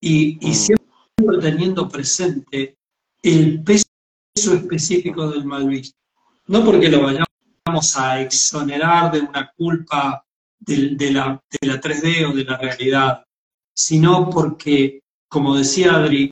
Y, 0.00 0.38
y 0.40 0.50
Mm. 0.50 0.83
Siempre 1.16 1.38
teniendo 1.38 1.88
presente 1.88 2.76
el 3.22 3.62
peso 3.62 3.84
específico 4.34 5.28
del 5.30 5.44
mal 5.44 5.68
visto. 5.68 5.96
No 6.46 6.64
porque 6.64 6.88
lo 6.88 7.02
vayamos 7.02 7.96
a 7.96 8.20
exonerar 8.20 9.12
de 9.12 9.20
una 9.20 9.50
culpa 9.56 10.24
de, 10.58 11.10
la, 11.10 11.42
de 11.60 11.68
la 11.68 11.80
3D 11.80 12.30
o 12.30 12.34
de 12.34 12.44
la 12.44 12.58
realidad, 12.58 13.24
sino 13.74 14.28
porque, 14.30 15.00
como 15.28 15.56
decía 15.56 15.94
Adri, 15.94 16.30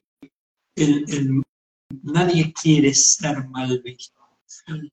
nadie 2.02 2.52
quiere 2.52 2.94
ser 2.94 3.48
mal 3.48 3.80
visto, 3.82 4.20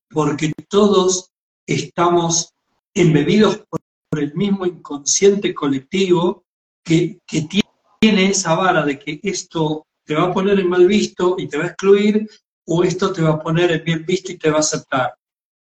porque 0.08 0.52
todos 0.68 1.30
estamos 1.66 2.52
embebidos 2.94 3.58
por, 3.68 3.80
por 4.08 4.20
el 4.20 4.34
mismo 4.34 4.66
inconsciente 4.66 5.54
colectivo 5.54 6.44
que, 6.84 7.18
que 7.26 7.42
tiene 7.42 7.69
esa 8.02 8.54
vara 8.54 8.84
de 8.84 8.98
que 8.98 9.20
esto 9.22 9.86
te 10.04 10.14
va 10.14 10.24
a 10.24 10.32
poner 10.32 10.58
en 10.58 10.68
mal 10.68 10.86
visto 10.86 11.36
y 11.38 11.46
te 11.48 11.58
va 11.58 11.64
a 11.64 11.66
excluir, 11.68 12.28
o 12.66 12.82
esto 12.82 13.12
te 13.12 13.22
va 13.22 13.30
a 13.30 13.38
poner 13.38 13.70
en 13.72 13.84
bien 13.84 14.06
visto 14.06 14.32
y 14.32 14.38
te 14.38 14.50
va 14.50 14.56
a 14.56 14.60
aceptar. 14.60 15.14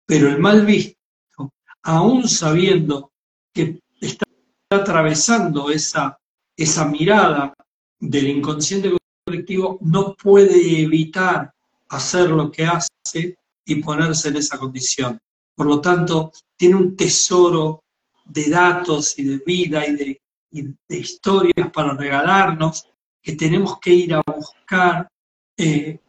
Pero 0.06 0.30
el 0.30 0.40
mal 0.40 0.66
visto, 0.66 1.54
aún 1.84 2.28
sabiendo 2.30 3.12
que 3.54 3.82
está 4.00 4.26
atravesando 4.70 5.70
esa, 5.70 6.18
esa 6.56 6.86
mirada 6.86 7.54
del 8.00 8.30
inconsciente 8.30 8.96
colectivo, 9.26 9.78
no 9.82 10.16
puede 10.16 10.82
evitar 10.82 11.52
hacer 11.90 12.30
lo 12.30 12.50
que 12.52 12.66
hace 12.66 13.38
y 13.66 13.76
ponerse 13.76 14.30
en 14.30 14.38
esa 14.38 14.58
condición. 14.58 15.20
Por 15.56 15.68
lo 15.68 15.82
tanto, 15.82 16.32
tiene 16.56 16.76
un 16.76 16.96
tesoro 16.96 17.84
de 18.26 18.50
datos 18.50 19.20
y 19.20 19.24
de 19.24 19.38
vida 19.46 19.86
y 19.86 19.96
de, 19.96 20.22
de 20.52 20.98
historias 20.98 21.72
para 21.72 21.94
regalarnos 21.94 22.90
que 23.22 23.36
tenemos 23.36 23.80
que 23.80 23.92
ir 23.92 24.14
a 24.14 24.22
buscar 24.26 25.08
eh, 25.58 26.00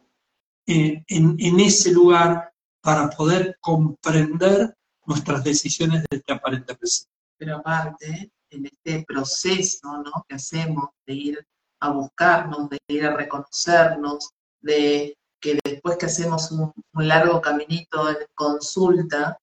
en, 0.65 1.59
ese 1.59 1.91
lugar 1.91 2.51
para 2.81 3.09
poder 3.09 3.57
comprender 3.59 4.73
nuestras 5.05 5.43
decisiones 5.43 6.03
de 6.09 6.17
este 6.17 6.33
aparente 6.33 6.75
presente. 6.75 7.11
Pero 7.37 7.57
aparte, 7.57 8.31
en 8.49 8.65
este 8.65 9.03
proceso 9.05 9.97
¿no? 10.03 10.25
que 10.27 10.35
hacemos 10.35 10.89
de 11.05 11.13
ir 11.13 11.47
a 11.79 11.91
buscarnos, 11.91 12.69
de 12.69 12.77
ir 12.87 13.05
a 13.05 13.15
reconocernos, 13.15 14.29
de 14.61 15.17
que 15.39 15.59
después 15.63 15.97
que 15.97 16.05
hacemos 16.05 16.51
un, 16.51 16.71
un 16.93 17.07
largo 17.07 17.41
caminito 17.41 18.09
en 18.09 18.17
consulta, 18.35 19.37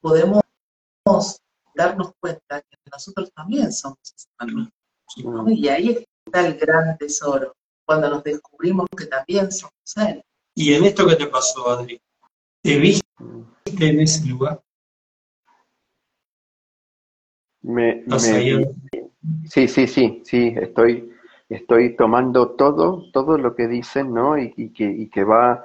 podemos 0.00 0.42
darnos 1.74 2.12
cuenta 2.20 2.60
que 2.60 2.76
nosotros 2.90 3.32
también 3.32 3.72
somos 3.72 3.98
¿no? 5.24 5.50
Y 5.50 5.68
ahí 5.68 6.04
está 6.26 6.46
el 6.46 6.56
gran 6.56 6.96
tesoro, 6.98 7.54
cuando 7.84 8.08
nos 8.08 8.24
descubrimos 8.24 8.86
que 8.96 9.06
también 9.06 9.50
somos 9.52 9.74
él. 9.96 10.22
Y 10.54 10.74
en 10.74 10.84
esto 10.84 11.06
que 11.06 11.16
te 11.16 11.26
pasó, 11.26 11.68
Adri, 11.70 12.00
¿te 12.62 12.78
viste 12.78 13.04
en 13.80 14.00
ese 14.00 14.26
lugar? 14.26 14.62
Sí, 19.48 19.68
sí, 19.68 19.86
sí, 19.86 20.22
sí, 20.24 20.54
estoy, 20.56 21.12
estoy 21.48 21.96
tomando 21.96 22.50
todo, 22.50 23.10
todo 23.12 23.38
lo 23.38 23.54
que 23.54 23.68
dicen, 23.68 24.12
¿no? 24.12 24.36
Y, 24.36 24.52
y 24.56 24.70
que, 24.70 24.84
y 24.84 25.08
que 25.08 25.24
va, 25.24 25.64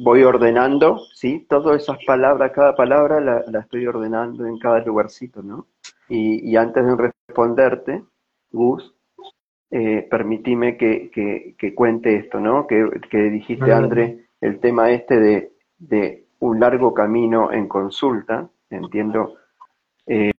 voy 0.00 0.22
ordenando, 0.22 0.98
¿sí? 1.14 1.46
Todas 1.48 1.82
esas 1.82 1.98
palabras, 2.06 2.52
cada 2.52 2.74
palabra 2.74 3.20
la, 3.20 3.42
la 3.48 3.60
estoy 3.60 3.86
ordenando 3.86 4.46
en 4.46 4.58
cada 4.58 4.80
lugarcito, 4.80 5.42
¿no? 5.42 5.66
Y, 6.08 6.48
y 6.50 6.56
antes 6.56 6.84
de 6.84 6.96
responderte, 6.96 8.02
Gus, 8.50 8.94
eh, 9.70 10.06
permitime 10.10 10.76
que, 10.76 11.10
que, 11.10 11.54
que 11.58 11.74
cuente 11.74 12.16
esto, 12.16 12.40
¿no? 12.40 12.66
Que, 12.66 12.88
que 13.10 13.18
dijiste. 13.30 13.64
André, 13.72 14.26
el 14.40 14.60
tema 14.60 14.90
este 14.90 15.18
de, 15.18 15.52
de 15.78 16.26
un 16.40 16.60
largo 16.60 16.92
camino 16.92 17.52
en 17.52 17.68
consulta, 17.68 18.48
entiendo 18.70 19.36
eh, 20.06 20.32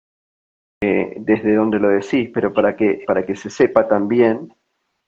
eh, 0.82 1.16
desde 1.20 1.56
donde 1.56 1.80
lo 1.80 1.90
decís, 1.90 2.30
pero 2.34 2.54
para 2.54 2.76
que, 2.76 3.04
para 3.08 3.26
que 3.26 3.36
se 3.36 3.50
sepa 3.50 3.88
también 3.88 4.54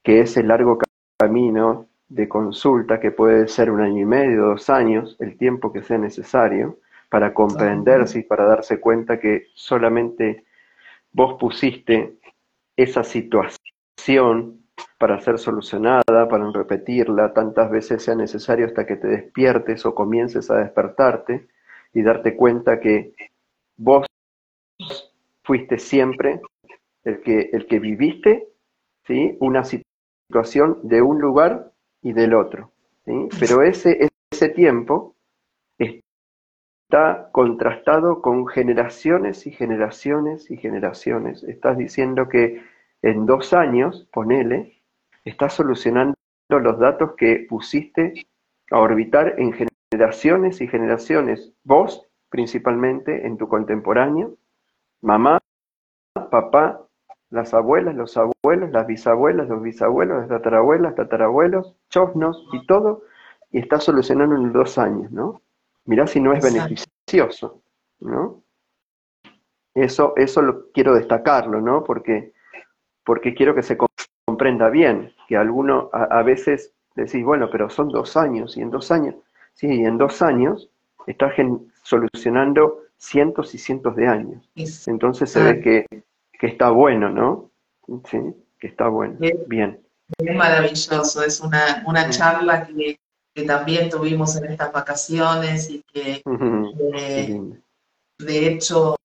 que 0.04 0.22
ese 0.22 0.41
largo 0.43 0.78
ca- 0.78 0.86
camino 1.20 1.88
de 2.16 2.30
consulta, 2.30 2.99
que 2.99 3.11
puede 3.11 3.49
ser 3.49 3.70
un 3.70 3.82
año 3.82 4.01
y 4.01 4.05
medio, 4.05 4.45
dos 4.45 4.70
años, 4.70 5.18
el 5.20 5.38
tiempo 5.38 5.74
que 5.74 5.84
sea 5.84 5.97
necesario, 5.97 6.80
para 7.09 7.34
comprenderse 7.34 8.20
y 8.20 8.24
para 8.24 8.45
darse 8.45 8.80
cuenta 8.80 9.20
que 9.20 9.47
solamente 9.53 10.45
vos 11.11 11.38
pusiste 11.38 12.16
esa 12.78 13.03
situación 13.03 14.61
para 14.97 15.20
ser 15.20 15.38
solucionada, 15.39 16.28
para 16.30 16.45
no 16.45 16.53
repetirla 16.53 17.34
tantas 17.34 17.70
veces 17.70 18.03
sea 18.03 18.16
necesario 18.16 18.66
hasta 18.66 18.86
que 18.86 18.95
te 18.95 19.07
despiertes 19.07 19.86
o 19.86 19.93
comiences 19.93 20.49
a 20.49 20.55
despertarte 20.55 21.47
y 21.93 22.01
darte 22.01 22.38
cuenta 22.38 22.80
que 22.80 23.13
vos 23.76 24.05
fuiste 25.43 25.78
siempre 25.78 26.39
el 27.03 27.22
que, 27.22 27.49
el 27.51 27.68
que 27.68 27.80
viviste 27.80 28.47
¿sí? 29.05 29.38
una 29.41 29.63
situación 29.66 30.80
de 30.84 31.01
un 31.01 31.20
lugar 31.20 31.75
y 32.06 32.14
del 32.14 32.36
otro. 32.36 32.72
¿sí? 33.03 33.30
Pero 33.39 33.64
ese, 33.64 34.12
ese 34.30 34.49
tiempo 34.49 35.16
está 35.80 37.30
contrastado 37.32 38.22
con 38.22 38.45
generaciones 38.45 39.47
y 39.47 39.51
generaciones 39.51 40.51
y 40.51 40.58
generaciones. 40.58 41.43
Estás 41.43 41.80
diciendo 41.80 42.30
que 42.30 42.62
en 43.01 43.26
dos 43.26 43.53
años, 43.53 44.08
ponele, 44.14 44.84
estás 45.24 45.53
solucionando 45.53 46.16
los 46.47 46.78
datos 46.78 47.16
que 47.18 47.47
pusiste 47.49 48.14
a 48.70 48.80
orbitar 48.80 49.39
en 49.39 49.51
generaciones 49.91 50.62
y 50.62 50.68
generaciones. 50.68 51.53
Vos, 51.64 52.06
principalmente, 52.30 53.26
en 53.26 53.38
tu 53.38 53.47
contemporáneo, 53.47 54.38
mamá, 55.01 55.39
papá, 56.14 56.85
las 57.30 57.54
abuelas, 57.54 57.96
los 57.96 58.16
abuelos, 58.18 58.72
las 58.72 58.88
bisabuelas, 58.88 59.48
los 59.48 59.62
bisabuelos, 59.62 60.20
las 60.20 60.30
tatarabuelas, 60.30 60.96
tatarabuelos, 60.96 61.76
chosnos 61.90 62.48
y 62.54 62.66
todo, 62.66 63.04
y 63.52 63.60
está 63.60 63.80
solucionando 63.80 64.36
en 64.36 64.52
dos 64.52 64.78
años, 64.78 65.12
¿no? 65.12 65.42
Mirá 65.86 66.08
si 66.08 66.20
no 66.20 66.34
es 66.34 66.44
beneficioso, 66.44 67.62
¿no? 68.00 68.44
Eso, 69.74 70.14
eso 70.16 70.42
lo 70.42 70.72
quiero 70.72 70.96
destacarlo, 70.96 71.62
¿no? 71.62 71.84
Porque, 71.84 72.34
porque 73.04 73.34
quiero 73.34 73.54
que 73.54 73.64
se 73.64 73.78
comprenda 74.26 74.70
bien, 74.70 75.14
que 75.28 75.36
alguno 75.36 75.90
a, 75.92 76.24
veces 76.24 76.74
decís, 76.96 77.24
bueno, 77.24 77.50
pero 77.52 77.70
son 77.70 77.90
dos 77.90 78.16
años, 78.16 78.56
y 78.58 78.62
en 78.62 78.72
dos 78.72 78.92
años, 78.92 79.16
sí, 79.54 79.68
y 79.68 79.86
en 79.86 79.98
dos 79.98 80.22
años 80.22 80.70
estás 81.08 81.34
solucionando 81.84 82.80
cientos 82.98 83.54
y 83.54 83.58
cientos 83.58 83.96
de 83.96 84.08
años. 84.08 84.50
Entonces 84.88 85.30
se 85.30 85.44
ve 85.44 85.60
que, 85.62 85.86
que 86.40 86.48
está 86.48 86.70
bueno, 86.70 87.10
¿no? 87.10 87.52
Sí, 88.10 88.18
que 88.60 88.68
está 88.68 88.88
bueno. 88.88 89.18
Bien. 89.48 89.82
Es 90.18 90.36
maravilloso, 90.36 91.24
es 91.24 91.40
una, 91.40 91.84
una 91.88 92.10
charla 92.10 92.68
que, 92.68 93.00
que, 93.34 93.44
también 93.44 93.90
tuvimos 93.90 94.36
en 94.36 94.46
estas 94.52 94.72
vacaciones 94.72 95.70
y 95.70 95.82
que 95.92 96.22
eh, 96.94 97.42
de 98.20 98.48
hecho 98.48 98.96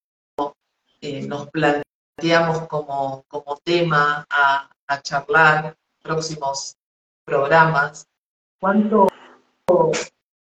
eh, 1.01 1.27
nos 1.27 1.49
planteamos 1.49 2.69
como, 2.69 3.25
como 3.29 3.57
tema 3.65 4.27
a, 4.29 4.69
a 4.87 5.03
charlar 5.03 5.75
próximos 6.03 6.77
programas. 7.25 8.07
¿Cuánto, 8.61 9.09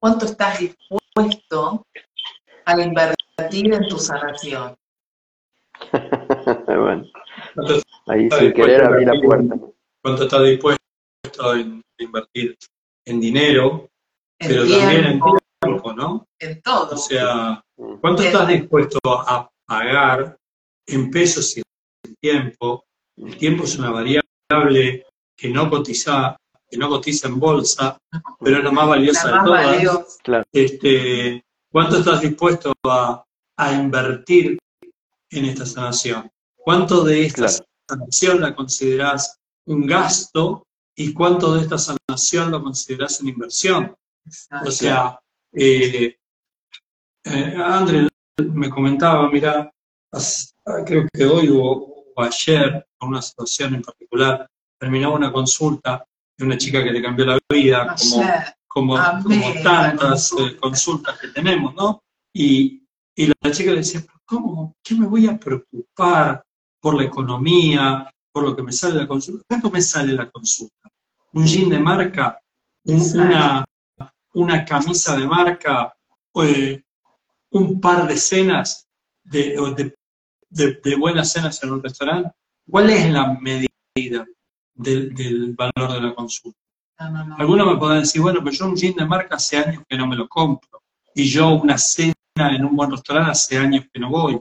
¿Cuánto 0.01 0.25
estás 0.25 0.59
dispuesto 0.59 1.85
a 2.65 2.81
invertir 2.81 3.75
en 3.75 3.89
tu 3.89 3.99
sanación? 3.99 4.75
bueno, 6.67 7.07
ahí 8.07 8.29
sin 8.31 8.53
querer 8.53 8.85
abrir 8.85 9.09
la 9.09 9.21
puerta. 9.21 9.57
¿Cuánto 10.03 10.23
estás 10.25 10.45
dispuesto 10.45 10.81
a 11.41 11.59
invertir 11.99 12.57
en 13.05 13.21
dinero, 13.21 13.89
pero 14.39 14.67
también 14.69 15.05
en 15.07 15.21
tiempo, 15.61 15.93
¿no? 15.93 16.27
En 16.39 16.61
todo. 16.63 16.95
O 16.95 16.99
sea, 16.99 17.63
¿cuánto 18.01 18.23
estás 18.23 18.49
dispuesto 18.49 18.99
a 19.05 19.49
pagar 19.67 20.37
en 20.87 21.11
pesos 21.11 21.57
y 21.57 21.63
en 22.05 22.15
tiempo? 22.17 22.85
El 23.17 23.37
tiempo 23.37 23.65
es 23.65 23.79
una 23.79 23.91
variable 23.91 25.07
que 25.37 25.49
no 25.49 25.69
cotiza, 25.71 26.37
que 26.69 26.77
no 26.77 26.89
cotiza 26.89 27.29
en 27.29 27.41
bolsa, 27.41 27.99
pero 28.41 28.59
es 28.59 28.65
la 28.65 28.71
más 28.71 28.89
valiosa 28.89 29.33
de 29.33 29.45
todas. 29.45 30.19
Este, 30.53 31.45
¿Cuánto 31.73 31.99
estás 31.99 32.21
dispuesto 32.21 32.73
a, 32.85 33.25
a 33.57 33.73
invertir 33.73 34.59
en 35.31 35.45
esta 35.45 35.67
sanación? 35.67 36.31
¿Cuánto 36.67 37.05
de 37.05 37.27
esta 37.27 37.47
sanación 37.89 38.41
la 38.41 38.53
consideras 38.53 39.39
un 39.67 39.87
gasto 39.87 40.67
y 40.97 41.13
cuánto 41.13 41.55
de 41.55 41.63
esta 41.63 41.79
sanación 41.79 42.51
lo 42.51 42.61
consideras 42.61 43.21
una 43.21 43.31
inversión? 43.31 43.97
O 44.67 44.71
sea, 44.73 45.17
eh, 45.53 46.17
eh, 47.25 47.55
André 47.57 48.09
me 48.53 48.69
comentaba, 48.69 49.31
mira, 49.31 49.73
creo 50.85 51.07
que 51.15 51.25
hoy 51.25 51.51
o, 51.57 52.13
ayer, 52.17 52.85
con 52.99 53.11
una 53.11 53.23
situación 53.23 53.77
en 53.77 53.83
particular, 53.83 54.51
terminaba 54.77 55.15
una 55.15 55.33
consulta 55.33 56.05
de 56.37 56.47
una 56.47 56.59
chica 56.59 56.83
que 56.83 56.91
le 56.91 57.01
cambió 57.01 57.27
la 57.27 57.39
vida, 57.49 57.95
como, 58.67 58.99
como, 59.23 59.63
tantas 59.63 60.33
eh, 60.33 60.57
consultas 60.57 61.17
que 61.21 61.29
tenemos, 61.29 61.77
¿no? 61.77 62.03
Y, 62.35 62.83
y 63.15 63.33
la 63.41 63.53
chica 63.53 63.71
le 63.71 63.77
decía, 63.77 64.05
¿cómo? 64.25 64.75
¿Qué 64.83 64.97
me 64.97 65.07
voy 65.07 65.29
a 65.29 65.39
preocupar 65.39 66.45
por 66.87 66.95
la 66.95 67.03
economía, 67.03 68.09
por 68.31 68.45
lo 68.45 68.55
que 68.55 68.63
me 68.63 68.71
sale 68.71 68.95
la 68.95 69.09
consulta? 69.09 69.45
¿Cuánto 69.49 69.73
me 69.73 69.83
sale 69.83 70.13
la 70.13 70.31
consulta? 70.31 70.89
¿Un 71.33 71.45
jean 71.45 71.69
de 71.69 71.81
marca? 71.81 72.41
una, 72.85 73.65
una 74.35 74.65
camisa 74.65 75.17
de 75.17 75.27
marca? 75.27 75.93
Eh, 76.35 76.81
¿Un 77.51 77.81
par 77.81 78.07
de 78.07 78.17
cenas? 78.17 78.87
De, 79.25 79.57
de, 80.49 80.97
buenas 80.97 81.33
cenas 81.33 81.61
en 81.65 81.73
un 81.73 81.83
restaurante? 81.83 82.31
¿Cuál 82.71 82.91
es 82.91 83.11
la 83.11 83.33
medida 83.33 84.25
del, 84.75 85.57
valor 85.57 85.93
de 85.93 86.01
la 86.03 86.15
consulta? 86.15 86.61
Algunos 87.37 87.67
me 87.67 87.79
podrán 87.79 88.03
decir, 88.03 88.23
bueno, 88.23 88.39
pero 88.45 88.53
yo 88.53 88.67
un 88.67 88.77
jean 88.77 88.95
de 88.95 89.07
marca 89.07 89.35
hace 89.35 89.57
años 89.57 89.83
que 89.89 89.97
no 89.97 90.07
me 90.07 90.15
lo 90.15 90.29
compro. 90.29 90.85
Y 91.17 91.25
yo 91.25 91.49
una 91.49 91.79
cena 91.79 92.15
en 92.37 92.65
un 92.65 92.77
buen 92.77 92.93
restaurante 92.93 93.33
hace 93.33 93.59
años 93.59 93.87
que 93.93 93.99
no 93.99 94.09
voy. 94.09 94.41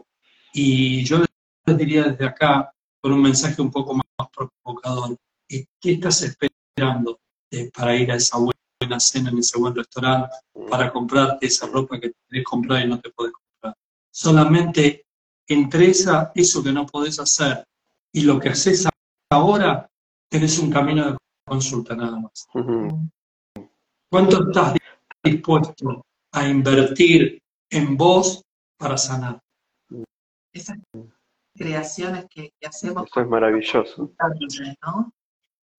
Y 0.53 1.03
yo 1.05 1.25
les 1.65 1.77
diría 1.77 2.03
desde 2.03 2.25
acá, 2.25 2.71
con 3.01 3.13
un 3.13 3.21
mensaje 3.21 3.61
un 3.61 3.71
poco 3.71 3.93
más 3.93 4.29
provocador, 4.63 5.15
¿qué 5.47 5.67
estás 5.81 6.21
esperando 6.21 7.19
eh, 7.51 7.69
para 7.75 7.95
ir 7.95 8.11
a 8.11 8.15
esa 8.15 8.37
buena 8.37 8.99
cena 8.99 9.29
en 9.29 9.39
ese 9.39 9.59
buen 9.59 9.75
restaurante, 9.75 10.35
para 10.69 10.91
comprarte 10.91 11.45
esa 11.45 11.67
ropa 11.67 11.99
que 11.99 12.13
querés 12.29 12.45
comprar 12.45 12.85
y 12.85 12.89
no 12.89 12.99
te 12.99 13.11
podés 13.11 13.33
comprar? 13.33 13.75
Solamente 14.11 15.05
entre 15.47 15.87
esa, 15.87 16.31
eso 16.35 16.63
que 16.63 16.71
no 16.71 16.85
podés 16.85 17.19
hacer 17.19 17.63
y 18.11 18.21
lo 18.21 18.39
que 18.39 18.49
haces 18.49 18.87
ahora, 19.31 19.87
tenés 20.29 20.57
un 20.59 20.71
camino 20.71 21.11
de 21.11 21.17
consulta 21.45 21.95
nada 21.95 22.19
más. 22.19 22.47
¿Cuánto 24.09 24.47
estás 24.47 24.75
dispuesto 25.23 26.05
a 26.31 26.47
invertir 26.47 27.41
en 27.69 27.97
vos 27.97 28.41
para 28.77 28.97
sanar. 28.97 29.39
Esas 30.53 30.77
creaciones 31.55 32.25
que, 32.29 32.51
hacemos. 32.65 33.07
Eso 33.09 33.21
es 33.21 33.27
maravilloso. 33.27 34.11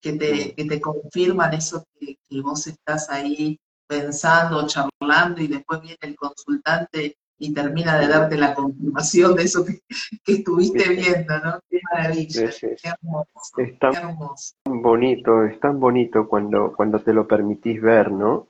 Que 0.01 0.13
te, 0.13 0.53
que 0.53 0.65
te 0.65 0.81
confirman 0.81 1.53
eso 1.53 1.83
que, 1.99 2.17
vos 2.41 2.67
estás 2.67 3.09
ahí 3.09 3.59
pensando, 3.87 4.67
charlando 4.67 5.41
y 5.41 5.47
después 5.47 5.81
viene 5.81 5.97
el 6.01 6.15
consultante 6.15 7.17
y 7.39 7.53
termina 7.53 7.97
de 7.97 8.07
darte 8.07 8.37
la 8.37 8.53
confirmación 8.53 9.35
de 9.35 9.43
eso 9.43 9.65
que, 9.65 9.79
estuviste 10.25 10.89
viendo, 10.89 11.39
¿no? 11.39 11.59
Qué 11.69 11.79
maravilla, 11.91 12.49
qué 12.59 12.77
hermoso. 12.83 13.57
Es 13.57 13.79
tan 13.79 14.17
bonito, 14.65 15.43
es 15.45 15.59
tan 15.59 15.79
bonito 15.79 16.27
cuando, 16.27 16.73
cuando 16.75 16.99
te 16.99 17.13
lo 17.13 17.27
permitís 17.27 17.81
ver, 17.81 18.11
¿no? 18.11 18.47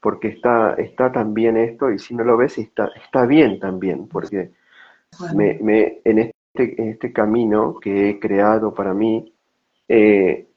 porque 0.00 0.28
está, 0.28 0.74
está 0.74 1.12
también 1.12 1.56
esto, 1.56 1.90
y 1.90 1.98
si 1.98 2.14
no 2.14 2.24
lo 2.24 2.36
ves, 2.36 2.58
está, 2.58 2.90
está 3.04 3.26
bien 3.26 3.60
también, 3.60 4.08
porque 4.08 4.52
me, 5.34 5.58
me, 5.60 6.00
en, 6.04 6.18
este, 6.20 6.34
en 6.62 6.90
este 6.90 7.12
camino 7.12 7.78
que 7.80 8.10
he 8.10 8.20
creado 8.20 8.74
para 8.74 8.94
mí, 8.94 9.32
eh, 9.88 10.48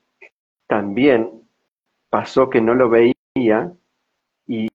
también 0.67 1.29
pasó 2.09 2.49
que 2.49 2.61
no 2.61 2.75
lo 2.75 2.89
veía 2.89 3.73
y 4.47 4.69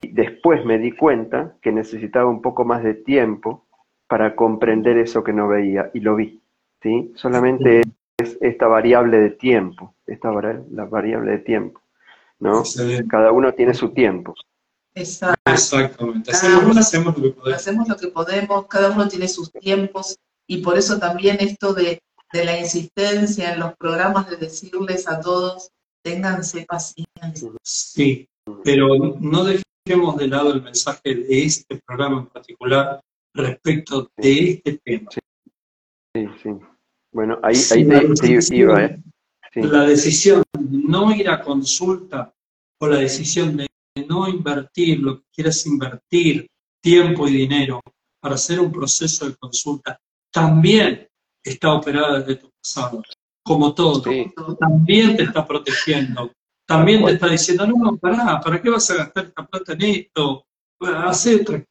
después 0.00 0.64
me 0.64 0.78
di 0.78 0.92
cuenta 0.92 1.56
que 1.62 1.72
necesitaba 1.72 2.28
un 2.28 2.42
poco 2.42 2.64
más 2.64 2.82
de 2.82 2.94
tiempo 2.94 3.66
para 4.06 4.34
comprender 4.34 4.98
eso 4.98 5.22
que 5.22 5.32
no 5.32 5.48
veía 5.48 5.90
y 5.94 6.00
lo 6.00 6.16
vi. 6.16 6.40
¿sí? 6.82 7.12
Solamente 7.14 7.82
es 8.16 8.38
esta 8.40 8.66
variable 8.66 9.18
de 9.18 9.30
tiempo, 9.30 9.94
esta 10.06 10.32
la 10.32 10.84
variable 10.86 11.32
de 11.32 11.38
tiempo. 11.38 11.80
¿no? 12.40 12.62
Cada 13.08 13.32
uno 13.32 13.52
tiene 13.54 13.74
su 13.74 13.90
tiempo. 13.90 14.34
Exactamente. 14.94 16.32
Hacemos, 16.32 16.64
lo 16.74 17.14
que 17.14 17.30
podemos. 17.30 17.54
hacemos 17.54 17.88
lo 17.88 17.96
que 17.96 18.08
podemos, 18.08 18.66
cada 18.66 18.90
uno 18.90 19.08
tiene 19.08 19.28
sus 19.28 19.52
tiempos 19.52 20.18
y 20.48 20.58
por 20.58 20.78
eso 20.78 20.98
también 20.98 21.36
esto 21.40 21.74
de, 21.74 22.02
la 22.32 22.58
insistencia 22.58 23.54
en 23.54 23.60
los 23.60 23.76
programas 23.76 24.28
de 24.28 24.36
decirles 24.36 25.08
a 25.08 25.20
todos, 25.20 25.70
ténganse 26.02 26.66
paciencia. 26.66 27.50
Sí, 27.62 28.28
pero 28.64 28.88
no 29.20 29.44
dejemos 29.44 30.16
de 30.16 30.28
lado 30.28 30.52
el 30.52 30.62
mensaje 30.62 31.14
de 31.14 31.44
este 31.44 31.80
programa 31.86 32.20
en 32.20 32.26
particular 32.26 33.00
respecto 33.34 34.10
de 34.16 34.62
este 34.64 34.78
tema. 34.84 35.10
Sí, 36.14 36.26
sí. 36.42 36.50
Bueno, 37.12 37.38
ahí, 37.42 37.56
ahí 37.70 37.86
te, 38.14 38.56
iba, 38.56 38.84
¿eh? 38.84 39.02
La 39.54 39.84
decisión 39.84 40.42
de 40.58 40.78
no 40.86 41.14
ir 41.14 41.28
a 41.28 41.42
consulta 41.42 42.34
o 42.80 42.86
la 42.86 42.98
decisión 42.98 43.56
de 43.56 43.66
no 44.06 44.28
invertir 44.28 45.00
lo 45.00 45.18
que 45.18 45.24
quieras 45.34 45.66
invertir, 45.66 46.46
tiempo 46.82 47.26
y 47.26 47.32
dinero, 47.32 47.80
para 48.20 48.34
hacer 48.34 48.60
un 48.60 48.70
proceso 48.70 49.28
de 49.28 49.36
consulta, 49.36 49.98
también 50.40 51.08
está 51.42 51.72
operada 51.74 52.20
desde 52.20 52.36
tu 52.36 52.50
pasado. 52.62 53.02
Como 53.42 53.74
todo, 53.74 54.02
Sí. 54.02 54.32
también 54.60 55.16
te 55.16 55.22
está 55.24 55.46
protegiendo. 55.46 56.30
También 56.66 57.04
te 57.04 57.12
está 57.12 57.28
diciendo, 57.28 57.66
no, 57.66 57.96
pará, 57.96 58.40
¿para 58.40 58.60
qué 58.60 58.68
vas 58.68 58.90
a 58.90 58.96
gastar 58.96 59.24
esta 59.26 59.46
plata 59.46 59.72
en 59.72 59.82
esto? 59.82 60.44
Otra. 60.80 61.64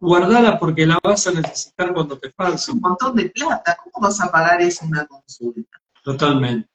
Guardala 0.00 0.58
porque 0.60 0.86
la 0.86 0.98
vas 1.02 1.26
a 1.26 1.32
necesitar 1.32 1.92
cuando 1.92 2.16
te 2.18 2.28
Es 2.28 2.34
falte. 2.36 2.70
un 2.72 2.80
montón 2.80 3.16
de 3.16 3.30
plata. 3.30 3.76
¿Cómo 3.82 4.06
vas 4.06 4.20
a 4.20 4.30
pagar 4.30 4.60
eso 4.62 4.84
en 4.84 4.92
una 4.92 5.06
consulta? 5.06 5.78
Totalmente. 6.04 6.68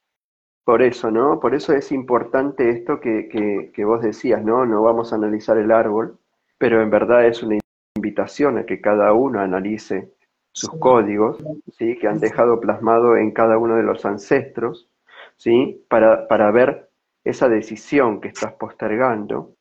Por 0.65 0.81
eso, 0.81 1.09
¿no? 1.09 1.39
Por 1.39 1.55
eso 1.55 1.73
es 1.73 1.91
importante 1.91 2.69
esto 2.69 2.99
que, 2.99 3.29
que, 3.29 3.71
que 3.73 3.85
vos 3.85 4.01
decías, 4.01 4.43
¿no? 4.43 4.65
No 4.65 4.81
vamos 4.83 5.11
a 5.11 5.15
analizar 5.15 5.57
el 5.57 5.71
árbol, 5.71 6.19
pero 6.57 6.81
en 6.81 6.89
verdad 6.89 7.25
es 7.25 7.41
una 7.43 7.57
invitación 7.95 8.57
a 8.57 8.65
que 8.65 8.81
cada 8.81 9.13
uno 9.13 9.39
analice 9.39 10.13
sus 10.53 10.69
códigos, 10.79 11.37
¿sí? 11.77 11.97
Que 11.97 12.07
han 12.07 12.19
dejado 12.19 12.59
plasmado 12.59 13.17
en 13.17 13.31
cada 13.31 13.57
uno 13.57 13.75
de 13.75 13.83
los 13.83 14.05
ancestros, 14.05 14.87
¿sí? 15.35 15.83
Para, 15.89 16.27
para 16.27 16.51
ver 16.51 16.89
esa 17.23 17.49
decisión 17.49 18.21
que 18.21 18.29
estás 18.29 18.53
postergando, 18.53 19.55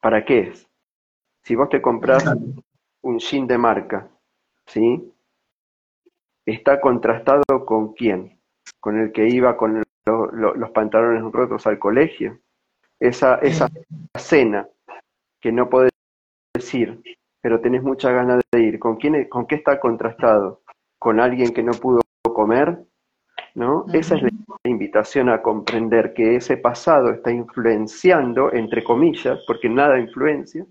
¿para 0.00 0.24
qué 0.24 0.40
es? 0.40 0.68
Si 1.42 1.54
vos 1.54 1.68
te 1.68 1.80
compras 1.82 2.24
un 3.02 3.18
jean 3.18 3.46
de 3.46 3.58
marca, 3.58 4.08
¿sí? 4.66 5.10
¿Está 6.46 6.80
contrastado 6.80 7.42
con 7.64 7.94
quién? 7.94 8.38
¿Con 8.80 8.98
el 8.98 9.12
que 9.12 9.28
iba 9.28 9.56
con 9.56 9.82
lo- 10.06 10.26
lo- 10.30 10.54
los 10.54 10.70
pantalones 10.70 11.22
rotos 11.32 11.66
al 11.66 11.78
colegio? 11.78 12.38
Esa, 13.00 13.36
esa 13.36 13.68
cena 14.16 14.68
que 15.40 15.52
no 15.52 15.68
podés 15.68 15.90
ir, 16.72 17.00
pero 17.44 17.60
tenés 17.60 17.82
muchas 17.82 18.14
ganas 18.14 18.40
de 18.50 18.62
ir, 18.62 18.78
¿con 18.78 18.96
quién, 18.96 19.28
con 19.28 19.46
qué 19.46 19.56
está 19.56 19.78
contrastado? 19.78 20.62
¿Con 20.98 21.20
alguien 21.20 21.52
que 21.52 21.62
no 21.62 21.72
pudo 21.72 22.00
comer? 22.22 22.78
¿No? 23.54 23.84
Esa 23.92 24.14
es 24.16 24.22
la 24.22 24.30
invitación 24.64 25.28
a 25.28 25.42
comprender 25.42 26.14
que 26.14 26.36
ese 26.36 26.56
pasado 26.56 27.10
está 27.10 27.30
influenciando, 27.30 28.50
entre 28.50 28.82
comillas, 28.82 29.44
porque 29.46 29.68
nada 29.68 30.00
influencia, 30.00 30.64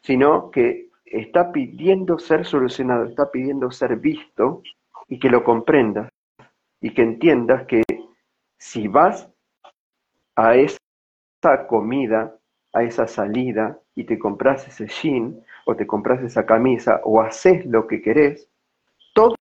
sino 0.00 0.50
que 0.50 0.88
está 1.04 1.52
pidiendo 1.52 2.18
ser 2.18 2.46
solucionado, 2.46 3.04
está 3.04 3.30
pidiendo 3.30 3.70
ser 3.70 3.96
visto 3.96 4.62
y 5.08 5.18
que 5.18 5.28
lo 5.28 5.44
comprendas 5.44 6.08
y 6.80 6.94
que 6.94 7.02
entiendas 7.02 7.66
que 7.66 7.82
si 8.56 8.88
vas 8.88 9.30
a 10.34 10.56
esa 10.56 10.78
comida, 11.68 12.34
a 12.72 12.84
esa 12.84 13.06
salida 13.06 13.78
y 13.96 14.04
te 14.04 14.18
compras 14.18 14.68
ese 14.68 14.86
jean 14.86 15.40
o 15.64 15.74
te 15.74 15.86
compras 15.86 16.22
esa 16.22 16.46
camisa 16.46 17.00
o 17.02 17.20
haces 17.20 17.66
lo 17.66 17.88
que 17.88 18.00
querés, 18.00 18.48
todo, 19.14 19.34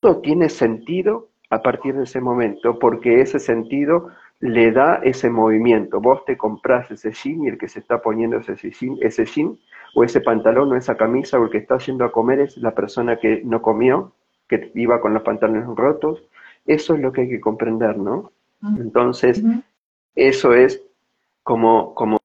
todo 0.00 0.20
tiene 0.22 0.48
sentido 0.48 1.28
a 1.50 1.60
partir 1.60 1.94
de 1.94 2.04
ese 2.04 2.20
momento 2.20 2.78
porque 2.78 3.20
ese 3.20 3.38
sentido 3.38 4.08
le 4.40 4.72
da 4.72 5.00
ese 5.02 5.28
movimiento. 5.28 6.00
Vos 6.00 6.24
te 6.24 6.36
compras 6.36 6.90
ese 6.90 7.12
jean 7.12 7.42
y 7.42 7.48
el 7.48 7.58
que 7.58 7.68
se 7.68 7.80
está 7.80 8.00
poniendo 8.00 8.38
ese 8.38 8.70
jean, 8.70 8.96
ese 9.02 9.26
jean 9.26 9.58
o 9.94 10.04
ese 10.04 10.20
pantalón 10.20 10.72
o 10.72 10.76
esa 10.76 10.96
camisa 10.96 11.38
o 11.38 11.44
el 11.44 11.50
que 11.50 11.58
está 11.58 11.76
yendo 11.78 12.04
a 12.04 12.12
comer 12.12 12.40
es 12.40 12.56
la 12.56 12.74
persona 12.74 13.18
que 13.18 13.42
no 13.44 13.60
comió, 13.60 14.12
que 14.48 14.70
iba 14.74 15.00
con 15.00 15.14
los 15.14 15.22
pantalones 15.22 15.66
rotos. 15.66 16.22
Eso 16.64 16.94
es 16.94 17.00
lo 17.00 17.12
que 17.12 17.22
hay 17.22 17.28
que 17.28 17.40
comprender, 17.40 17.98
¿no? 17.98 18.32
Entonces, 18.78 19.42
eso 20.14 20.54
es 20.54 20.82
como, 21.42 21.94
como 21.94 22.18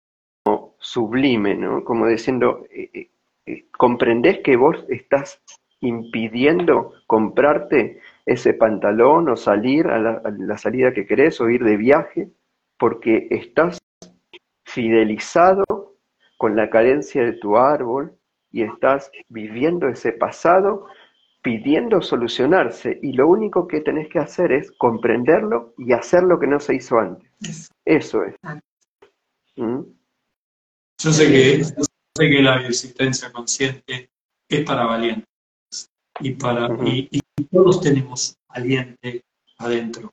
sublime, 0.90 1.54
¿no? 1.54 1.84
Como 1.84 2.08
diciendo, 2.08 2.66
eh, 2.72 2.90
eh, 2.94 3.10
eh, 3.46 3.66
¿comprendés 3.78 4.40
que 4.40 4.56
vos 4.56 4.84
estás 4.90 5.40
impidiendo 5.82 6.94
comprarte 7.06 8.00
ese 8.26 8.54
pantalón 8.56 9.30
o 9.30 9.36
salir 9.36 9.88
a 9.88 10.00
la, 10.00 10.22
a 10.26 10.32
la 10.32 10.58
salida 10.58 10.92
que 10.92 11.06
querés 11.06 11.40
o 11.40 11.50
ir 11.50 11.64
de 11.64 11.78
viaje 11.78 12.30
porque 12.78 13.28
estás 13.30 13.78
fidelizado 14.66 15.64
con 16.38 16.56
la 16.56 16.70
carencia 16.70 17.24
de 17.24 17.34
tu 17.34 17.56
árbol 17.56 18.16
y 18.52 18.64
estás 18.64 19.12
viviendo 19.28 19.88
ese 19.90 20.12
pasado 20.12 20.88
pidiendo 21.44 22.02
solucionarse 22.02 23.00
y 23.02 23.14
lo 23.14 23.28
único 23.28 23.68
que 23.68 23.82
tenés 23.82 24.10
que 24.10 24.20
hacer 24.20 24.52
es 24.52 24.72
comprenderlo 24.72 25.74
y 25.78 25.94
hacer 25.94 26.24
lo 26.24 26.40
que 26.40 26.48
no 26.48 26.60
se 26.60 26.76
hizo 26.76 26.98
antes. 26.98 27.70
Eso. 27.86 28.24
Eso 28.24 28.24
es. 28.24 28.36
¿Mm? 29.56 29.99
Yo 31.02 31.14
sé 31.14 31.28
que, 31.28 31.60
yo 31.60 31.84
sé 32.18 32.30
que 32.30 32.42
la 32.42 32.62
existencia 32.68 33.32
consciente 33.32 34.10
es 34.50 34.66
para 34.66 34.86
valientes 34.86 35.26
y, 36.20 36.32
para, 36.32 36.68
Ujú. 36.68 36.88
y, 36.88 37.08
y 37.12 37.44
todos 37.46 37.82
tenemos 37.82 38.36
valiente 38.48 39.24
adentro. 39.58 40.12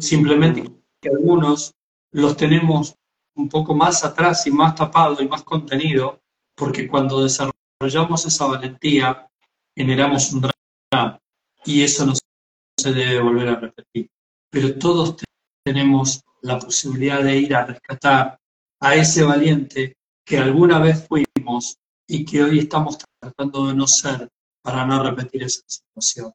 Simplemente 0.00 0.64
que 1.00 1.08
algunos 1.10 1.72
los 2.12 2.36
tenemos 2.36 2.94
un 3.36 3.48
poco 3.48 3.74
más 3.74 4.04
atrás 4.04 4.46
y 4.46 4.50
más 4.50 4.74
tapado 4.74 5.22
y 5.22 5.28
más 5.28 5.42
contenido, 5.44 6.20
porque 6.56 6.88
cuando 6.88 7.22
desarrollamos 7.22 8.24
esa 8.26 8.46
valentía 8.46 9.28
generamos 9.76 10.32
un 10.32 10.40
drama 10.40 11.20
y 11.64 11.82
eso 11.82 12.06
no 12.06 12.14
se 12.78 12.92
debe 12.92 13.20
volver 13.20 13.48
a 13.50 13.56
repetir. 13.56 14.08
Pero 14.50 14.76
todos 14.78 15.16
te- 15.16 15.24
tenemos 15.64 16.22
la 16.42 16.58
posibilidad 16.58 17.22
de 17.22 17.36
ir 17.38 17.54
a 17.54 17.66
rescatar 17.66 18.38
a 18.80 18.94
ese 18.94 19.22
valiente 19.22 19.95
que 20.26 20.38
alguna 20.38 20.80
vez 20.80 21.06
fuimos 21.06 21.78
y 22.08 22.24
que 22.24 22.42
hoy 22.42 22.58
estamos 22.58 22.98
tratando 23.20 23.68
de 23.68 23.74
no 23.74 23.86
ser 23.86 24.28
para 24.60 24.84
no 24.84 25.02
repetir 25.02 25.44
esa 25.44 25.62
situación. 25.66 26.32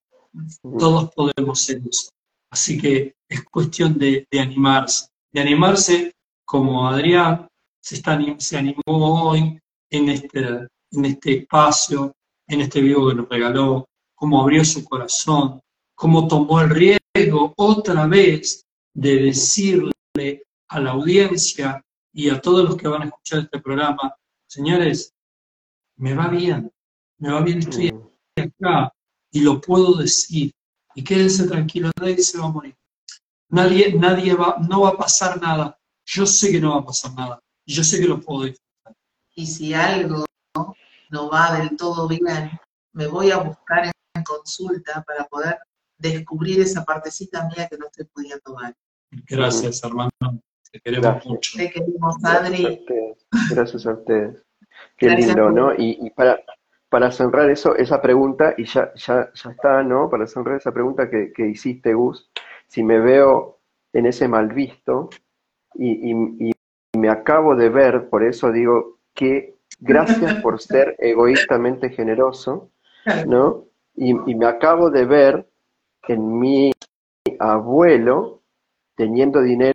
Todos 0.79 1.11
podemos 1.13 1.59
ser 1.61 1.81
eso. 1.87 2.09
Así 2.49 2.79
que 2.79 3.13
es 3.27 3.43
cuestión 3.43 3.97
de, 3.97 4.25
de 4.31 4.39
animarse, 4.39 5.07
de 5.33 5.41
animarse 5.41 6.11
como 6.45 6.87
Adrián 6.87 7.47
se, 7.81 7.95
está, 7.95 8.17
se 8.37 8.57
animó 8.57 8.81
hoy 8.87 9.59
en 9.89 10.09
este, 10.09 10.39
en 10.91 11.05
este 11.05 11.39
espacio, 11.39 12.13
en 12.47 12.61
este 12.61 12.81
vivo 12.81 13.09
que 13.09 13.15
nos 13.15 13.29
regaló, 13.29 13.85
cómo 14.15 14.41
abrió 14.41 14.63
su 14.63 14.85
corazón, 14.85 15.59
cómo 15.95 16.27
tomó 16.27 16.61
el 16.61 16.69
riesgo 16.69 17.53
otra 17.57 18.07
vez 18.07 18.63
de 18.93 19.15
decirle 19.17 20.43
a 20.69 20.79
la 20.79 20.91
audiencia 20.91 21.83
y 22.13 22.29
a 22.29 22.41
todos 22.41 22.65
los 22.67 22.75
que 22.77 22.87
van 22.87 23.03
a 23.03 23.05
escuchar 23.05 23.39
este 23.39 23.59
programa, 23.59 24.15
señores, 24.47 25.13
me 25.95 26.13
va 26.13 26.27
bien, 26.27 26.71
me 27.19 27.31
va 27.31 27.41
bien, 27.41 27.59
estoy 27.59 27.91
Mm. 27.91 28.41
acá 28.41 28.93
y 29.31 29.41
lo 29.41 29.59
puedo 29.61 29.95
decir. 29.95 30.51
Y 30.95 31.03
quédense 31.03 31.47
tranquilos, 31.47 31.91
nadie 31.99 32.17
se 32.21 32.37
va 32.37 32.45
a 32.45 32.51
morir. 32.51 32.75
Nadie, 33.49 33.93
nadie 33.93 34.33
va, 34.33 34.57
no 34.67 34.81
va 34.81 34.89
a 34.89 34.97
pasar 34.97 35.39
nada. 35.41 35.77
Yo 36.05 36.25
sé 36.25 36.51
que 36.51 36.59
no 36.59 36.71
va 36.71 36.79
a 36.81 36.85
pasar 36.85 37.13
nada. 37.13 37.39
Y 37.65 37.73
yo 37.73 37.83
sé 37.83 37.99
que 37.99 38.07
lo 38.07 38.19
puedo 38.19 38.43
disfrutar. 38.43 38.95
Y 39.35 39.45
si 39.45 39.73
algo 39.73 40.25
no 41.09 41.29
va 41.29 41.57
del 41.57 41.75
todo 41.77 42.07
bien, 42.07 42.51
me 42.93 43.07
voy 43.07 43.31
a 43.31 43.37
buscar 43.37 43.85
en, 43.85 43.91
en 44.15 44.23
consulta 44.23 45.03
para 45.03 45.25
poder 45.25 45.57
descubrir 45.97 46.59
esa 46.59 46.83
partecita 46.83 47.47
mía 47.47 47.67
que 47.69 47.77
no 47.77 47.85
estoy 47.85 48.05
pudiendo 48.05 48.55
ver. 48.55 48.75
Gracias, 49.27 49.83
hermano. 49.83 50.11
Te 50.71 50.79
queremos 50.79 51.05
Gracias. 51.05 51.25
mucho. 51.27 51.57
Te 51.57 51.69
queremos, 51.71 52.17
Gracias 52.21 52.41
a 52.41 52.45
Adri. 52.47 52.79
ustedes. 52.79 53.27
Gracias 53.49 53.85
a 53.87 53.91
ustedes. 53.93 54.43
Qué 54.97 55.07
Gracias 55.07 55.27
lindo, 55.27 55.51
¿no? 55.51 55.73
Y, 55.73 55.97
y 56.01 56.09
para, 56.11 56.39
para 56.89 57.11
cerrar 57.11 57.49
eso, 57.49 57.75
esa 57.75 58.01
pregunta, 58.01 58.53
y 58.57 58.65
ya, 58.65 58.93
ya, 58.95 59.29
ya 59.33 59.49
está, 59.51 59.83
¿no? 59.83 60.09
Para 60.09 60.27
cerrar 60.27 60.55
esa 60.57 60.71
pregunta 60.71 61.09
que, 61.09 61.31
que 61.33 61.47
hiciste, 61.47 61.93
Gus, 61.93 62.29
si 62.67 62.83
me 62.83 62.99
veo 62.99 63.59
en 63.93 64.05
ese 64.05 64.27
mal 64.27 64.47
visto 64.49 65.09
y, 65.75 66.11
y- 66.11 66.51
y 66.93 66.97
me 66.97 67.09
acabo 67.09 67.55
de 67.55 67.69
ver, 67.69 68.09
por 68.09 68.23
eso 68.23 68.51
digo 68.51 68.97
que 69.13 69.55
gracias 69.79 70.35
por 70.41 70.59
ser 70.61 70.95
egoístamente 70.99 71.89
generoso, 71.89 72.69
¿no? 73.27 73.65
Y, 73.95 74.11
y 74.29 74.35
me 74.35 74.45
acabo 74.45 74.89
de 74.89 75.05
ver 75.05 75.47
en 76.07 76.39
mi 76.39 76.71
abuelo 77.39 78.41
teniendo 78.95 79.41
dinero 79.41 79.70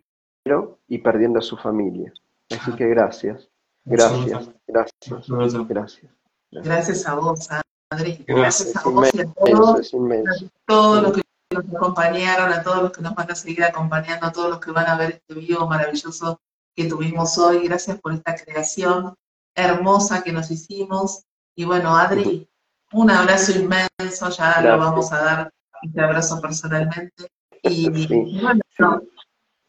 y 0.87 0.97
perdiendo 0.99 1.39
a 1.39 1.41
su 1.41 1.57
familia. 1.57 2.11
Así 2.49 2.71
que 2.73 2.87
gracias, 2.87 3.49
gracias, 3.85 4.49
gracias, 4.67 5.67
gracias. 5.67 6.11
Gracias 6.51 7.07
a 7.07 7.15
vos, 7.15 7.47
Adri. 7.91 8.23
Gracias. 8.27 8.73
Gracias 8.73 8.85
a 8.85 8.89
vos 8.89 9.09
y 9.13 9.21
a 9.21 9.25
todos, 9.33 9.93
a 9.93 10.49
todos 10.65 11.03
los 11.03 11.11
que 11.13 11.21
nos 11.53 11.65
acompañaron, 11.75 12.53
a 12.53 12.63
todos 12.63 12.83
los 12.83 12.91
que 12.91 13.01
nos 13.01 13.15
van 13.15 13.31
a 13.31 13.35
seguir 13.35 13.63
acompañando, 13.63 14.27
a 14.27 14.31
todos 14.31 14.49
los 14.49 14.59
que 14.59 14.71
van 14.71 14.87
a 14.87 14.97
ver 14.97 15.09
este 15.11 15.33
video 15.33 15.67
maravilloso 15.67 16.39
que 16.75 16.85
tuvimos 16.85 17.37
hoy. 17.37 17.67
Gracias 17.67 17.99
por 17.99 18.13
esta 18.13 18.35
creación 18.35 19.13
hermosa 19.55 20.23
que 20.23 20.31
nos 20.31 20.49
hicimos. 20.51 21.23
Y 21.55 21.65
bueno, 21.65 21.95
Adri, 21.97 22.47
un 22.93 23.09
abrazo 23.11 23.51
inmenso, 23.53 24.29
ya 24.29 24.61
lo 24.61 24.67
Gracias. 24.67 24.79
vamos 24.79 25.11
a 25.11 25.17
dar 25.23 25.53
este 25.81 26.01
abrazo 26.01 26.39
personalmente. 26.41 27.27
Y, 27.63 27.85
Sí. 27.85 28.07
y 28.09 28.41
bueno, 28.41 28.61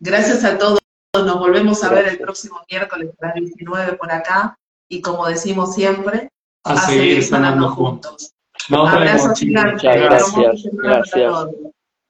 gracias 0.00 0.44
a 0.44 0.58
todos. 0.58 0.78
Nos 1.14 1.38
volvemos 1.38 1.82
a 1.84 1.90
ver 1.90 2.06
el 2.08 2.18
próximo 2.18 2.60
miércoles 2.70 3.10
a 3.20 3.26
las 3.26 3.34
19 3.34 3.94
por 3.94 4.10
acá. 4.12 4.56
Y 4.90 5.00
como 5.00 5.26
decimos 5.26 5.74
siempre, 5.74 6.28
A 6.64 6.76
seguir 6.76 7.22
sanando 7.22 7.70
juntos. 7.70 8.32
Nos 8.68 8.88
Abrazo 8.88 9.22
vemos, 9.24 9.38
chicos. 9.38 9.38
gigante. 9.38 9.72
Muchas 9.72 9.96
gracias, 9.96 10.62
gracias. 10.72 11.32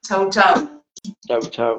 Chau, 0.07 0.31
chau. 0.31 0.83
Chau, 1.27 1.41
chau. 1.51 1.79